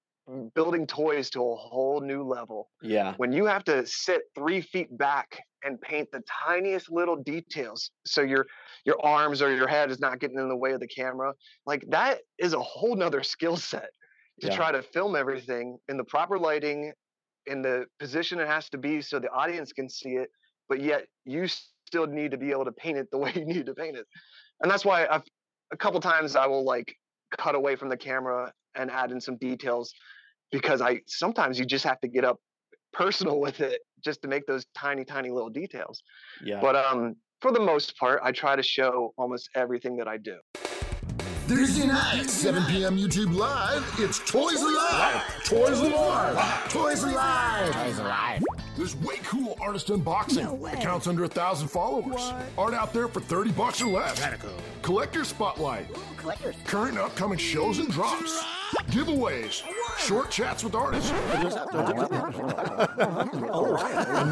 building 0.56 0.86
toys 0.88 1.30
to 1.32 1.40
a 1.42 1.56
whole 1.56 2.00
new 2.00 2.24
level 2.24 2.70
yeah. 2.82 3.16
when 3.18 3.34
you 3.34 3.46
have 3.46 3.64
to 3.66 3.86
sit 3.86 4.22
three 4.36 4.62
feet 4.62 4.96
back 4.98 5.42
and 5.64 5.82
paint 5.82 6.10
the 6.12 6.22
tiniest 6.46 6.92
little 6.92 7.16
details 7.18 7.92
so 8.06 8.22
your 8.22 8.46
your 8.86 9.04
arms 9.04 9.42
or 9.42 9.54
your 9.54 9.68
head 9.68 9.92
is 9.92 10.00
not 10.00 10.20
getting 10.20 10.38
in 10.38 10.48
the 10.48 10.56
way 10.56 10.72
of 10.72 10.80
the 10.80 10.88
camera 10.88 11.34
like 11.66 11.84
that 11.90 12.20
is 12.40 12.54
a 12.54 12.60
whole 12.60 12.96
nother 12.96 13.24
skill 13.24 13.58
set 13.58 13.90
to 14.42 14.48
Yeah. 14.48 14.56
try 14.56 14.72
to 14.72 14.82
film 14.82 15.16
everything 15.16 15.78
in 15.90 15.98
the 15.98 16.04
proper 16.04 16.40
lighting 16.40 16.94
in 17.48 17.62
the 17.62 17.86
position 18.00 18.40
it 18.40 18.48
has 18.48 18.70
to 18.70 18.78
be 18.78 19.02
so 19.02 19.20
the 19.20 19.30
audience 19.32 19.74
can 19.74 19.90
see 19.90 20.12
it 20.12 20.30
but 20.70 20.82
yet 20.82 21.06
you 21.26 21.48
still 21.88 22.08
need 22.08 22.32
to 22.32 22.38
be 22.38 22.52
able 22.52 22.66
to 22.66 22.72
paint 22.72 22.98
it 22.98 23.10
the 23.12 23.18
way 23.24 23.32
you 23.36 23.46
need 23.46 23.66
to 23.66 23.74
paint 23.74 23.98
it. 23.98 24.06
And 24.62 24.72
that's 24.72 24.86
why 24.86 25.08
i've 25.08 25.24
a 25.74 25.78
couple 25.78 26.00
times 26.00 26.36
i 26.36 26.46
will 26.46 26.64
like 26.64 26.94
cut 27.38 27.56
away 27.56 27.76
from 27.76 27.90
the 27.90 27.98
camera 27.98 28.52
and 28.76 28.92
add 28.92 29.12
in 29.12 29.20
some 29.20 29.38
details 29.38 29.94
because 30.52 30.82
i 30.82 31.00
sometimes 31.08 31.58
you 31.58 31.66
just 31.66 31.86
have 31.86 32.00
to 32.02 32.08
get 32.08 32.24
up 32.24 32.38
personal 32.94 33.40
with 33.46 33.60
it 33.62 33.82
just 34.04 34.22
to 34.22 34.28
make 34.28 34.46
those 34.48 34.66
tiny 34.76 35.06
tiny 35.06 35.30
little 35.30 35.50
details. 35.50 36.02
Yeah. 36.44 36.60
but 36.62 36.76
um 36.76 37.16
for 37.42 37.52
the 37.52 37.60
most 37.60 37.98
part 37.98 38.22
i 38.24 38.32
try 38.32 38.56
to 38.56 38.64
show 38.64 39.14
almost 39.18 39.50
everything 39.56 39.98
that 39.98 40.08
i 40.08 40.18
do 40.18 40.38
Thursday 41.52 41.86
night, 41.86 42.30
7 42.30 42.64
p.m. 42.64 42.98
YouTube 42.98 43.36
Live, 43.36 43.84
it's 44.00 44.20
Toys 44.20 44.62
Alive! 44.62 45.22
Toys 45.44 45.82
Alive! 45.82 46.70
Toys 46.70 47.04
Alive! 47.04 47.74
Toys 47.74 48.00
Alive! 48.00 48.42
There's 48.78 48.96
way 48.96 49.18
cool 49.26 49.58
artist 49.60 49.90
unboxing. 49.90 50.74
Accounts 50.74 51.08
under 51.08 51.26
a 51.26 51.28
thousand 51.28 51.68
followers. 51.68 52.32
Art 52.58 52.74
out 52.74 52.94
there 52.94 53.10
for 53.10 53.20
30 53.20 53.52
bucks 53.52 53.82
or 53.82 53.90
less. 53.90 54.26
Collector 54.82 55.26
spotlight. 55.26 55.88
Current 56.64 56.92
and 56.92 57.00
upcoming 57.00 57.38
shows 57.38 57.80
and 57.80 57.92
drops. 57.92 58.42
Giveaways. 58.90 59.62
Short 59.98 60.32
chats 60.32 60.64
with 60.64 60.74
artists. 60.74 61.12
and 61.12 61.52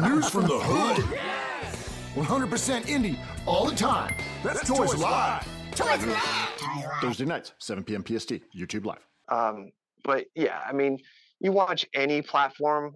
news 0.00 0.30
from 0.30 0.44
the 0.46 0.58
hood. 0.58 1.04
100% 2.14 2.82
indie 2.86 3.18
all 3.44 3.68
the 3.68 3.76
time. 3.76 4.14
That's, 4.42 4.66
Toys 4.66 4.96
Live. 4.96 5.46
Toys 5.74 6.04
Live. 6.06 6.22
Thursday 7.00 7.24
nights, 7.24 7.52
7 7.58 7.84
p.m. 7.84 8.04
PST, 8.04 8.34
YouTube 8.56 8.84
Live. 8.84 9.06
um 9.28 9.70
but 10.02 10.24
yeah 10.34 10.60
i 10.66 10.72
mean 10.72 10.98
you 11.40 11.52
watch 11.52 11.84
any 11.94 12.22
platform 12.22 12.94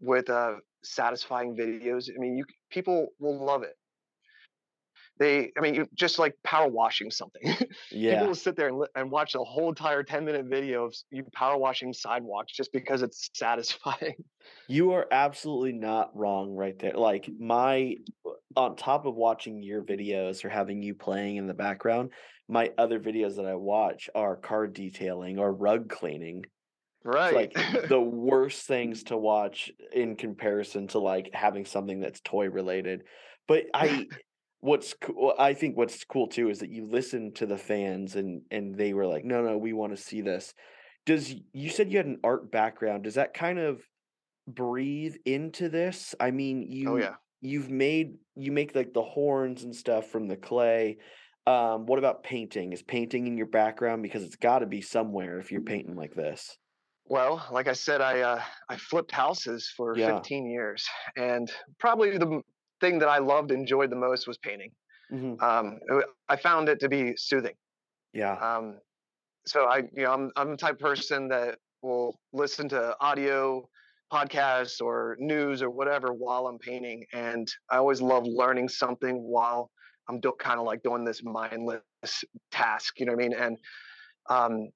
with 0.00 0.28
uh 0.30 0.54
satisfying 0.82 1.54
videos 1.54 2.08
i 2.08 2.18
mean 2.18 2.34
you 2.36 2.44
people 2.70 3.08
will 3.18 3.44
love 3.44 3.62
it 3.62 3.74
they 5.18 5.52
i 5.56 5.60
mean 5.60 5.86
just 5.94 6.18
like 6.18 6.34
power 6.44 6.68
washing 6.68 7.10
something 7.10 7.42
yeah. 7.90 8.14
people 8.14 8.28
will 8.28 8.34
sit 8.34 8.56
there 8.56 8.68
and, 8.68 8.84
and 8.94 9.10
watch 9.10 9.34
a 9.34 9.38
whole 9.38 9.68
entire 9.68 10.02
10 10.02 10.24
minute 10.24 10.46
video 10.46 10.84
of 10.84 10.94
you 11.10 11.24
power 11.32 11.56
washing 11.56 11.92
sidewalks 11.92 12.52
just 12.52 12.72
because 12.72 13.02
it's 13.02 13.30
satisfying 13.34 14.14
You 14.66 14.92
are 14.92 15.06
absolutely 15.10 15.72
not 15.72 16.14
wrong 16.16 16.54
right 16.54 16.78
there. 16.78 16.92
Like 16.92 17.28
my 17.38 17.96
on 18.56 18.76
top 18.76 19.06
of 19.06 19.14
watching 19.14 19.62
your 19.62 19.82
videos 19.82 20.44
or 20.44 20.48
having 20.48 20.82
you 20.82 20.94
playing 20.94 21.36
in 21.36 21.46
the 21.46 21.54
background, 21.54 22.10
my 22.48 22.72
other 22.76 23.00
videos 23.00 23.36
that 23.36 23.46
I 23.46 23.54
watch 23.54 24.10
are 24.14 24.36
car 24.36 24.66
detailing 24.66 25.38
or 25.38 25.52
rug 25.52 25.88
cleaning. 25.88 26.44
right 27.04 27.34
like 27.34 27.54
the 27.88 28.00
worst 28.00 28.66
things 28.66 29.04
to 29.04 29.16
watch 29.16 29.70
in 29.92 30.16
comparison 30.16 30.86
to 30.88 30.98
like 30.98 31.30
having 31.32 31.64
something 31.64 32.00
that's 32.00 32.20
toy 32.20 32.50
related. 32.50 33.04
But 33.46 33.64
I 33.72 34.06
what's 34.60 34.94
cool 34.94 35.34
I 35.38 35.54
think 35.54 35.76
what's 35.76 36.04
cool 36.04 36.26
too 36.26 36.50
is 36.50 36.58
that 36.60 36.70
you 36.70 36.86
listen 36.86 37.32
to 37.34 37.46
the 37.46 37.58
fans 37.58 38.16
and 38.16 38.42
and 38.50 38.74
they 38.74 38.92
were 38.92 39.06
like, 39.06 39.24
"No, 39.24 39.42
no, 39.42 39.58
we 39.58 39.72
want 39.72 39.96
to 39.96 40.02
see 40.02 40.20
this." 40.20 40.54
Does 41.06 41.34
you 41.52 41.70
said 41.70 41.90
you 41.90 41.98
had 41.98 42.06
an 42.06 42.20
art 42.24 42.50
background? 42.50 43.04
Does 43.04 43.14
that 43.14 43.34
kind 43.34 43.58
of 43.58 43.82
breathe 44.46 45.16
into 45.24 45.68
this? 45.68 46.14
I 46.20 46.30
mean, 46.30 46.62
you 46.62 46.90
oh 46.90 46.96
yeah 46.96 47.14
you've 47.40 47.70
made 47.70 48.16
you 48.34 48.52
make 48.52 48.74
like 48.74 48.92
the 48.92 49.02
horns 49.02 49.62
and 49.64 49.74
stuff 49.74 50.10
from 50.10 50.28
the 50.28 50.36
clay. 50.36 50.98
Um, 51.46 51.86
what 51.86 51.98
about 51.98 52.22
painting? 52.22 52.72
Is 52.72 52.82
painting 52.82 53.26
in 53.26 53.38
your 53.38 53.46
background 53.46 54.02
because 54.02 54.22
it's 54.22 54.36
got 54.36 54.58
to 54.58 54.66
be 54.66 54.82
somewhere 54.82 55.38
if 55.38 55.50
you're 55.50 55.62
painting 55.62 55.96
like 55.96 56.14
this? 56.14 56.58
Well, 57.06 57.46
like 57.50 57.68
I 57.68 57.72
said, 57.72 58.02
I 58.02 58.20
uh, 58.20 58.42
I 58.68 58.76
flipped 58.76 59.12
houses 59.12 59.72
for 59.74 59.96
Yeah. 59.96 60.16
15 60.16 60.50
years, 60.50 60.86
and 61.16 61.50
probably 61.78 62.18
the 62.18 62.42
thing 62.80 62.98
that 63.00 63.08
I 63.08 63.18
loved, 63.18 63.50
enjoyed 63.50 63.90
the 63.90 63.96
most 63.96 64.26
was 64.26 64.38
painting. 64.38 64.72
Mhm. 65.12 65.40
Um, 65.42 65.78
it 65.88 66.04
I 66.28 66.36
found 66.36 66.68
it 66.68 66.80
to 66.80 66.88
be 66.88 67.14
soothing. 67.16 67.54
Yeah. 68.12 68.34
Um, 68.34 68.78
so 69.46 69.64
I, 69.64 69.78
you 69.92 70.04
know, 70.04 70.12
I'm 70.12 70.30
I'm 70.36 70.50
the 70.50 70.56
type 70.56 70.74
of 70.74 70.80
person 70.80 71.28
that 71.28 71.58
will 71.82 72.18
listen 72.32 72.68
to 72.70 72.96
audio 73.00 73.68
podcasts 74.12 74.80
or 74.80 75.16
news 75.18 75.62
or 75.62 75.70
whatever 75.70 76.12
while 76.12 76.46
I'm 76.46 76.58
painting, 76.58 77.04
and 77.12 77.48
I 77.70 77.76
always 77.76 78.00
love 78.00 78.24
learning 78.26 78.68
something 78.68 79.16
while 79.22 79.70
I'm 80.08 80.20
do- 80.20 80.34
kind 80.38 80.58
of 80.58 80.66
like 80.66 80.82
doing 80.82 81.04
this 81.04 81.22
mindless 81.22 81.82
task. 82.50 82.98
You 82.98 83.06
know 83.06 83.12
what 83.12 83.24
I 83.24 83.28
mean? 83.28 83.38
And 83.38 83.58
um, 84.30 84.68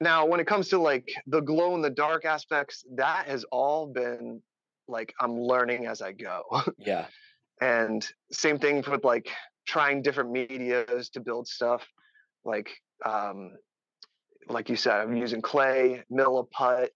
now, 0.00 0.24
when 0.26 0.40
it 0.40 0.46
comes 0.46 0.68
to 0.70 0.78
like 0.78 1.08
the 1.26 1.40
glow 1.40 1.74
in 1.74 1.82
the 1.82 1.90
dark 1.90 2.24
aspects, 2.24 2.84
that 2.94 3.26
has 3.26 3.44
all 3.50 3.86
been 3.86 4.42
like 4.88 5.12
I'm 5.20 5.36
learning 5.38 5.86
as 5.86 6.02
I 6.02 6.12
go. 6.12 6.42
Yeah. 6.78 7.06
And 7.60 8.06
same 8.32 8.58
thing 8.58 8.82
with 8.90 9.04
like 9.04 9.30
trying 9.66 10.02
different 10.02 10.30
medias 10.30 11.10
to 11.10 11.20
build 11.20 11.46
stuff 11.46 11.86
like 12.44 12.70
um 13.04 13.52
like 14.48 14.68
you 14.68 14.76
said 14.76 14.94
i'm 15.00 15.16
using 15.16 15.40
clay 15.42 16.02
milliput 16.10 16.88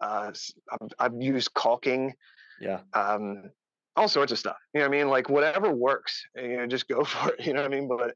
uh 0.00 0.30
I've, 0.70 0.88
I've 0.98 1.22
used 1.22 1.52
caulking 1.54 2.14
Yeah. 2.60 2.80
um 2.92 3.50
all 3.96 4.08
sorts 4.08 4.32
of 4.32 4.38
stuff 4.38 4.56
you 4.74 4.80
know 4.80 4.88
what 4.88 4.94
i 4.94 4.98
mean 4.98 5.08
like 5.08 5.28
whatever 5.28 5.72
works 5.72 6.22
you 6.36 6.56
know 6.56 6.66
just 6.66 6.88
go 6.88 7.04
for 7.12 7.32
it 7.32 7.46
you 7.46 7.52
know 7.52 7.62
what 7.62 7.72
i 7.72 7.76
mean 7.76 7.88
but 7.88 8.14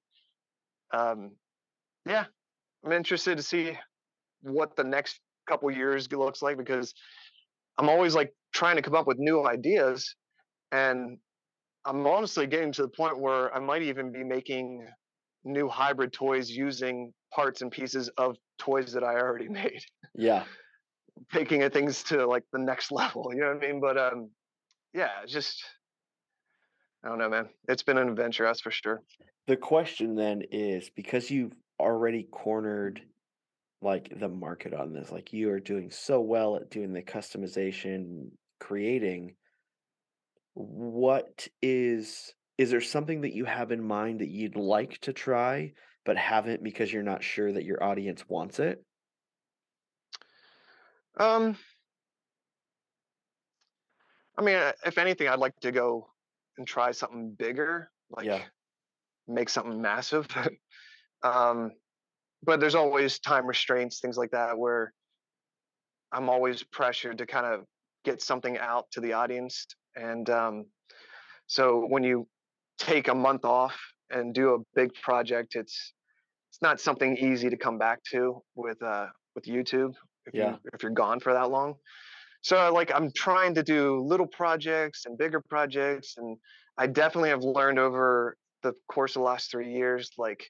um 0.93 1.33
yeah 2.07 2.27
i'm 2.85 2.93
interested 2.93 3.37
to 3.37 3.43
see 3.43 3.77
what 4.43 4.77
the 4.77 4.85
next 4.85 5.21
couple 5.47 5.71
years 5.71 6.11
looks 6.13 6.43
like 6.43 6.57
because 6.57 6.95
I'm 7.79 7.89
always 7.89 8.15
like 8.15 8.35
trying 8.53 8.77
to 8.77 8.83
come 8.83 8.95
up 8.95 9.07
with 9.07 9.19
new 9.19 9.47
ideas 9.47 10.15
and 10.71 11.19
I'm 11.85 12.07
honestly 12.07 12.47
getting 12.47 12.73
to 12.73 12.83
the 12.83 12.89
point 12.89 13.19
where 13.19 13.55
I 13.55 13.59
might 13.59 13.83
even 13.83 14.13
be 14.13 14.23
making 14.23 14.87
new 15.45 15.69
hybrid 15.69 16.13
toys 16.13 16.51
using 16.51 17.13
parts 17.35 17.63
and 17.63 17.71
pieces 17.71 18.11
of 18.19 18.37
toys 18.59 18.93
that 18.93 19.05
I 19.05 19.15
already 19.15 19.49
made. 19.63 19.83
Yeah. 20.15 20.45
Taking 21.33 21.69
things 21.71 22.03
to 22.05 22.27
like 22.27 22.45
the 22.53 22.59
next 22.59 22.93
level, 22.93 23.31
you 23.33 23.41
know 23.41 23.55
what 23.55 23.65
I 23.65 23.67
mean? 23.67 23.81
But 23.81 23.99
um 23.99 24.31
yeah, 24.93 25.11
just 25.27 25.65
I 27.05 27.09
don't 27.09 27.19
know, 27.19 27.31
man. 27.31 27.49
It's 27.69 27.83
been 27.83 27.97
an 27.97 28.09
adventure, 28.09 28.45
that's 28.45 28.61
for 28.61 28.71
sure. 28.71 29.01
The 29.47 29.57
question 29.57 30.15
then 30.15 30.43
is 30.51 30.91
because 30.91 31.31
you've 31.31 31.55
already 31.81 32.29
cornered 32.31 33.01
like 33.83 34.13
the 34.19 34.29
market 34.29 34.75
on 34.75 34.93
this, 34.93 35.11
like 35.11 35.33
you 35.33 35.51
are 35.51 35.61
doing 35.61 35.91
so 35.91 36.21
well 36.21 36.57
at 36.57 36.71
doing 36.71 36.93
the 36.93 37.03
customization, 37.03 38.29
creating, 38.59 39.35
what 40.55 41.49
is 41.63 42.35
is 42.59 42.71
there 42.71 42.81
something 42.81 43.23
that 43.23 43.35
you 43.35 43.45
have 43.47 43.73
in 43.73 43.83
mind 43.83 44.21
that 44.21 44.29
you'd 44.29 44.57
like 44.57 44.99
to 45.01 45.13
try 45.13 45.73
but 46.05 46.17
haven't 46.17 46.63
because 46.63 46.93
you're 46.93 47.03
not 47.03 47.23
sure 47.25 47.53
that 47.53 47.65
your 47.65 47.83
audience 47.83 48.29
wants 48.29 48.59
it? 48.59 48.85
Um 51.19 51.57
I 54.37 54.43
mean, 54.43 54.73
if 54.87 54.97
anything, 54.99 55.29
I'd 55.29 55.39
like 55.39 55.59
to 55.61 55.73
go 55.73 56.13
and 56.57 56.67
try 56.67 56.93
something 56.93 57.33
bigger, 57.33 57.91
like 58.11 58.27
Yeah. 58.27 58.43
make 59.27 59.49
something 59.49 59.81
massive. 59.81 60.27
um, 61.23 61.73
but 62.43 62.61
there's 62.61 62.75
always 62.75 63.19
time 63.21 63.47
restraints, 63.47 64.01
things 64.01 64.17
like 64.17 64.31
that, 64.31 64.59
where 64.59 64.95
I'm 66.13 66.29
always 66.31 66.63
pressured 66.63 67.19
to 67.19 67.27
kind 67.27 67.47
of 67.47 67.67
get 68.05 68.23
something 68.23 68.57
out 68.59 68.91
to 68.93 69.01
the 69.01 69.13
audience. 69.13 69.67
And 69.97 70.29
um, 70.31 70.67
so 71.47 71.87
when 71.87 72.03
you 72.05 72.29
take 72.79 73.09
a 73.09 73.15
month 73.15 73.45
off 73.45 73.79
and 74.11 74.35
do 74.35 74.55
a 74.55 74.59
big 74.75 74.95
project, 75.03 75.55
it's 75.57 75.93
it's 76.51 76.63
not 76.63 76.81
something 76.81 77.17
easy 77.17 77.49
to 77.51 77.57
come 77.57 77.79
back 77.79 78.03
to 78.13 78.43
with 78.55 78.83
uh, 78.83 79.09
with 79.35 79.45
YouTube 79.45 79.95
if 80.27 80.35
Yeah. 80.35 80.53
you 80.53 80.59
if 80.73 80.83
you're 80.83 80.93
gone 80.93 81.21
for 81.21 81.33
that 81.33 81.51
long. 81.51 81.75
So 82.43 82.73
like 82.73 82.91
I'm 82.95 83.11
trying 83.13 83.55
to 83.55 83.63
do 83.63 84.01
little 84.01 84.27
projects 84.27 85.05
and 85.07 85.19
bigger 85.19 85.41
projects, 85.49 86.15
and 86.17 86.39
I 86.79 86.87
definitely 86.87 87.31
have 87.31 87.43
learned 87.43 87.79
over 87.79 88.37
the 88.63 88.75
course 88.91 89.17
of 89.17 89.21
the 89.21 89.27
last 89.27 89.51
three 89.51 89.73
years, 89.73 90.11
like 90.19 90.45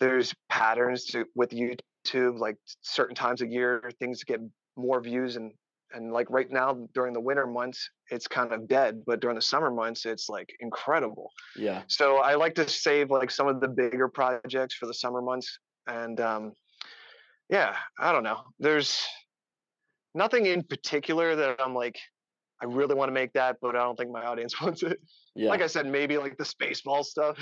there's 0.00 0.34
patterns 0.48 1.04
to 1.06 1.26
with 1.34 1.50
YouTube, 1.50 2.38
like 2.38 2.56
certain 2.82 3.14
times 3.14 3.42
of 3.42 3.50
year 3.50 3.90
things 3.98 4.24
get 4.24 4.40
more 4.76 5.00
views 5.00 5.36
and 5.36 5.52
and 5.92 6.12
like 6.12 6.28
right 6.30 6.50
now 6.50 6.86
during 6.94 7.12
the 7.12 7.20
winter 7.20 7.46
months 7.46 7.88
it's 8.10 8.26
kind 8.26 8.52
of 8.52 8.68
dead, 8.68 9.02
but 9.06 9.20
during 9.20 9.36
the 9.36 9.42
summer 9.42 9.70
months 9.70 10.06
it's 10.06 10.28
like 10.28 10.54
incredible. 10.60 11.30
Yeah. 11.56 11.82
So 11.88 12.18
I 12.18 12.34
like 12.34 12.54
to 12.56 12.68
save 12.68 13.10
like 13.10 13.30
some 13.30 13.48
of 13.48 13.60
the 13.60 13.68
bigger 13.68 14.08
projects 14.08 14.74
for 14.74 14.86
the 14.86 14.94
summer 14.94 15.22
months, 15.22 15.58
and 15.86 16.20
um, 16.20 16.52
yeah, 17.48 17.76
I 17.98 18.12
don't 18.12 18.24
know. 18.24 18.40
There's 18.58 19.04
nothing 20.14 20.46
in 20.46 20.62
particular 20.62 21.36
that 21.36 21.60
I'm 21.60 21.74
like, 21.74 21.98
I 22.60 22.66
really 22.66 22.94
want 22.94 23.08
to 23.08 23.14
make 23.14 23.32
that, 23.34 23.56
but 23.62 23.76
I 23.76 23.80
don't 23.80 23.96
think 23.96 24.10
my 24.10 24.24
audience 24.24 24.60
wants 24.60 24.82
it. 24.82 24.98
Yeah. 25.34 25.50
Like 25.50 25.62
I 25.62 25.66
said, 25.66 25.86
maybe 25.86 26.18
like 26.18 26.36
the 26.36 26.44
spaceball 26.44 27.04
stuff, 27.04 27.38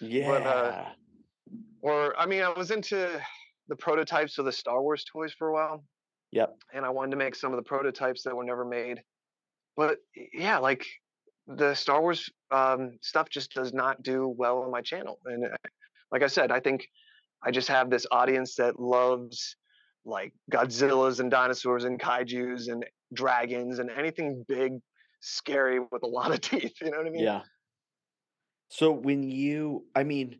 yeah. 0.00 0.28
but, 0.28 0.42
uh, 0.42 0.84
or 1.82 2.18
I 2.18 2.26
mean, 2.26 2.42
I 2.42 2.50
was 2.50 2.70
into 2.70 3.20
the 3.68 3.76
prototypes 3.76 4.38
of 4.38 4.44
the 4.44 4.52
Star 4.52 4.80
Wars 4.82 5.04
toys 5.10 5.34
for 5.36 5.48
a 5.48 5.52
while, 5.52 5.84
yep. 6.32 6.56
and 6.74 6.84
I 6.84 6.90
wanted 6.90 7.12
to 7.12 7.16
make 7.16 7.34
some 7.34 7.52
of 7.52 7.56
the 7.56 7.62
prototypes 7.62 8.22
that 8.24 8.34
were 8.34 8.44
never 8.44 8.64
made. 8.64 9.02
But 9.76 9.98
yeah, 10.32 10.58
like 10.58 10.86
the 11.46 11.74
Star 11.74 12.00
Wars 12.00 12.28
um, 12.50 12.98
stuff 13.00 13.28
just 13.28 13.52
does 13.52 13.72
not 13.72 14.02
do 14.02 14.28
well 14.28 14.62
on 14.62 14.70
my 14.70 14.80
channel. 14.80 15.18
And 15.24 15.44
uh, 15.44 15.56
like 16.10 16.22
I 16.22 16.26
said, 16.26 16.50
I 16.50 16.60
think 16.60 16.88
I 17.42 17.50
just 17.50 17.68
have 17.68 17.90
this 17.90 18.06
audience 18.10 18.54
that 18.56 18.80
loves 18.80 19.56
like 20.04 20.32
Godzillas 20.52 21.20
and 21.20 21.30
dinosaurs 21.30 21.84
and 21.84 21.98
kaiju's 21.98 22.68
and 22.68 22.84
dragons 23.14 23.78
and 23.78 23.90
anything 23.90 24.44
big, 24.48 24.78
scary 25.20 25.78
with 25.78 26.02
a 26.02 26.08
lot 26.08 26.32
of 26.32 26.40
teeth. 26.42 26.74
You 26.80 26.90
know 26.90 26.98
what 26.98 27.06
I 27.06 27.10
mean? 27.10 27.24
Yeah. 27.24 27.42
So 28.68 28.90
when 28.90 29.22
you, 29.22 29.84
I 29.94 30.02
mean, 30.02 30.38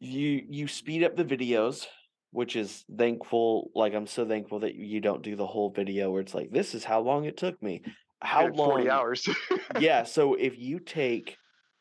you 0.00 0.44
you 0.48 0.66
speed 0.66 1.04
up 1.04 1.16
the 1.16 1.24
videos, 1.24 1.86
which 2.32 2.56
is 2.56 2.84
thankful. 2.98 3.70
Like 3.74 3.94
I'm 3.94 4.06
so 4.06 4.26
thankful 4.26 4.60
that 4.60 4.74
you 4.74 5.00
don't 5.00 5.22
do 5.22 5.36
the 5.36 5.46
whole 5.46 5.70
video 5.70 6.10
where 6.10 6.22
it's 6.22 6.34
like, 6.34 6.50
this 6.50 6.74
is 6.74 6.82
how 6.82 7.00
long 7.00 7.24
it 7.26 7.36
took 7.36 7.62
me. 7.62 7.82
How 8.20 8.44
Like 8.46 8.56
Forty 8.56 8.84
long? 8.84 8.90
hours. 8.98 9.28
yeah. 9.78 10.02
So 10.02 10.34
if 10.34 10.58
you 10.58 10.80
take 10.80 11.36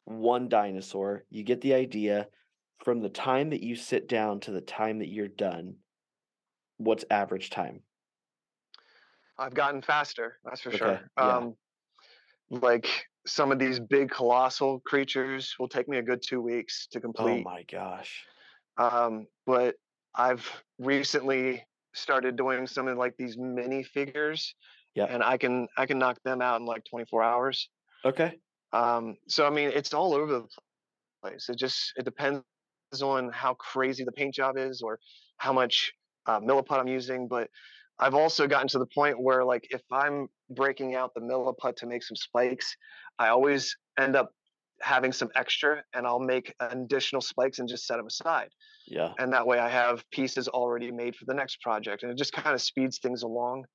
one 0.06 0.50
dinosaur, 0.50 1.24
you 1.30 1.44
get 1.44 1.62
the 1.62 1.74
idea 1.74 2.28
from 2.84 3.00
the 3.02 3.10
time 3.10 3.52
that 3.52 3.64
you 3.64 3.76
sit 3.76 4.08
down 4.10 4.40
to 4.42 4.52
the 4.52 4.62
time 4.62 5.00
that 5.00 5.08
you're 5.08 5.28
done. 5.28 5.76
What's 6.78 7.06
average 7.10 7.50
time? 7.50 7.82
I've 9.38 9.54
gotten 9.54 9.82
faster, 9.82 10.38
that's 10.44 10.62
for 10.62 10.70
Okay, 10.70 10.78
sure. 10.78 11.02
yeah. 11.18 11.38
Um, 11.38 11.56
like 12.50 12.88
some 13.26 13.52
of 13.52 13.60
these 13.60 13.80
big 13.80 14.10
colossal 14.10 14.82
creatures 14.82 15.56
will 15.60 15.70
take 15.70 15.88
me 15.88 15.98
a 15.98 16.02
good 16.02 16.22
two 16.28 16.42
weeks 16.42 16.88
to 16.92 17.00
complete. 17.00 17.46
Oh 17.46 17.50
my 17.50 17.64
gosh. 17.72 18.26
Um, 18.78 19.28
but 19.46 19.76
I've 20.16 20.48
recently 20.80 21.64
started 21.94 22.36
doing 22.36 22.68
some 22.68 22.88
of 22.88 22.98
like 22.98 23.16
these 23.18 23.38
mini 23.38 23.84
figures, 23.84 24.56
Yeah. 24.96 25.06
and 25.06 25.24
I 25.24 25.38
can 25.38 25.68
I 25.78 25.86
can 25.86 26.00
knock 26.00 26.18
them 26.24 26.42
out 26.42 26.60
in 26.60 26.66
like 26.66 26.84
24 26.90 27.24
hours. 27.24 27.70
Okay. 28.06 28.40
Um, 28.74 29.18
so 29.28 29.46
I 29.46 29.50
mean, 29.50 29.72
it's 29.74 29.94
all 29.94 30.14
over 30.14 30.32
the 30.32 30.48
place. 31.22 31.50
It 31.50 31.58
just 31.58 31.94
it 31.98 32.06
depends 32.06 32.44
on 33.02 33.32
how 33.32 33.54
crazy 33.56 34.04
the 34.04 34.12
paint 34.12 34.34
job 34.36 34.58
is 34.58 34.82
or 34.82 35.00
how 35.38 35.54
much 35.54 35.92
uh, 36.26 36.40
milliput 36.40 36.80
I'm 36.80 36.88
using. 36.88 37.28
But 37.28 37.50
I've 38.00 38.16
also 38.16 38.48
gotten 38.48 38.68
to 38.70 38.80
the 38.80 38.88
point 38.88 39.22
where 39.22 39.44
like 39.46 39.68
if 39.72 39.82
I'm 39.92 40.28
breaking 40.50 40.96
out 40.96 41.14
the 41.14 41.22
milliput 41.22 41.76
to 41.78 41.86
make 41.86 42.04
some 42.04 42.16
spikes, 42.16 42.76
I 43.20 43.28
always 43.30 43.76
end 44.00 44.16
up 44.16 44.32
having 44.82 45.12
some 45.12 45.30
extra, 45.36 45.84
and 45.94 46.08
I'll 46.08 46.20
make 46.20 46.54
additional 46.60 47.22
spikes 47.22 47.60
and 47.60 47.70
just 47.70 47.86
set 47.86 47.98
them 47.98 48.08
aside. 48.08 48.50
Yeah. 48.92 49.14
And 49.18 49.34
that 49.34 49.46
way, 49.48 49.60
I 49.60 49.70
have 49.70 50.10
pieces 50.12 50.48
already 50.48 50.92
made 50.92 51.16
for 51.16 51.26
the 51.26 51.34
next 51.34 51.62
project, 51.62 52.04
and 52.04 52.12
it 52.12 52.18
just 52.18 52.34
kind 52.34 52.54
of 52.54 52.62
speeds 52.62 53.00
things 53.00 53.24
along. 53.24 53.66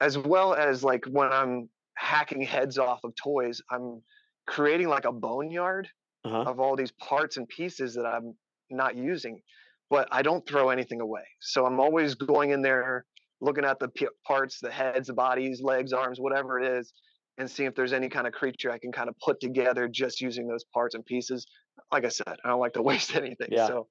As 0.00 0.18
well 0.18 0.54
as 0.54 0.84
like 0.84 1.04
when 1.06 1.32
I'm 1.32 1.70
hacking 1.96 2.42
heads 2.42 2.78
off 2.78 3.00
of 3.04 3.14
toys, 3.16 3.62
I'm 3.70 4.02
creating 4.46 4.88
like 4.88 5.04
a 5.06 5.12
boneyard 5.12 5.88
Uh 6.24 6.30
huh. 6.30 6.46
of 6.46 6.60
all 6.60 6.76
these 6.76 6.92
parts 6.92 7.36
and 7.36 7.48
pieces 7.48 7.94
that 7.94 8.06
I'm 8.06 8.34
not 8.70 8.96
using, 8.96 9.42
but 9.90 10.08
I 10.12 10.22
don't 10.22 10.46
throw 10.48 10.70
anything 10.70 11.00
away. 11.00 11.24
So 11.40 11.66
I'm 11.66 11.80
always 11.80 12.14
going 12.14 12.50
in 12.50 12.62
there, 12.62 13.06
looking 13.40 13.64
at 13.64 13.78
the 13.80 13.88
p- 13.88 14.08
parts, 14.26 14.60
the 14.60 14.70
heads, 14.70 15.08
the 15.08 15.14
bodies, 15.14 15.60
legs, 15.62 15.92
arms, 15.92 16.20
whatever 16.20 16.60
it 16.60 16.66
is, 16.78 16.92
and 17.38 17.50
seeing 17.50 17.68
if 17.68 17.74
there's 17.74 17.92
any 17.92 18.08
kind 18.08 18.26
of 18.26 18.32
creature 18.32 18.70
I 18.72 18.78
can 18.78 18.92
kind 18.92 19.08
of 19.08 19.16
put 19.24 19.40
together 19.40 19.88
just 19.88 20.20
using 20.20 20.48
those 20.48 20.64
parts 20.74 20.94
and 20.94 21.04
pieces. 21.04 21.46
Like 21.92 22.04
I 22.04 22.08
said, 22.08 22.36
I 22.44 22.48
don't 22.48 22.60
like 22.60 22.74
to 22.74 22.82
waste 22.90 23.14
anything. 23.16 23.50
Yeah. 23.50 23.66
So 23.66 23.88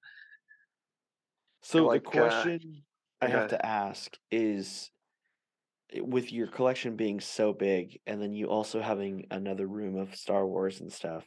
So 1.62 1.86
like, 1.86 2.04
the 2.04 2.10
uh, 2.10 2.12
question 2.12 2.84
I 3.22 3.28
have 3.28 3.36
ahead. 3.38 3.50
to 3.50 3.66
ask 3.66 4.18
is 4.32 4.92
with 5.96 6.32
your 6.32 6.48
collection 6.48 6.96
being 6.96 7.20
so 7.20 7.52
big 7.52 8.00
and 8.06 8.22
then 8.22 8.32
you 8.34 8.48
also 8.48 8.82
having 8.82 9.26
another 9.32 9.68
room 9.68 9.96
of 9.98 10.16
Star 10.16 10.46
Wars 10.46 10.82
and 10.82 10.92
stuff, 10.92 11.26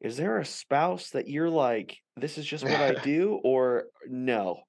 is 0.00 0.16
there 0.16 0.38
a 0.38 0.44
spouse 0.44 1.10
that 1.10 1.28
you're 1.28 1.50
like, 1.50 1.96
this 2.16 2.36
is 2.36 2.44
just 2.44 2.64
what 2.64 2.80
I 2.80 2.94
do, 3.02 3.40
or 3.42 3.84
no? 4.06 4.60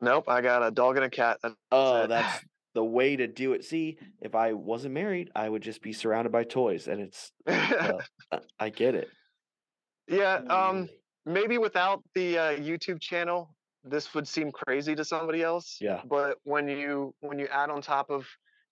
nope, 0.00 0.24
I 0.28 0.40
got 0.40 0.62
a 0.66 0.70
dog 0.70 0.96
and 0.96 1.04
a 1.04 1.10
cat. 1.10 1.38
That's 1.42 1.54
Oh, 1.70 2.04
it. 2.04 2.08
that's 2.08 2.44
the 2.74 2.84
way 2.84 3.16
to 3.16 3.26
do 3.26 3.52
it. 3.52 3.64
See, 3.64 3.98
if 4.20 4.34
I 4.34 4.52
wasn't 4.52 4.94
married, 4.94 5.30
I 5.34 5.48
would 5.48 5.62
just 5.62 5.82
be 5.82 5.92
surrounded 5.92 6.32
by 6.32 6.44
toys, 6.44 6.88
and 6.88 7.00
it's 7.00 7.32
well, 7.46 8.00
I- 8.32 8.40
I 8.58 8.68
get 8.70 8.94
it. 8.94 9.08
yeah. 10.08 10.40
Um, 10.48 10.88
maybe 11.24 11.58
without 11.58 12.02
the 12.14 12.38
uh, 12.38 12.52
YouTube 12.56 13.00
channel, 13.00 13.54
this 13.84 14.14
would 14.14 14.28
seem 14.28 14.52
crazy 14.52 14.94
to 14.94 15.04
somebody 15.04 15.42
else. 15.42 15.78
Yeah. 15.80 16.02
But 16.08 16.38
when 16.44 16.68
you 16.68 17.14
when 17.20 17.38
you 17.38 17.46
add 17.48 17.70
on 17.70 17.82
top 17.82 18.10
of 18.10 18.26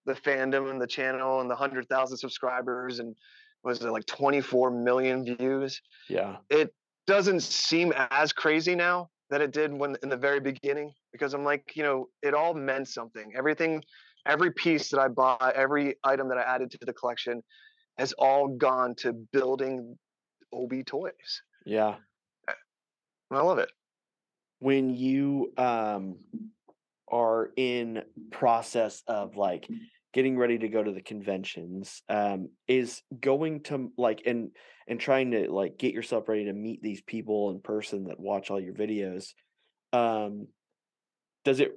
the 0.06 0.14
fandom 0.14 0.70
and 0.70 0.80
the 0.80 0.86
channel 0.86 1.40
and 1.40 1.50
the 1.50 1.54
hundred 1.56 1.88
thousand 1.88 2.18
subscribers 2.18 2.98
and 3.00 3.14
was 3.62 3.82
it 3.82 3.90
like 3.90 4.06
twenty 4.06 4.40
four 4.40 4.70
million 4.70 5.24
views, 5.24 5.80
Yeah. 6.08 6.36
it 6.48 6.72
doesn't 7.06 7.40
seem 7.40 7.92
as 8.10 8.32
crazy 8.32 8.74
now 8.74 9.10
that 9.30 9.40
it 9.40 9.50
did 9.52 9.72
when 9.72 9.96
in 10.02 10.08
the 10.08 10.16
very 10.16 10.40
beginning 10.40 10.92
because 11.12 11.34
I'm 11.34 11.44
like, 11.44 11.72
you 11.74 11.82
know, 11.82 12.08
it 12.22 12.34
all 12.34 12.54
meant 12.54 12.88
something. 12.88 13.32
Everything, 13.36 13.82
every 14.26 14.52
piece 14.52 14.90
that 14.90 15.00
I 15.00 15.08
bought, 15.08 15.54
every 15.54 15.96
item 16.04 16.28
that 16.28 16.38
I 16.38 16.42
added 16.42 16.70
to 16.72 16.78
the 16.86 16.92
collection 16.92 17.42
has 17.98 18.12
all 18.14 18.48
gone 18.48 18.94
to 18.98 19.12
building 19.12 19.96
OB 20.52 20.84
toys. 20.86 21.42
Yeah. 21.66 21.96
I 23.32 23.42
love 23.42 23.58
it. 23.58 23.70
When 24.60 24.94
you 24.94 25.52
um 25.56 26.16
are 27.08 27.50
in 27.56 28.02
process 28.30 29.02
of 29.08 29.36
like 29.36 29.68
getting 30.12 30.38
ready 30.38 30.58
to 30.58 30.68
go 30.68 30.82
to 30.82 30.92
the 30.92 31.02
conventions 31.02 32.02
um 32.08 32.48
is 32.68 33.02
going 33.20 33.62
to 33.62 33.90
like 33.98 34.22
and 34.26 34.50
and 34.86 35.00
trying 35.00 35.32
to 35.32 35.50
like 35.50 35.76
get 35.76 35.92
yourself 35.92 36.28
ready 36.28 36.44
to 36.44 36.52
meet 36.52 36.80
these 36.82 37.02
people 37.02 37.50
in 37.50 37.60
person 37.60 38.04
that 38.04 38.20
watch 38.20 38.50
all 38.50 38.60
your 38.60 38.74
videos 38.74 39.30
um 39.92 40.46
does 41.44 41.60
it 41.60 41.72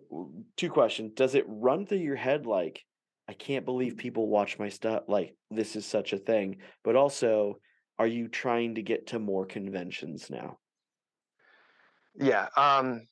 two 0.57 0.69
questions 0.69 1.13
does 1.15 1.35
it 1.35 1.45
run 1.47 1.85
through 1.85 1.97
your 1.97 2.15
head 2.15 2.45
like 2.45 2.83
i 3.27 3.33
can't 3.33 3.65
believe 3.65 3.97
people 3.97 4.27
watch 4.27 4.59
my 4.59 4.69
stuff 4.69 5.03
like 5.07 5.35
this 5.49 5.75
is 5.75 5.85
such 5.85 6.13
a 6.13 6.17
thing 6.17 6.57
but 6.83 6.95
also 6.95 7.55
are 7.97 8.07
you 8.07 8.27
trying 8.27 8.75
to 8.75 8.81
get 8.81 9.07
to 9.07 9.19
more 9.19 9.45
conventions 9.45 10.29
now 10.29 10.57
Yeah. 12.15 12.47
Um, 12.55 13.07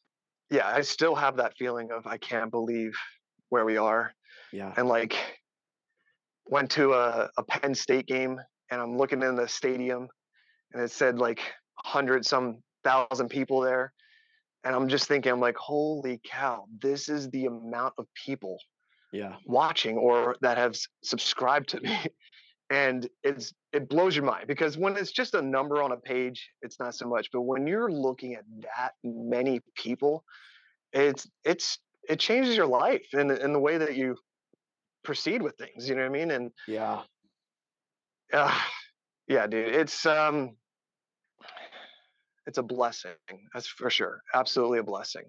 yeah, 0.49 0.68
I 0.68 0.82
still 0.82 1.16
have 1.16 1.38
that 1.38 1.58
feeling 1.58 1.91
of 1.91 2.06
I 2.06 2.18
can't 2.18 2.52
believe 2.52 2.93
where 3.49 3.66
we 3.66 3.78
are. 3.78 4.14
yeah 4.52 4.74
And 4.78 4.88
like 4.88 5.16
went 6.45 6.72
to 6.72 6.93
a, 6.93 7.30
a 7.38 7.43
Penn 7.43 7.74
State 7.74 8.08
game 8.08 8.39
and 8.70 8.82
I'm 8.82 8.97
looking 8.97 9.24
in 9.24 9.36
the 9.36 9.47
stadium 9.47 10.08
and 10.74 10.82
it 10.82 10.91
said 10.91 11.20
like 11.20 11.39
hundred 11.78 12.26
some 12.26 12.58
thousand 12.84 13.30
people 13.30 13.62
there. 13.62 13.93
And 14.64 14.76
I'm 14.76 14.88
just 14.88 15.08
thinking, 15.08 15.32
I'm 15.32 15.39
like, 15.39 15.58
holy 15.58 16.22
cow, 16.24 16.66
this 16.80 17.10
is 17.10 17.30
the 17.30 17.45
amount 17.45 17.93
of 17.97 18.06
people 18.14 18.58
yeah 19.12 19.36
watching 19.45 19.97
or 19.97 20.38
that 20.41 20.58
have 20.58 20.76
subscribed 21.04 21.70
to 21.70 21.82
me. 21.82 21.97
And 22.72 23.07
it's 23.24 23.53
it 23.74 23.89
blows 23.89 24.15
your 24.15 24.26
mind 24.26 24.47
because 24.47 24.78
when 24.78 24.95
it's 24.95 25.11
just 25.11 25.34
a 25.34 25.41
number 25.41 25.84
on 25.84 25.91
a 25.91 25.97
page, 25.97 26.49
it's 26.61 26.80
not 26.80 26.95
so 26.95 27.07
much. 27.07 27.28
But 27.34 27.41
when 27.41 27.67
you're 27.67 27.91
looking 27.91 28.36
at 28.36 28.45
that 28.61 28.93
many 29.03 29.59
people, 29.76 30.24
it's 30.93 31.28
it's 31.43 31.80
it 32.09 32.19
changes 32.19 32.55
your 32.55 32.67
life 32.67 33.05
and 33.13 33.32
in 33.32 33.53
the 33.53 33.59
way 33.59 33.78
that 33.78 33.95
you 33.95 34.15
proceed 35.03 35.41
with 35.41 35.55
things. 35.57 35.89
You 35.89 35.95
know 35.95 36.01
what 36.01 36.09
I 36.15 36.19
mean? 36.19 36.32
And 36.32 36.51
yeah 36.65 37.01
uh, 38.34 38.57
yeah, 39.28 39.47
dude, 39.47 39.74
it's 39.74 40.05
um 40.05 40.55
it's 42.47 42.57
a 42.57 42.63
blessing. 42.63 43.11
That's 43.53 43.67
for 43.67 43.89
sure. 43.89 44.22
Absolutely 44.34 44.80
a 44.80 44.84
blessing. 44.84 45.24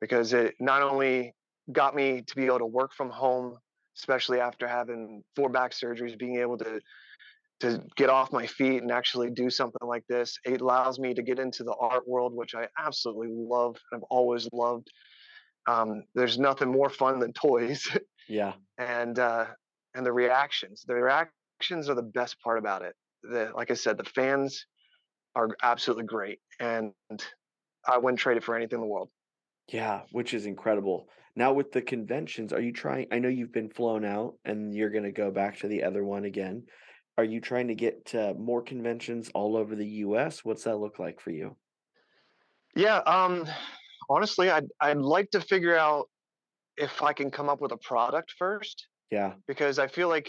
Because 0.00 0.32
it 0.32 0.54
not 0.60 0.82
only 0.82 1.34
got 1.72 1.94
me 1.94 2.22
to 2.26 2.36
be 2.36 2.46
able 2.46 2.58
to 2.58 2.66
work 2.66 2.92
from 2.94 3.10
home, 3.10 3.56
especially 3.96 4.40
after 4.40 4.66
having 4.66 5.22
four 5.36 5.48
back 5.48 5.72
surgeries, 5.72 6.18
being 6.18 6.36
able 6.36 6.58
to 6.58 6.80
to 7.60 7.80
get 7.96 8.10
off 8.10 8.32
my 8.32 8.46
feet 8.46 8.82
and 8.82 8.90
actually 8.90 9.30
do 9.30 9.48
something 9.48 9.86
like 9.86 10.04
this. 10.08 10.36
It 10.44 10.60
allows 10.60 10.98
me 10.98 11.14
to 11.14 11.22
get 11.22 11.38
into 11.38 11.62
the 11.62 11.74
art 11.80 12.06
world, 12.06 12.34
which 12.34 12.54
I 12.54 12.66
absolutely 12.78 13.28
love. 13.30 13.76
I've 13.92 14.02
always 14.10 14.48
loved. 14.52 14.88
Um, 15.66 16.02
there's 16.14 16.38
nothing 16.38 16.70
more 16.70 16.90
fun 16.90 17.20
than 17.20 17.32
toys, 17.32 17.88
yeah 18.28 18.54
and 18.78 19.18
uh, 19.18 19.46
and 19.94 20.04
the 20.04 20.12
reactions. 20.12 20.84
The 20.86 20.94
reactions 20.94 21.88
are 21.88 21.94
the 21.94 22.02
best 22.02 22.40
part 22.40 22.58
about 22.58 22.82
it. 22.82 22.94
The 23.22 23.52
like 23.54 23.70
I 23.70 23.74
said, 23.74 23.96
the 23.96 24.04
fans 24.04 24.66
are 25.34 25.48
absolutely 25.62 26.04
great, 26.04 26.38
and 26.60 26.92
I 27.86 27.98
wouldn't 27.98 28.20
trade 28.20 28.36
it 28.36 28.44
for 28.44 28.54
anything 28.54 28.76
in 28.76 28.80
the 28.80 28.86
world. 28.86 29.10
Yeah, 29.68 30.02
which 30.12 30.34
is 30.34 30.46
incredible. 30.46 31.06
Now 31.36 31.52
with 31.52 31.72
the 31.72 31.82
conventions, 31.82 32.52
are 32.52 32.60
you 32.60 32.72
trying? 32.72 33.08
I 33.10 33.18
know 33.18 33.28
you've 33.28 33.52
been 33.52 33.70
flown 33.70 34.04
out 34.04 34.34
and 34.44 34.74
you're 34.74 34.90
going 34.90 35.04
to 35.04 35.12
go 35.12 35.30
back 35.30 35.58
to 35.58 35.68
the 35.68 35.82
other 35.82 36.04
one 36.04 36.24
again. 36.24 36.64
Are 37.18 37.24
you 37.24 37.40
trying 37.40 37.68
to 37.68 37.74
get 37.74 38.06
to 38.06 38.34
more 38.34 38.62
conventions 38.62 39.30
all 39.34 39.56
over 39.56 39.74
the 39.74 39.86
US? 39.86 40.44
What's 40.44 40.64
that 40.64 40.76
look 40.76 40.98
like 40.98 41.20
for 41.20 41.30
you? 41.30 41.56
Yeah, 42.76 42.98
um, 42.98 43.46
honestly, 44.08 44.50
I'd 44.50 44.66
I'd 44.80 44.98
like 44.98 45.30
to 45.30 45.40
figure 45.40 45.76
out 45.76 46.08
if 46.76 47.02
I 47.02 47.12
can 47.12 47.30
come 47.30 47.48
up 47.48 47.60
with 47.60 47.72
a 47.72 47.76
product 47.76 48.32
first 48.36 48.88
Yeah, 49.10 49.34
because 49.46 49.78
I 49.78 49.86
feel 49.86 50.08
like 50.08 50.28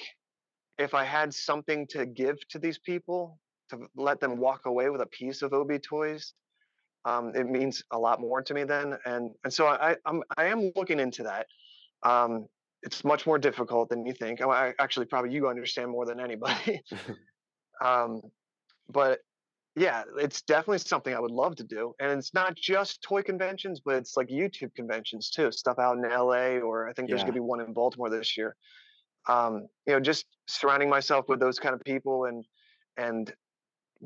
if 0.77 0.93
I 0.93 1.03
had 1.03 1.33
something 1.33 1.87
to 1.87 2.05
give 2.05 2.35
to 2.49 2.59
these 2.59 2.77
people 2.77 3.39
to 3.69 3.79
let 3.95 4.19
them 4.19 4.37
walk 4.37 4.65
away 4.65 4.89
with 4.89 5.01
a 5.01 5.07
piece 5.07 5.41
of 5.41 5.53
OB 5.53 5.81
toys, 5.81 6.33
um, 7.05 7.35
it 7.35 7.47
means 7.47 7.83
a 7.91 7.97
lot 7.97 8.19
more 8.19 8.41
to 8.41 8.53
me 8.53 8.63
then. 8.63 8.97
And 9.05 9.31
and 9.43 9.53
so 9.53 9.67
I 9.67 9.95
I'm 10.05 10.23
I 10.37 10.45
am 10.45 10.71
looking 10.75 10.99
into 10.99 11.23
that. 11.23 11.47
Um, 12.03 12.47
it's 12.81 13.03
much 13.03 13.25
more 13.25 13.39
difficult 13.39 13.89
than 13.89 14.05
you 14.05 14.13
think. 14.13 14.41
I, 14.41 14.45
I 14.69 14.73
actually 14.79 15.05
probably 15.05 15.31
you 15.31 15.47
understand 15.47 15.91
more 15.91 16.05
than 16.05 16.19
anybody. 16.19 16.81
um, 17.81 18.21
but 18.89 19.19
yeah, 19.75 20.03
it's 20.17 20.41
definitely 20.41 20.77
something 20.79 21.13
I 21.13 21.19
would 21.19 21.31
love 21.31 21.55
to 21.57 21.63
do. 21.63 21.93
And 21.99 22.17
it's 22.17 22.33
not 22.33 22.55
just 22.55 23.01
toy 23.01 23.21
conventions, 23.23 23.81
but 23.83 23.95
it's 23.95 24.15
like 24.15 24.27
YouTube 24.27 24.73
conventions 24.75 25.29
too. 25.29 25.51
Stuff 25.51 25.79
out 25.79 25.97
in 25.97 26.03
LA, 26.03 26.59
or 26.59 26.87
I 26.87 26.93
think 26.93 27.09
there's 27.09 27.21
Yeah. 27.21 27.25
gonna 27.25 27.33
be 27.33 27.39
one 27.41 27.59
in 27.61 27.73
Baltimore 27.73 28.09
this 28.09 28.37
year. 28.37 28.55
Um, 29.27 29.67
you 29.85 29.93
know, 29.93 29.99
just 29.99 30.25
surrounding 30.47 30.89
myself 30.89 31.27
with 31.27 31.39
those 31.39 31.59
kind 31.59 31.75
of 31.75 31.81
people 31.83 32.25
and 32.25 32.45
and 32.97 33.33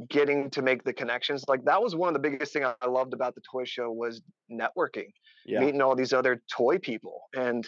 getting 0.07 0.49
to 0.51 0.61
make 0.61 0.83
the 0.83 0.93
connections. 0.93 1.43
Like 1.47 1.65
that 1.65 1.81
was 1.81 1.95
one 1.95 2.09
of 2.09 2.13
the 2.13 2.29
biggest 2.29 2.53
thing 2.53 2.63
I 2.65 2.87
loved 2.87 3.13
about 3.13 3.35
the 3.35 3.41
toy 3.41 3.65
show 3.65 3.91
was 3.91 4.21
networking 4.51 5.11
yeah, 5.45 5.59
meeting 5.59 5.81
all 5.81 5.95
these 5.95 6.13
other 6.13 6.41
toy 6.49 6.77
people. 6.77 7.21
And 7.35 7.67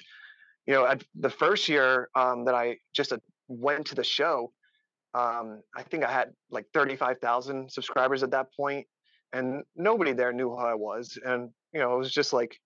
you 0.66 0.74
know, 0.74 0.86
at 0.86 1.04
the 1.16 1.30
first 1.30 1.68
year 1.68 2.10
um, 2.16 2.46
that 2.46 2.56
I 2.56 2.78
just 2.94 3.12
uh, 3.12 3.18
went 3.48 3.88
to 3.88 3.96
the 3.96 4.04
show, 4.04 4.52
um, 5.14 5.62
I 5.76 5.84
think 5.84 6.04
I 6.04 6.12
had 6.12 6.32
like 6.50 6.66
thirty-five 6.74 7.20
thousand 7.20 7.72
subscribers 7.72 8.24
at 8.24 8.32
that 8.32 8.48
point, 8.56 8.88
and 9.34 9.64
nobody 9.76 10.14
there 10.14 10.32
knew 10.32 10.50
who 10.50 10.58
I 10.58 10.76
was. 10.76 11.18
And 11.24 11.50
you 11.74 11.80
know, 11.80 11.94
it 11.96 11.98
was 11.98 12.12
just 12.12 12.34
like 12.34 12.58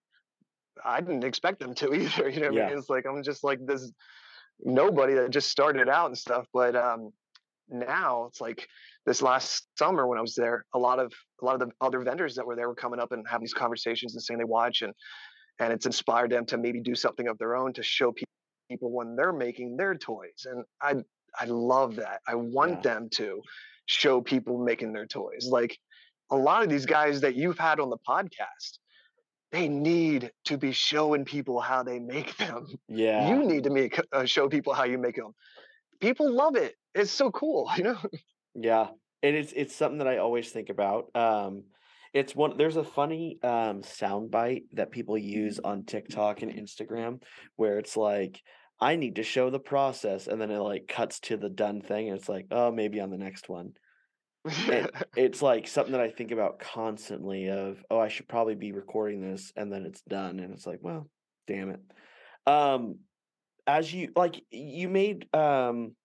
I 0.84 1.00
didn't 1.02 1.24
expect 1.24 1.60
them 1.60 1.74
to 1.76 1.94
either. 1.94 2.30
You 2.30 2.42
know, 2.42 2.52
what 2.52 2.62
I 2.62 2.70
mean, 2.70 2.78
it's 2.78 2.90
like 2.90 3.06
I'm 3.06 3.24
just 3.24 3.44
like 3.44 3.66
this 3.66 3.92
nobody 4.60 5.14
that 5.16 5.32
just 5.32 5.50
started 5.50 5.90
out 5.90 6.08
and 6.08 6.18
stuff. 6.18 6.46
But 6.54 6.76
um, 6.76 7.12
now 7.70 8.26
it's 8.26 8.42
like 8.42 8.68
this 9.06 9.22
last 9.22 9.68
summer 9.78 10.08
when 10.08 10.18
I 10.18 10.22
was 10.22 10.36
there, 10.36 10.66
a 10.74 10.80
lot 10.80 11.00
of 11.00 11.12
a 11.42 11.46
lot 11.46 11.62
of 11.62 11.68
the 11.68 11.72
other 11.82 12.00
vendors 12.02 12.36
that 12.36 12.46
were 12.46 12.56
there 12.56 12.68
were 12.68 12.76
coming 12.76 13.00
up 13.00 13.12
and 13.12 13.26
having 13.28 13.44
these 13.44 13.54
conversations 13.54 14.14
and 14.16 14.22
saying 14.24 14.38
they 14.38 14.44
watch 14.46 14.82
and 14.82 14.94
and 15.60 15.72
it's 15.72 15.86
inspired 15.86 16.32
them 16.32 16.46
to 16.48 16.58
maybe 16.58 16.82
do 16.82 16.96
something 16.96 17.28
of 17.28 17.38
their 17.38 17.56
own 17.56 17.72
to 17.74 17.84
show 17.84 18.12
pe- 18.12 18.24
people 18.70 18.92
when 18.92 19.16
they're 19.16 19.32
making 19.34 19.78
their 19.78 19.96
toys. 19.96 20.46
And 20.46 20.64
I 20.82 20.96
I 21.40 21.46
love 21.46 21.96
that. 21.98 22.22
I 22.28 22.36
want 22.36 22.78
Yeah. 22.78 22.82
them 22.94 23.10
to 23.14 23.42
show 23.88 24.22
people 24.22 24.58
making 24.64 24.94
their 24.94 25.06
toys. 25.06 25.48
Like 25.50 25.78
a 26.32 26.36
lot 26.36 26.64
of 26.64 26.70
these 26.70 26.86
guys 26.86 27.22
that 27.22 27.36
you've 27.36 27.60
had 27.60 27.80
on 27.80 27.90
the 27.90 27.98
podcast, 28.08 28.80
they 29.52 29.68
need 29.68 30.32
to 30.46 30.58
be 30.58 30.72
showing 30.72 31.24
people 31.24 31.60
how 31.62 31.84
they 31.84 32.00
make 32.00 32.36
them 32.44 32.66
yeah. 32.88 33.30
you 33.30 33.46
need 33.46 33.64
to 33.64 33.70
make 33.70 34.00
uh, 34.12 34.26
show 34.26 34.50
people 34.50 34.74
how 34.74 34.84
you 34.86 34.98
make 34.98 35.16
them 35.16 35.32
people 36.06 36.32
love 36.32 36.56
it 36.56 36.76
it's 36.94 37.12
so 37.12 37.32
cool 37.32 37.70
you 37.78 37.84
know 37.84 37.98
Yeah, 38.56 38.88
and 39.22 39.36
it's 39.36 39.54
it's 39.54 39.76
something 39.76 40.00
that 40.00 40.08
I 40.08 40.18
always 40.18 40.50
think 40.50 40.70
about. 40.70 41.12
Um, 41.14 41.66
it's 42.14 42.34
one. 42.34 42.58
There's 42.58 42.78
a 42.78 42.84
funny 42.84 43.38
um 43.44 43.82
soundbite 43.82 44.64
that 44.74 44.92
people 44.92 45.18
use 45.18 45.60
on 45.60 45.84
TikTok 45.84 46.42
and 46.42 46.52
Instagram 46.52 47.22
where 47.58 47.78
it's 47.78 47.98
like, 47.98 48.42
"I 48.80 48.96
need 48.96 49.18
to 49.18 49.24
show 49.24 49.50
the 49.50 49.60
process," 49.60 50.28
and 50.28 50.40
then 50.40 50.52
it 50.52 50.60
like 50.60 50.88
cuts 50.88 51.20
to 51.22 51.38
the 51.38 51.50
done 51.50 51.82
thing, 51.82 52.08
and 52.10 52.18
it's 52.18 52.30
like, 52.30 52.48
"Oh, 52.50 52.72
maybe 52.72 53.02
on 53.02 53.10
the 53.10 53.18
next 53.18 53.50
one." 53.50 53.74
And 54.70 54.90
it's 55.18 55.42
like 55.42 55.68
something 55.68 55.92
that 55.92 56.02
I 56.02 56.12
think 56.12 56.32
about 56.32 56.60
constantly. 56.60 57.50
Of, 57.50 57.84
"Oh, 57.92 58.00
I 58.00 58.08
should 58.08 58.30
probably 58.30 58.56
be 58.56 58.72
recording 58.72 59.20
this," 59.20 59.52
and 59.58 59.70
then 59.70 59.86
it's 59.86 60.02
done, 60.08 60.40
and 60.40 60.54
it's 60.54 60.66
like, 60.66 60.80
"Well, 60.82 61.10
damn 61.46 61.72
it." 61.72 61.82
Um, 62.48 63.00
as 63.68 63.94
you 63.94 64.12
like, 64.16 64.42
you 64.52 64.90
made 64.90 65.28
um 65.34 65.96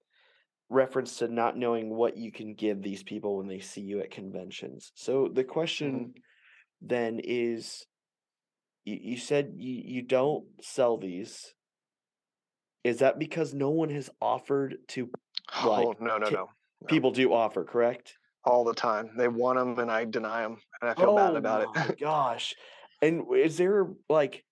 reference 0.69 1.17
to 1.19 1.29
not 1.29 1.57
knowing 1.57 1.91
what 1.91 2.17
you 2.17 2.31
can 2.31 2.55
give 2.55 2.81
these 2.83 3.03
people 3.03 3.37
when 3.39 3.49
they 3.49 3.59
see 3.59 3.81
you 3.81 4.01
at 4.01 4.11
conventions. 4.11 4.93
So 4.95 5.29
the 5.33 5.45
question 5.45 6.15
then 6.81 7.21
is 7.23 7.85
you, 8.85 8.99
you 9.01 9.17
said 9.17 9.55
you, 9.57 9.83
you 9.85 10.03
don't 10.03 10.45
sell 10.63 10.97
these. 10.97 11.53
Is 12.85 13.01
that 13.01 13.19
because 13.19 13.53
no 13.53 13.71
one 13.71 13.91
has 13.91 14.09
offered 14.23 14.77
to 14.89 15.11
like, 15.65 15.87
oh 15.87 15.95
no 16.01 16.19
no 16.19 16.29
ki- 16.29 16.35
no 16.35 16.49
No. 16.83 16.87
people 16.87 17.11
do 17.11 17.33
offer, 17.33 17.65
correct? 17.65 18.17
all 18.43 18.65
the 18.65 18.73
time 18.73 19.11
they 19.19 19.29
want 19.29 19.59
them 19.59 19.79
and 19.79 19.91
i 19.91 20.03
deny 20.07 20.41
them 20.41 20.57
and 20.81 20.91
i 20.91 20.95
feel 20.95 21.15
bad 21.15 21.37
about 21.37 21.61
Oh 21.69 21.73
my 21.75 21.89
it 21.89 22.01
gosh. 22.01 22.55
And 23.03 23.25
is 23.37 23.59
there 23.59 23.87
like 24.09 24.45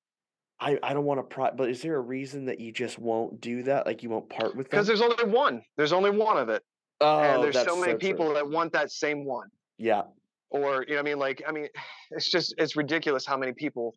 I, 0.60 0.78
I 0.82 0.92
don't 0.92 1.04
want 1.04 1.18
to 1.18 1.22
pro 1.22 1.50
but 1.52 1.68
is 1.70 1.82
there 1.82 1.96
a 1.96 2.00
reason 2.00 2.46
that 2.46 2.60
you 2.60 2.72
just 2.72 2.98
won't 2.98 3.40
do 3.40 3.62
that? 3.64 3.86
Like 3.86 4.02
you 4.02 4.10
won't 4.10 4.28
part 4.28 4.56
with 4.56 4.68
them? 4.68 4.70
because 4.70 4.86
there's 4.86 5.00
only 5.00 5.24
one 5.24 5.62
there's 5.76 5.92
only 5.92 6.10
one 6.10 6.36
of 6.36 6.48
it 6.48 6.62
oh, 7.00 7.20
and 7.20 7.42
there's 7.42 7.62
so 7.64 7.76
many 7.78 7.92
true. 7.92 7.98
people 7.98 8.34
that 8.34 8.48
want 8.48 8.72
that 8.72 8.90
same 8.90 9.24
one 9.24 9.48
Yeah. 9.78 10.02
or 10.50 10.84
you 10.88 10.94
know 10.94 11.00
i 11.00 11.02
mean 11.02 11.18
like 11.18 11.42
i 11.48 11.52
mean 11.52 11.68
it's 12.10 12.30
just 12.30 12.54
it's 12.58 12.74
ridiculous 12.76 13.24
how 13.26 13.36
many 13.36 13.52
people 13.52 13.94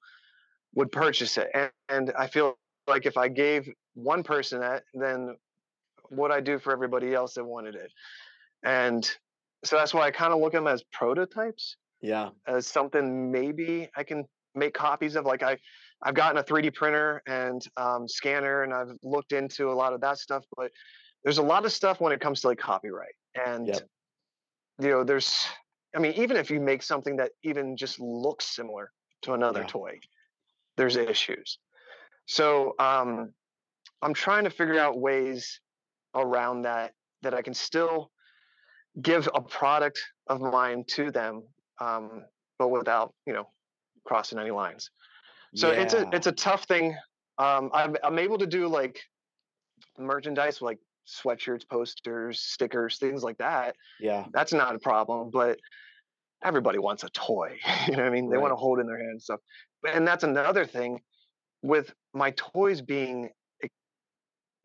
would 0.75 0.91
purchase 0.91 1.37
it 1.37 1.49
and, 1.53 1.71
and 1.89 2.11
i 2.17 2.27
feel 2.27 2.57
like 2.87 3.05
if 3.05 3.17
i 3.17 3.27
gave 3.27 3.67
one 3.95 4.23
person 4.23 4.59
that 4.61 4.83
then 4.93 5.35
what 6.09 6.31
i 6.31 6.39
do 6.39 6.59
for 6.59 6.71
everybody 6.73 7.13
else 7.13 7.33
that 7.33 7.43
wanted 7.43 7.75
it 7.75 7.91
and 8.63 9.09
so 9.63 9.75
that's 9.77 9.93
why 9.93 10.01
i 10.01 10.11
kind 10.11 10.31
of 10.33 10.39
look 10.39 10.53
at 10.53 10.59
them 10.59 10.67
as 10.67 10.83
prototypes 10.93 11.77
Yeah. 12.01 12.29
as 12.47 12.67
something 12.67 13.31
maybe 13.31 13.89
i 13.95 14.03
can 14.03 14.25
make 14.55 14.73
copies 14.73 15.15
of 15.15 15.25
like 15.25 15.41
i 15.43 15.57
I've 16.03 16.15
gotten 16.15 16.37
a 16.37 16.43
3D 16.43 16.73
printer 16.73 17.21
and 17.27 17.65
um, 17.77 18.07
scanner, 18.07 18.63
and 18.63 18.73
I've 18.73 18.95
looked 19.03 19.33
into 19.33 19.69
a 19.69 19.73
lot 19.73 19.93
of 19.93 20.01
that 20.01 20.17
stuff. 20.17 20.43
But 20.57 20.71
there's 21.23 21.37
a 21.37 21.43
lot 21.43 21.65
of 21.65 21.71
stuff 21.71 22.01
when 22.01 22.11
it 22.11 22.19
comes 22.19 22.41
to 22.41 22.47
like 22.47 22.57
copyright, 22.57 23.15
and 23.35 23.67
Yep. 23.67 23.87
you 24.79 24.89
know, 24.89 25.03
there's. 25.03 25.45
I 25.95 25.99
mean, 25.99 26.13
even 26.13 26.37
if 26.37 26.49
you 26.49 26.61
make 26.61 26.83
something 26.83 27.17
that 27.17 27.31
even 27.43 27.75
just 27.75 27.99
looks 27.99 28.45
similar 28.45 28.91
to 29.23 29.33
another 29.33 29.61
Yeah. 29.61 29.67
toy, 29.67 29.99
there's 30.77 30.95
issues. 30.95 31.59
So 32.27 32.75
um, 32.79 33.33
I'm 34.01 34.13
trying 34.13 34.45
to 34.45 34.49
figure 34.49 34.79
out 34.79 34.97
ways 34.97 35.59
around 36.15 36.61
that 36.63 36.93
that 37.23 37.33
I 37.33 37.41
can 37.41 37.53
still 37.53 38.11
give 39.01 39.29
a 39.35 39.41
product 39.41 39.99
of 40.27 40.41
mine 40.41 40.85
to 40.95 41.11
them, 41.11 41.43
um, 41.79 42.23
but 42.57 42.69
without 42.69 43.13
you 43.25 43.33
know 43.33 43.49
crossing 44.05 44.39
any 44.39 44.51
lines. 44.51 44.89
So 45.55 45.69
it's 45.69 45.93
a 45.93 46.09
it's 46.13 46.27
a 46.27 46.31
tough 46.31 46.63
thing. 46.65 46.95
Um, 47.37 47.69
I'm 47.73 47.95
I'm 48.03 48.19
able 48.19 48.37
to 48.37 48.47
do 48.47 48.67
like 48.67 48.99
merchandise 49.97 50.61
like 50.61 50.79
sweatshirts, 51.07 51.67
posters, 51.67 52.39
stickers, 52.41 52.97
things 52.99 53.23
like 53.23 53.37
that. 53.39 53.75
yeah. 53.99 54.25
That's 54.33 54.53
not 54.53 54.75
a 54.75 54.79
problem, 54.79 55.29
but 55.31 55.59
everybody 56.43 56.77
wants 56.79 57.03
a 57.03 57.09
toy. 57.09 57.57
you 57.87 57.93
know 57.97 58.03
what 58.03 58.07
I 58.07 58.09
mean? 58.11 58.29
They 58.29 58.37
want 58.37 58.51
to 58.51 58.55
hold 58.55 58.79
in 58.79 58.87
their 58.87 58.97
hand 58.97 59.09
and 59.11 59.21
stuff. 59.21 59.39
And 59.87 60.07
that's 60.07 60.23
another 60.23 60.65
thing 60.65 61.01
with 61.63 61.93
my 62.13 62.31
toys 62.31 62.81
being 62.81 63.29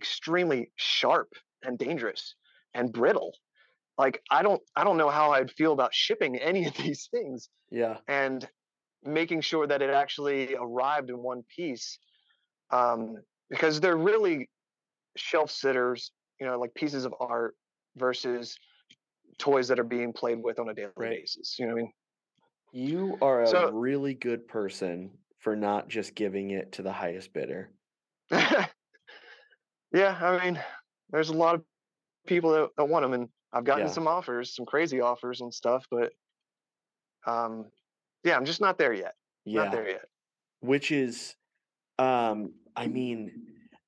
extremely 0.00 0.70
sharp 0.76 1.28
and 1.62 1.78
dangerous 1.78 2.34
and 2.74 2.92
brittle. 2.92 3.32
Like 3.98 4.22
I 4.30 4.42
don't 4.42 4.60
I 4.76 4.84
don't 4.84 4.98
know 4.98 5.08
how 5.08 5.32
I'd 5.32 5.50
feel 5.50 5.72
about 5.72 5.94
shipping 5.94 6.36
any 6.40 6.66
of 6.66 6.76
these 6.76 7.08
things 7.10 7.48
Yeah. 7.70 7.96
and 8.06 8.46
making 9.06 9.40
sure 9.40 9.66
that 9.66 9.82
it 9.82 9.90
actually 9.90 10.54
arrived 10.54 11.10
in 11.10 11.18
one 11.18 11.42
piece 11.54 11.98
um, 12.70 13.16
because 13.50 13.80
they're 13.80 13.96
really 13.96 14.48
shelf 15.16 15.50
sitters 15.50 16.12
you 16.40 16.46
know 16.46 16.58
like 16.58 16.74
pieces 16.74 17.04
of 17.04 17.14
art 17.20 17.54
versus 17.96 18.58
toys 19.38 19.68
that 19.68 19.78
are 19.78 19.84
being 19.84 20.12
played 20.12 20.42
with 20.42 20.58
on 20.58 20.68
a 20.68 20.74
daily 20.74 20.92
Right. 20.96 21.10
basis 21.20 21.58
you 21.58 21.66
know 21.66 21.74
what 21.74 21.80
I 21.80 21.82
mean? 21.82 21.92
You 22.72 23.18
are 23.22 23.42
a 23.42 23.46
So- 23.46 23.70
really 23.70 24.14
good 24.14 24.46
person 24.48 25.10
for 25.40 25.54
not 25.56 25.88
just 25.88 26.14
giving 26.14 26.50
it 26.50 26.72
to 26.72 26.82
the 26.82 26.92
highest 26.92 27.32
bidder. 27.32 27.70
yeah 29.92 30.18
i 30.20 30.44
mean 30.44 30.60
there's 31.10 31.28
a 31.28 31.32
lot 31.32 31.54
of 31.54 31.62
people 32.26 32.50
that, 32.50 32.70
that 32.76 32.84
want 32.88 33.04
them 33.04 33.12
and 33.12 33.28
i've 33.52 33.64
gotten 33.64 33.86
Yeah. 33.86 33.92
some 33.92 34.08
offers 34.08 34.54
some 34.54 34.66
crazy 34.66 35.00
offers 35.00 35.40
and 35.40 35.54
stuff 35.54 35.86
but 35.90 36.12
um 37.26 37.66
yeah 38.24 38.36
i'm 38.36 38.44
just 38.44 38.60
not 38.60 38.78
there 38.78 38.92
yet 38.92 39.14
Yeah. 39.44 39.64
not 39.64 39.72
there 39.72 39.88
yet 39.88 40.04
which 40.60 40.90
is 40.90 41.34
um 41.98 42.54
i 42.74 42.86
mean 42.86 43.30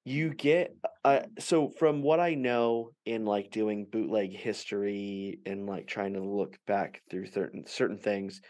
you 0.05 0.33
get 0.33 0.74
uh 1.05 1.20
so 1.39 1.70
from 1.79 2.03
what 2.03 2.20
i 2.20 2.35
know 2.35 2.91
in 3.05 3.24
like 3.24 3.51
doing 3.51 3.87
bootleg 3.91 4.33
history 4.33 5.41
and 5.45 5.66
like 5.66 5.87
trying 5.87 6.14
to 6.14 6.20
look 6.24 6.57
back 6.66 7.03
through 7.11 7.26
certain 7.26 7.66
certain 7.66 7.99
things 7.99 8.41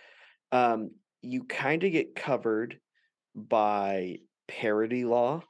um 0.52 0.90
you 1.22 1.44
kind 1.44 1.82
of 1.82 1.90
get 1.92 2.14
covered 2.14 2.78
by 3.34 4.16
parody 4.46 5.04
law 5.04 5.42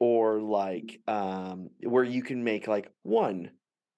or 0.00 0.40
like 0.40 1.00
um 1.06 1.68
where 1.82 2.04
you 2.04 2.22
can 2.22 2.42
make 2.42 2.66
like 2.66 2.90
one 3.02 3.50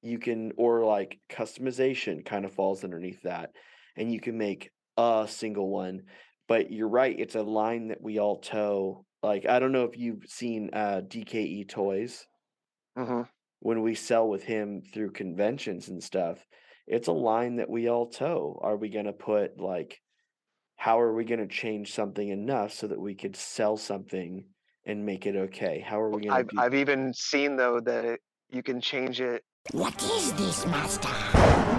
you 0.03 0.19
can 0.19 0.53
or 0.57 0.85
like 0.85 1.19
customization 1.31 2.25
kind 2.25 2.45
of 2.45 2.53
falls 2.53 2.85
underneath 2.85 3.23
that 3.23 3.51
and 3.97 4.13
you 4.13 4.21
can 4.21 4.37
make 4.37 4.71
a 4.97 5.27
single 5.29 5.69
one 5.69 6.03
but 6.49 6.71
you're 6.71 6.89
right 6.89 7.19
it's 7.19 7.35
a 7.35 7.43
line 7.43 7.89
that 7.89 8.01
we 8.01 8.19
all 8.19 8.41
toe 8.41 9.05
like 9.23 9.47
i 9.47 9.59
don't 9.59 9.73
know 9.73 9.85
if 9.85 9.97
you've 9.99 10.25
seen 10.27 10.71
uh 10.73 11.01
dke 11.07 11.69
toys 11.69 12.27
hmm 12.97 13.23
when 13.61 13.81
we 13.81 13.95
sell 13.95 14.29
with 14.29 14.43
him 14.45 14.83
through 14.93 15.11
conventions 15.11 15.89
and 15.89 16.03
stuff 16.03 16.45
it's 16.87 17.09
a 17.09 17.13
line 17.13 17.57
that 17.57 17.71
we 17.71 17.89
all 17.89 18.09
toe 18.09 18.61
are 18.63 18.77
we 18.77 18.91
going 18.91 19.07
to 19.07 19.13
put 19.13 19.59
like 19.59 19.99
how 20.77 21.01
are 21.01 21.15
we 21.15 21.25
going 21.25 21.41
to 21.41 21.49
change 21.49 21.93
something 21.93 22.29
enough 22.29 22.73
so 22.73 22.87
that 22.87 23.01
we 23.01 23.15
could 23.15 23.35
sell 23.35 23.77
something 23.77 24.45
and 24.85 25.05
make 25.05 25.27
it 25.27 25.35
okay? 25.35 25.85
How 25.85 26.01
are 26.01 26.11
we 26.11 26.23
going 26.23 26.31
I've, 26.31 26.49
to 26.49 26.61
I've 26.61 26.75
even 26.75 27.13
seen 27.13 27.57
though 27.57 27.81
that 27.81 28.21
you 28.51 28.63
can 28.63 28.81
change 28.81 29.21
it 29.21 29.43
What 29.73 30.01
is 30.03 30.33
this, 30.35 30.67
Master? 30.67 31.09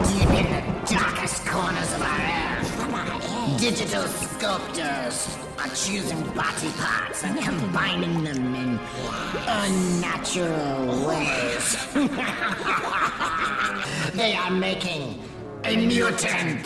Deep 0.09 0.29
in 0.29 0.45
the 0.51 0.93
darkest 0.93 1.45
corners 1.45 1.93
of 1.93 2.01
our 2.01 2.19
earth, 2.19 2.76
digital 3.57 4.03
sculptors 4.03 5.35
are 5.57 5.69
choosing 5.69 6.21
body 6.33 6.69
parts 6.77 7.23
and 7.23 7.39
combining 7.39 8.23
them 8.23 8.53
in 8.53 8.79
unnatural 9.47 11.07
ways. 11.07 11.87
they 14.13 14.35
are 14.35 14.51
making 14.51 15.19
a 15.63 15.75
mutant. 15.75 16.65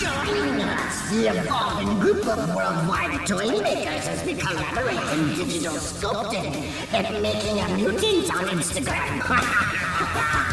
Join 0.00 0.60
us! 0.60 1.10
The 1.10 1.28
evolving 1.28 2.00
group 2.00 2.26
of 2.26 2.56
worldwide 2.56 3.26
toy 3.26 3.60
makers 3.60 4.08
as 4.08 4.24
we 4.24 4.32
collaborate 4.34 4.96
in 5.18 5.34
digital 5.36 5.74
sculpting 5.74 6.72
and 6.94 7.22
making 7.22 7.60
a 7.60 7.68
mutant 7.76 8.34
on 8.34 8.46
Instagram. 8.46 9.20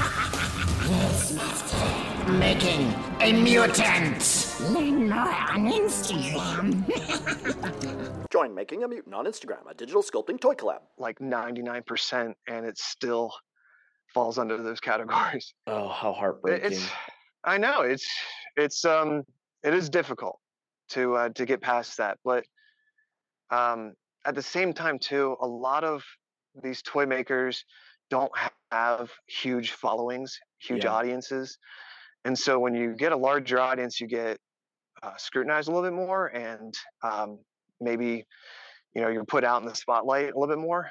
yes, 0.92 1.32
Master. 1.34 2.32
Making 2.34 2.94
a 3.22 3.34
mutant! 3.34 4.56
Learn 4.70 5.10
more 5.10 5.20
on 5.20 5.72
Instagram. 5.72 6.86
Join 8.30 8.54
Making 8.54 8.84
a 8.84 8.88
Mutant 8.88 9.16
on 9.16 9.26
Instagram, 9.26 9.70
a 9.70 9.74
digital 9.74 10.04
sculpting 10.04 10.40
toy 10.40 10.54
collab. 10.54 10.80
like 10.98 11.20
99% 11.20 12.34
and 12.48 12.66
it 12.66 12.78
still 12.78 13.32
falls 14.14 14.38
under 14.38 14.62
those 14.62 14.80
categories. 14.90 15.54
oh 15.68 15.90
how 15.90 16.14
heartbreaking 16.14 16.72
It's 16.74 16.90
I 17.44 17.58
know 17.58 17.82
it's 17.82 18.08
it's 18.56 18.86
um 18.86 19.24
it 19.64 19.74
is 19.74 19.90
difficult 19.90 20.38
to 20.90 21.16
uh, 21.16 21.30
to 21.30 21.46
get 21.46 21.62
past 21.62 21.98
that, 21.98 22.18
but 22.24 22.44
um 23.50 23.94
at 24.26 24.36
the 24.36 24.42
same 24.44 24.74
time 24.74 25.00
too, 25.00 25.36
a 25.42 25.48
lot 25.48 25.84
of 25.84 26.04
these 26.62 26.82
toy 26.84 27.06
makers 27.06 27.66
don't 28.10 28.32
have 28.72 29.10
huge 29.28 29.72
followings, 29.72 30.38
huge 30.62 30.86
Yeah. 30.86 30.94
audiences. 30.94 31.58
And 32.26 32.38
so 32.38 32.60
when 32.60 32.76
you 32.76 32.96
get 32.96 33.12
a 33.12 33.18
larger 33.18 33.60
audience, 33.60 34.00
you 34.02 34.08
get 34.08 34.40
uh, 35.04 35.16
scrutinized 35.18 35.68
a 35.68 35.72
little 35.72 35.90
bit 35.90 35.96
more 35.96 36.28
and 36.28 36.74
um, 37.04 37.40
maybe 37.80 38.26
you 38.94 39.02
know 39.02 39.10
you're 39.10 39.26
put 39.26 39.44
out 39.44 39.62
in 39.62 39.68
the 39.68 39.76
spotlight 39.76 40.26
a 40.26 40.40
little 40.40 40.48
bit 40.56 40.62
more 40.62 40.90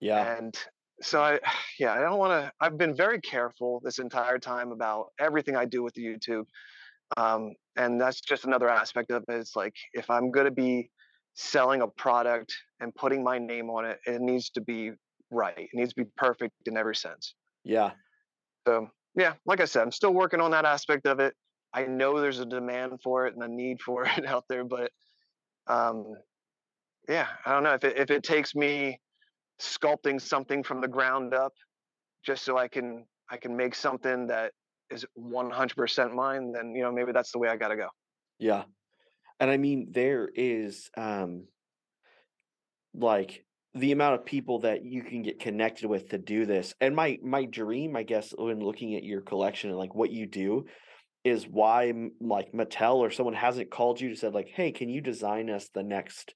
yeah 0.00 0.22
and 0.22 0.54
so 1.02 1.22
I, 1.22 1.40
yeah, 1.78 1.92
I 1.94 2.00
don't 2.00 2.18
want 2.18 2.32
to. 2.32 2.52
I've 2.60 2.78
been 2.78 2.96
very 2.96 3.20
careful 3.20 3.80
this 3.84 3.98
entire 3.98 4.38
time 4.38 4.72
about 4.72 5.08
everything 5.18 5.56
I 5.56 5.64
do 5.64 5.82
with 5.82 5.94
the 5.94 6.04
YouTube, 6.04 6.44
um, 7.16 7.52
and 7.76 8.00
that's 8.00 8.20
just 8.20 8.44
another 8.44 8.68
aspect 8.68 9.10
of 9.10 9.24
it. 9.28 9.34
It's 9.34 9.56
like 9.56 9.74
if 9.92 10.10
I'm 10.10 10.30
going 10.30 10.46
to 10.46 10.52
be 10.52 10.90
selling 11.34 11.82
a 11.82 11.88
product 11.88 12.54
and 12.80 12.94
putting 12.94 13.24
my 13.24 13.38
name 13.38 13.70
on 13.70 13.84
it, 13.84 13.98
it 14.06 14.20
needs 14.20 14.50
to 14.50 14.60
be 14.60 14.92
right. 15.30 15.58
It 15.58 15.70
needs 15.74 15.92
to 15.94 16.04
be 16.04 16.10
perfect 16.16 16.54
in 16.66 16.76
every 16.76 16.96
sense. 16.96 17.34
yeah 17.64 17.94
So 18.66 18.88
yeah, 19.16 19.34
like 19.46 19.60
I 19.60 19.64
said, 19.64 19.82
I'm 19.82 19.92
still 19.92 20.12
working 20.12 20.40
on 20.40 20.50
that 20.52 20.64
aspect 20.64 21.06
of 21.06 21.20
it. 21.20 21.34
I 21.72 21.84
know 21.84 22.20
there's 22.20 22.40
a 22.40 22.46
demand 22.46 23.00
for 23.02 23.26
it 23.26 23.34
and 23.34 23.42
a 23.42 23.48
need 23.48 23.80
for 23.80 24.04
it 24.16 24.26
out 24.26 24.44
there, 24.48 24.64
but 24.64 24.90
um, 25.66 26.14
yeah, 27.08 27.26
I 27.44 27.52
don't 27.52 27.62
know 27.62 27.74
if 27.74 27.84
it 27.84 27.98
if 27.98 28.10
it 28.10 28.22
takes 28.22 28.54
me 28.54 29.00
sculpting 29.60 30.20
something 30.20 30.62
from 30.62 30.80
the 30.80 30.88
ground 30.88 31.32
up 31.32 31.52
just 32.24 32.44
so 32.44 32.58
I 32.58 32.68
can 32.68 33.04
I 33.30 33.36
can 33.36 33.56
make 33.56 33.74
something 33.74 34.26
that 34.28 34.52
is 34.90 35.04
100% 35.18 36.14
mine, 36.14 36.52
then 36.52 36.74
you 36.74 36.82
know 36.82 36.92
maybe 36.92 37.12
that's 37.12 37.32
the 37.32 37.38
way 37.38 37.48
I 37.48 37.56
got 37.56 37.68
to 37.68 37.76
go. 37.76 37.88
Yeah. 38.38 38.64
And 39.40 39.50
I 39.50 39.56
mean 39.56 39.88
there 39.92 40.28
is 40.34 40.90
um 40.96 41.46
like 42.94 43.44
the 43.74 43.92
amount 43.92 44.14
of 44.14 44.24
people 44.24 44.60
that 44.60 44.84
you 44.84 45.02
can 45.02 45.22
get 45.22 45.40
connected 45.40 45.88
with 45.88 46.10
to 46.10 46.18
do 46.18 46.46
this. 46.46 46.74
And 46.80 46.94
my 46.94 47.18
my 47.22 47.44
dream, 47.44 47.96
I 47.96 48.04
guess, 48.04 48.32
when 48.36 48.60
looking 48.60 48.94
at 48.94 49.02
your 49.02 49.20
collection 49.20 49.70
and 49.70 49.78
like 49.78 49.94
what 49.94 50.10
you 50.10 50.26
do 50.26 50.66
is 51.24 51.46
why 51.48 51.92
like 52.20 52.52
Mattel 52.52 52.96
or 52.96 53.10
someone 53.10 53.34
hasn't 53.34 53.70
called 53.70 54.00
you 54.00 54.10
to 54.10 54.16
said 54.16 54.34
like, 54.34 54.48
"Hey, 54.48 54.70
can 54.70 54.88
you 54.88 55.00
design 55.00 55.50
us 55.50 55.68
the 55.74 55.82
next 55.82 56.34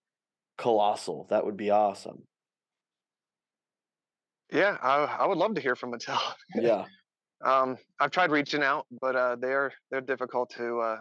colossal?" 0.57 1.27
That 1.31 1.45
would 1.45 1.57
be 1.57 1.71
awesome. 1.71 2.25
Yeah, 4.51 4.77
I, 4.83 5.05
I 5.05 5.27
would 5.27 5.39
love 5.39 5.55
to 5.55 5.61
hear 5.61 5.77
from 5.77 5.93
Mattel. 5.93 6.21
Yeah. 6.55 6.87
um, 7.45 7.77
I've 8.01 8.11
tried 8.11 8.31
reaching 8.31 8.63
out, 8.63 8.87
but 9.01 9.15
uh, 9.15 9.37
they're 9.37 9.73
they're 9.91 10.01
difficult 10.01 10.51
to 10.57 10.81
uh, 10.81 10.99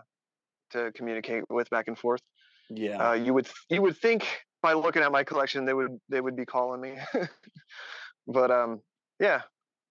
to 0.72 0.92
communicate 0.92 1.46
with 1.50 1.70
back 1.70 1.88
and 1.88 1.98
forth. 1.98 2.22
Yeah. 2.70 3.10
Uh, 3.10 3.14
you 3.14 3.34
would 3.34 3.48
you 3.70 3.82
would 3.82 3.98
think 3.98 4.28
by 4.62 4.74
looking 4.74 5.04
at 5.04 5.12
my 5.12 5.24
collection 5.24 5.66
they 5.66 5.74
would 5.74 5.98
they 6.10 6.22
would 6.22 6.36
be 6.36 6.46
calling 6.46 6.82
me, 6.82 6.98
but 8.28 8.52
um, 8.52 8.82
yeah, 9.20 9.42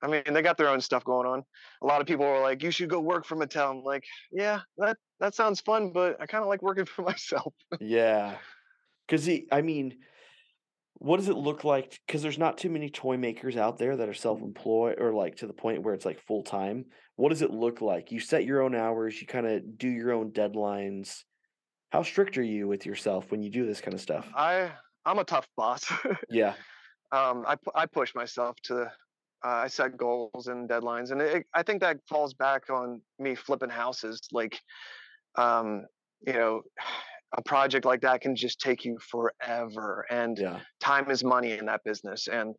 I 0.03 0.09
mean, 0.09 0.23
they 0.31 0.43
got 0.43 0.59
their 0.59 0.69
own 0.69 0.81
stuff 0.81 1.05
going 1.05 1.27
on. 1.27 1.43
A 1.83 1.87
lot 1.87 2.01
of 2.01 2.07
people 2.07 2.27
were 2.27 2.41
like, 2.41 2.63
"You 2.63 2.71
should 2.71 2.91
go 2.91 3.01
work 3.01 3.25
for 3.25 3.37
Mattel." 3.37 3.71
I'm 3.71 3.83
like, 3.83 4.05
"Yeah, 4.31 4.61
that 4.79 4.99
that 5.21 5.35
sounds 5.35 5.61
fun, 5.61 5.93
but 5.93 6.21
I 6.21 6.27
kind 6.27 6.43
of 6.43 6.49
like 6.49 6.63
working 6.63 6.85
for 6.87 7.03
myself." 7.03 7.55
Yeah. 7.81 8.37
Cause 9.09 9.25
he 9.25 9.47
I 9.53 9.63
mean, 9.63 9.99
what 10.95 11.19
does 11.19 11.29
it 11.29 11.37
look 11.37 11.65
like? 11.65 12.01
Because 12.07 12.23
there's 12.23 12.39
not 12.39 12.59
too 12.59 12.71
many 12.71 12.91
toy 12.91 13.17
makers 13.17 13.57
out 13.57 13.79
there 13.79 13.97
that 13.97 14.09
are 14.09 14.15
self-employed 14.15 15.01
or 15.01 15.13
like 15.13 15.37
to 15.37 15.47
the 15.47 15.53
point 15.53 15.83
where 15.83 15.95
it's 15.95 16.05
like 16.05 16.21
full 16.27 16.43
time. 16.43 16.87
What 17.15 17.31
does 17.31 17.43
it 17.43 17.51
look 17.51 17.81
like? 17.81 18.11
You 18.11 18.21
set 18.21 18.45
your 18.45 18.63
own 18.63 18.75
hours, 18.75 19.21
you 19.21 19.27
kind 19.27 19.47
of 19.47 19.79
do 19.79 19.89
your 19.89 20.13
own 20.13 20.33
deadlines. 20.33 21.23
How 21.91 22.03
strict 22.05 22.39
are 22.39 22.45
you 22.45 22.69
with 22.69 22.87
yourself 22.87 23.33
when 23.33 23.43
you 23.43 23.51
do 23.51 23.67
this 23.67 23.81
kind 23.81 23.93
of 23.95 24.01
stuff? 24.01 24.37
I 24.37 24.75
I'm 25.05 25.19
a 25.19 25.25
tough 25.25 25.49
boss. 25.57 25.91
Yeah. 26.29 26.57
um, 27.13 27.45
I 27.47 27.57
I 27.75 27.87
push 27.87 28.15
myself 28.15 28.57
to. 28.65 28.93
Uh, 29.45 29.49
I 29.49 29.69
set 29.69 29.97
goals 29.97 30.49
and 30.49 30.69
deadlines, 30.69 31.13
and 31.13 31.21
it, 31.23 31.47
I 31.55 31.63
think 31.63 31.81
that 31.83 31.99
falls 32.09 32.35
back 32.35 32.71
on 32.71 33.03
me 33.19 33.35
flipping 33.35 33.69
houses. 33.71 34.21
Like, 34.33 34.59
um, 35.37 35.87
you 36.27 36.35
know, 36.35 36.63
a 37.37 37.43
project 37.43 37.85
like 37.87 38.03
that 38.03 38.21
can 38.23 38.37
just 38.37 38.61
take 38.61 38.85
you 38.85 38.99
forever, 39.01 40.07
and 40.11 40.39
Yeah. 40.39 40.61
time 40.81 41.11
is 41.11 41.25
money 41.25 41.53
in 41.53 41.67
that 41.67 41.83
business. 41.85 42.29
And 42.29 42.57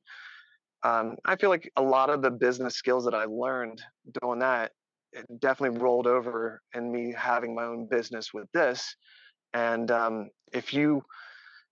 um, 0.84 1.17
I 1.25 1.36
feel 1.36 1.49
like 1.49 1.71
a 1.75 1.82
lot 1.82 2.09
of 2.09 2.21
the 2.21 2.32
business 2.32 2.75
skills 2.75 3.05
that 3.05 3.15
I 3.15 3.25
learned 3.25 3.82
doing 4.21 4.39
that 4.39 4.73
it 5.13 5.25
definitely 5.39 5.79
rolled 5.79 6.07
over 6.07 6.61
in 6.73 6.91
me 6.91 7.13
having 7.17 7.55
my 7.55 7.63
own 7.63 7.87
business 7.87 8.33
with 8.33 8.47
this. 8.53 8.95
And 9.53 9.89
um, 9.91 10.29
if 10.53 10.73
you 10.73 11.01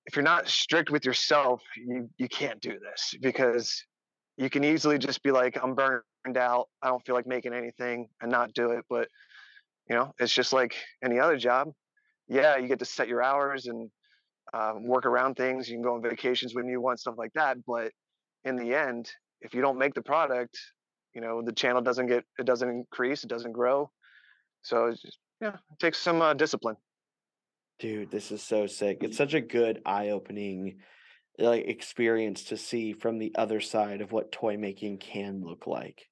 if 0.06 0.16
you're 0.16 0.24
not 0.24 0.48
strict 0.48 0.92
with 0.92 1.06
yourself, 1.06 1.62
you 1.76 2.10
you 2.18 2.28
can't 2.28 2.62
do 2.62 2.78
this 2.80 3.14
because 3.22 3.84
you 4.38 4.50
can 4.50 4.64
easily 4.64 4.98
just 4.98 5.24
be 5.24 5.32
like, 5.32 5.58
I'm 5.62 5.76
burned 5.76 6.38
out. 6.38 6.68
I 6.82 6.90
don't 6.90 7.06
feel 7.06 7.16
like 7.16 7.28
making 7.28 7.54
anything 7.54 8.08
and 8.22 8.32
not 8.32 8.54
do 8.54 8.72
it. 8.72 8.86
But 8.90 9.08
you 9.90 9.96
know, 9.96 10.14
it's 10.20 10.34
just 10.34 10.54
like 10.54 10.76
any 11.04 11.20
other 11.20 11.38
job. 11.38 11.70
Yeah, 12.28 12.58
you 12.58 12.68
get 12.68 12.80
to 12.80 12.86
set 12.86 13.08
your 13.08 13.22
hours 13.22 13.68
and 13.68 13.90
um, 14.54 14.88
work 14.88 15.06
around 15.06 15.36
things. 15.36 15.70
You 15.70 15.76
can 15.76 15.84
go 15.84 15.96
on 15.96 16.02
vacations 16.02 16.56
when 16.56 16.68
you 16.68 16.82
want, 16.82 17.00
stuff 17.00 17.16
like 17.18 17.34
that. 17.36 17.58
But 17.68 17.92
in 18.44 18.56
the 18.56 18.74
end, 18.74 19.10
if 19.42 19.54
you 19.54 19.62
don't 19.62 19.78
make 19.78 19.94
the 19.94 20.02
product, 20.02 20.58
you 21.16 21.22
know, 21.22 21.42
the 21.42 21.54
channel 21.54 21.82
doesn't 21.82 22.08
get, 22.08 22.26
it 22.38 22.46
doesn't 22.46 22.70
increase, 22.70 23.24
it 23.24 23.30
doesn't 23.30 23.54
grow. 23.54 23.90
So 24.62 24.86
it's 24.88 25.02
just, 25.02 25.18
yeah, 25.42 25.56
it 25.56 25.80
takes 25.80 25.98
some 25.98 26.22
uh, 26.22 26.34
discipline. 26.34 26.76
Dude, 27.80 28.12
this 28.12 28.32
is 28.32 28.44
so 28.44 28.68
sick. 28.68 29.00
It's 29.02 29.18
such 29.18 29.34
a 29.34 29.42
good 29.42 29.82
eye-opening 29.86 30.78
like 31.38 31.66
experience 31.66 32.46
to 32.46 32.58
see 32.58 32.94
from 32.94 33.20
the 33.20 33.34
other 33.38 33.60
side 33.60 34.02
of 34.02 34.12
what 34.12 34.32
toy 34.32 34.58
making 34.58 34.98
can 35.00 35.42
look 35.44 35.68
like. 35.68 36.08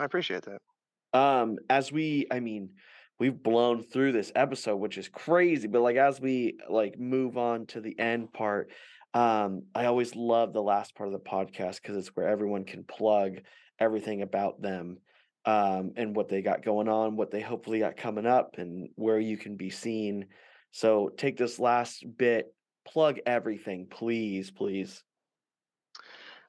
I 0.00 0.04
appreciate 0.04 0.44
that. 0.44 1.18
Um, 1.18 1.58
as 1.68 1.92
we, 1.92 2.26
I 2.30 2.40
mean, 2.40 2.70
we've 3.18 3.42
blown 3.42 3.82
through 3.82 4.12
this 4.12 4.32
episode, 4.34 4.76
which 4.76 4.98
is 4.98 5.08
crazy, 5.08 5.68
but 5.68 5.82
like 5.82 5.96
as 5.96 6.20
we 6.20 6.58
like 6.68 6.98
move 6.98 7.36
on 7.36 7.66
to 7.66 7.80
the 7.80 7.98
end 7.98 8.32
part, 8.32 8.70
um, 9.16 9.62
I 9.74 9.86
always 9.86 10.14
love 10.14 10.52
the 10.52 10.62
last 10.62 10.94
part 10.94 11.08
of 11.08 11.14
the 11.14 11.18
podcast 11.18 11.80
because 11.80 11.96
it's 11.96 12.14
where 12.14 12.28
everyone 12.28 12.64
can 12.64 12.84
plug 12.84 13.38
everything 13.80 14.20
about 14.20 14.60
them, 14.60 14.98
um, 15.46 15.92
and 15.96 16.14
what 16.14 16.28
they 16.28 16.42
got 16.42 16.62
going 16.62 16.86
on, 16.86 17.16
what 17.16 17.30
they 17.30 17.40
hopefully 17.40 17.78
got 17.78 17.96
coming 17.96 18.26
up, 18.26 18.56
and 18.58 18.90
where 18.96 19.18
you 19.18 19.38
can 19.38 19.56
be 19.56 19.70
seen. 19.70 20.26
So 20.72 21.08
take 21.16 21.38
this 21.38 21.58
last 21.58 22.04
bit, 22.18 22.52
plug 22.86 23.18
everything, 23.24 23.86
please, 23.90 24.50
please. 24.50 25.02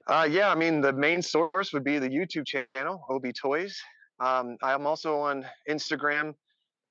Uh, 0.05 0.27
yeah, 0.29 0.51
I 0.51 0.55
mean, 0.55 0.81
the 0.81 0.91
main 0.91 1.21
source 1.21 1.71
would 1.71 1.85
be 1.85 1.99
the 1.99 2.09
YouTube 2.09 2.45
channel, 2.45 3.05
OB 3.09 3.27
Toys. 3.33 3.79
Um, 4.19 4.57
I'm 4.61 4.85
also 4.85 5.19
on 5.19 5.45
Instagram 5.69 6.33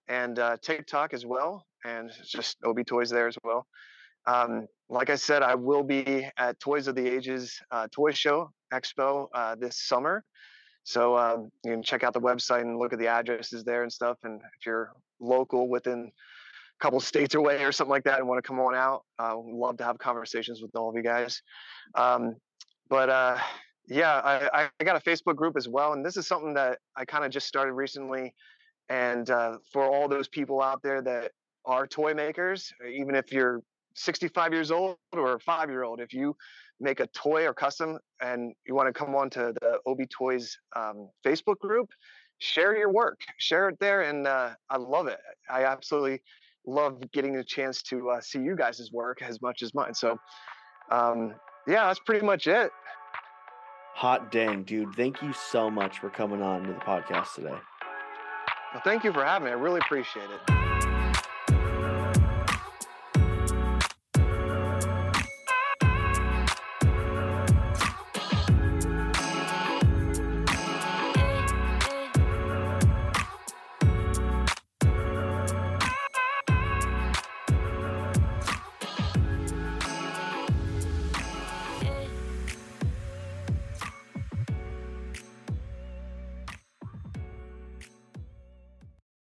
and 0.08 0.38
uh, 0.38 0.56
TikTok 0.62 1.12
as 1.12 1.26
well, 1.26 1.66
and 1.84 2.10
just 2.24 2.56
OB 2.64 2.86
Toys 2.86 3.10
there 3.10 3.26
as 3.26 3.36
well. 3.44 3.66
Um, 4.26 4.66
like 4.88 5.10
I 5.10 5.16
said, 5.16 5.42
I 5.42 5.54
will 5.54 5.82
be 5.82 6.28
at 6.36 6.60
Toys 6.60 6.86
of 6.86 6.94
the 6.94 7.06
Ages 7.06 7.58
uh, 7.70 7.88
Toy 7.90 8.12
Show 8.12 8.50
Expo 8.72 9.28
uh, 9.34 9.56
this 9.56 9.78
summer. 9.78 10.24
So 10.84 11.18
um, 11.18 11.50
you 11.64 11.72
can 11.72 11.82
check 11.82 12.04
out 12.04 12.12
the 12.12 12.20
website 12.20 12.60
and 12.60 12.78
look 12.78 12.92
at 12.92 13.00
the 13.00 13.08
addresses 13.08 13.64
there 13.64 13.82
and 13.82 13.92
stuff. 13.92 14.18
And 14.22 14.40
if 14.58 14.64
you're 14.64 14.92
local 15.18 15.68
within 15.68 16.12
a 16.78 16.82
couple 16.82 17.00
states 17.00 17.34
away 17.34 17.64
or 17.64 17.72
something 17.72 17.90
like 17.90 18.04
that 18.04 18.20
and 18.20 18.28
want 18.28 18.42
to 18.42 18.46
come 18.46 18.60
on 18.60 18.74
out, 18.74 19.02
I 19.18 19.30
uh, 19.30 19.36
love 19.36 19.78
to 19.78 19.84
have 19.84 19.98
conversations 19.98 20.62
with 20.62 20.70
all 20.76 20.88
of 20.88 20.94
you 20.94 21.02
guys. 21.02 21.42
Um, 21.96 22.36
but 22.88 23.10
uh, 23.10 23.38
yeah, 23.88 24.20
I, 24.24 24.68
I 24.78 24.84
got 24.84 24.96
a 24.96 25.00
Facebook 25.00 25.34
group 25.34 25.56
as 25.56 25.68
well, 25.68 25.92
and 25.92 26.06
this 26.06 26.16
is 26.16 26.28
something 26.28 26.54
that 26.54 26.78
I 26.96 27.04
kind 27.04 27.24
of 27.24 27.32
just 27.32 27.48
started 27.48 27.72
recently. 27.72 28.32
And 28.88 29.28
uh, 29.28 29.58
for 29.72 29.82
all 29.82 30.06
those 30.06 30.28
people 30.28 30.62
out 30.62 30.82
there 30.82 31.02
that 31.02 31.32
are 31.64 31.88
toy 31.88 32.14
makers, 32.14 32.72
even 32.88 33.16
if 33.16 33.32
you're 33.32 33.60
65 33.96 34.52
years 34.52 34.70
old 34.70 34.96
or 35.12 35.34
a 35.34 35.40
five 35.40 35.68
year 35.68 35.82
old, 35.82 36.00
if 36.00 36.12
you 36.12 36.36
make 36.80 37.00
a 37.00 37.06
toy 37.08 37.46
or 37.46 37.54
custom 37.54 37.98
and 38.20 38.52
you 38.66 38.74
want 38.74 38.86
to 38.86 38.92
come 38.92 39.14
on 39.14 39.30
to 39.30 39.52
the 39.60 39.78
OB 39.86 40.00
Toys 40.10 40.56
um, 40.74 41.08
Facebook 41.26 41.58
group, 41.58 41.88
share 42.38 42.76
your 42.76 42.92
work, 42.92 43.20
share 43.38 43.68
it 43.68 43.78
there, 43.80 44.02
and 44.02 44.26
uh, 44.26 44.50
I 44.70 44.76
love 44.76 45.06
it. 45.06 45.18
I 45.50 45.64
absolutely 45.64 46.22
love 46.66 47.00
getting 47.12 47.34
the 47.34 47.44
chance 47.44 47.82
to 47.84 48.10
uh, 48.10 48.20
see 48.20 48.40
you 48.40 48.56
guys' 48.56 48.90
work 48.92 49.22
as 49.22 49.40
much 49.40 49.62
as 49.62 49.74
mine. 49.74 49.94
So, 49.94 50.18
um, 50.90 51.34
yeah, 51.66 51.86
that's 51.86 52.00
pretty 52.00 52.24
much 52.24 52.46
it. 52.46 52.70
Hot 53.94 54.30
dang, 54.30 54.64
dude. 54.64 54.94
Thank 54.94 55.22
you 55.22 55.32
so 55.32 55.70
much 55.70 55.98
for 55.98 56.10
coming 56.10 56.42
on 56.42 56.64
to 56.64 56.72
the 56.72 56.78
podcast 56.80 57.34
today. 57.34 57.48
Well, 57.48 58.82
thank 58.84 59.04
you 59.04 59.12
for 59.12 59.24
having 59.24 59.46
me. 59.46 59.52
I 59.52 59.54
really 59.54 59.80
appreciate 59.80 60.28
it. 60.30 60.65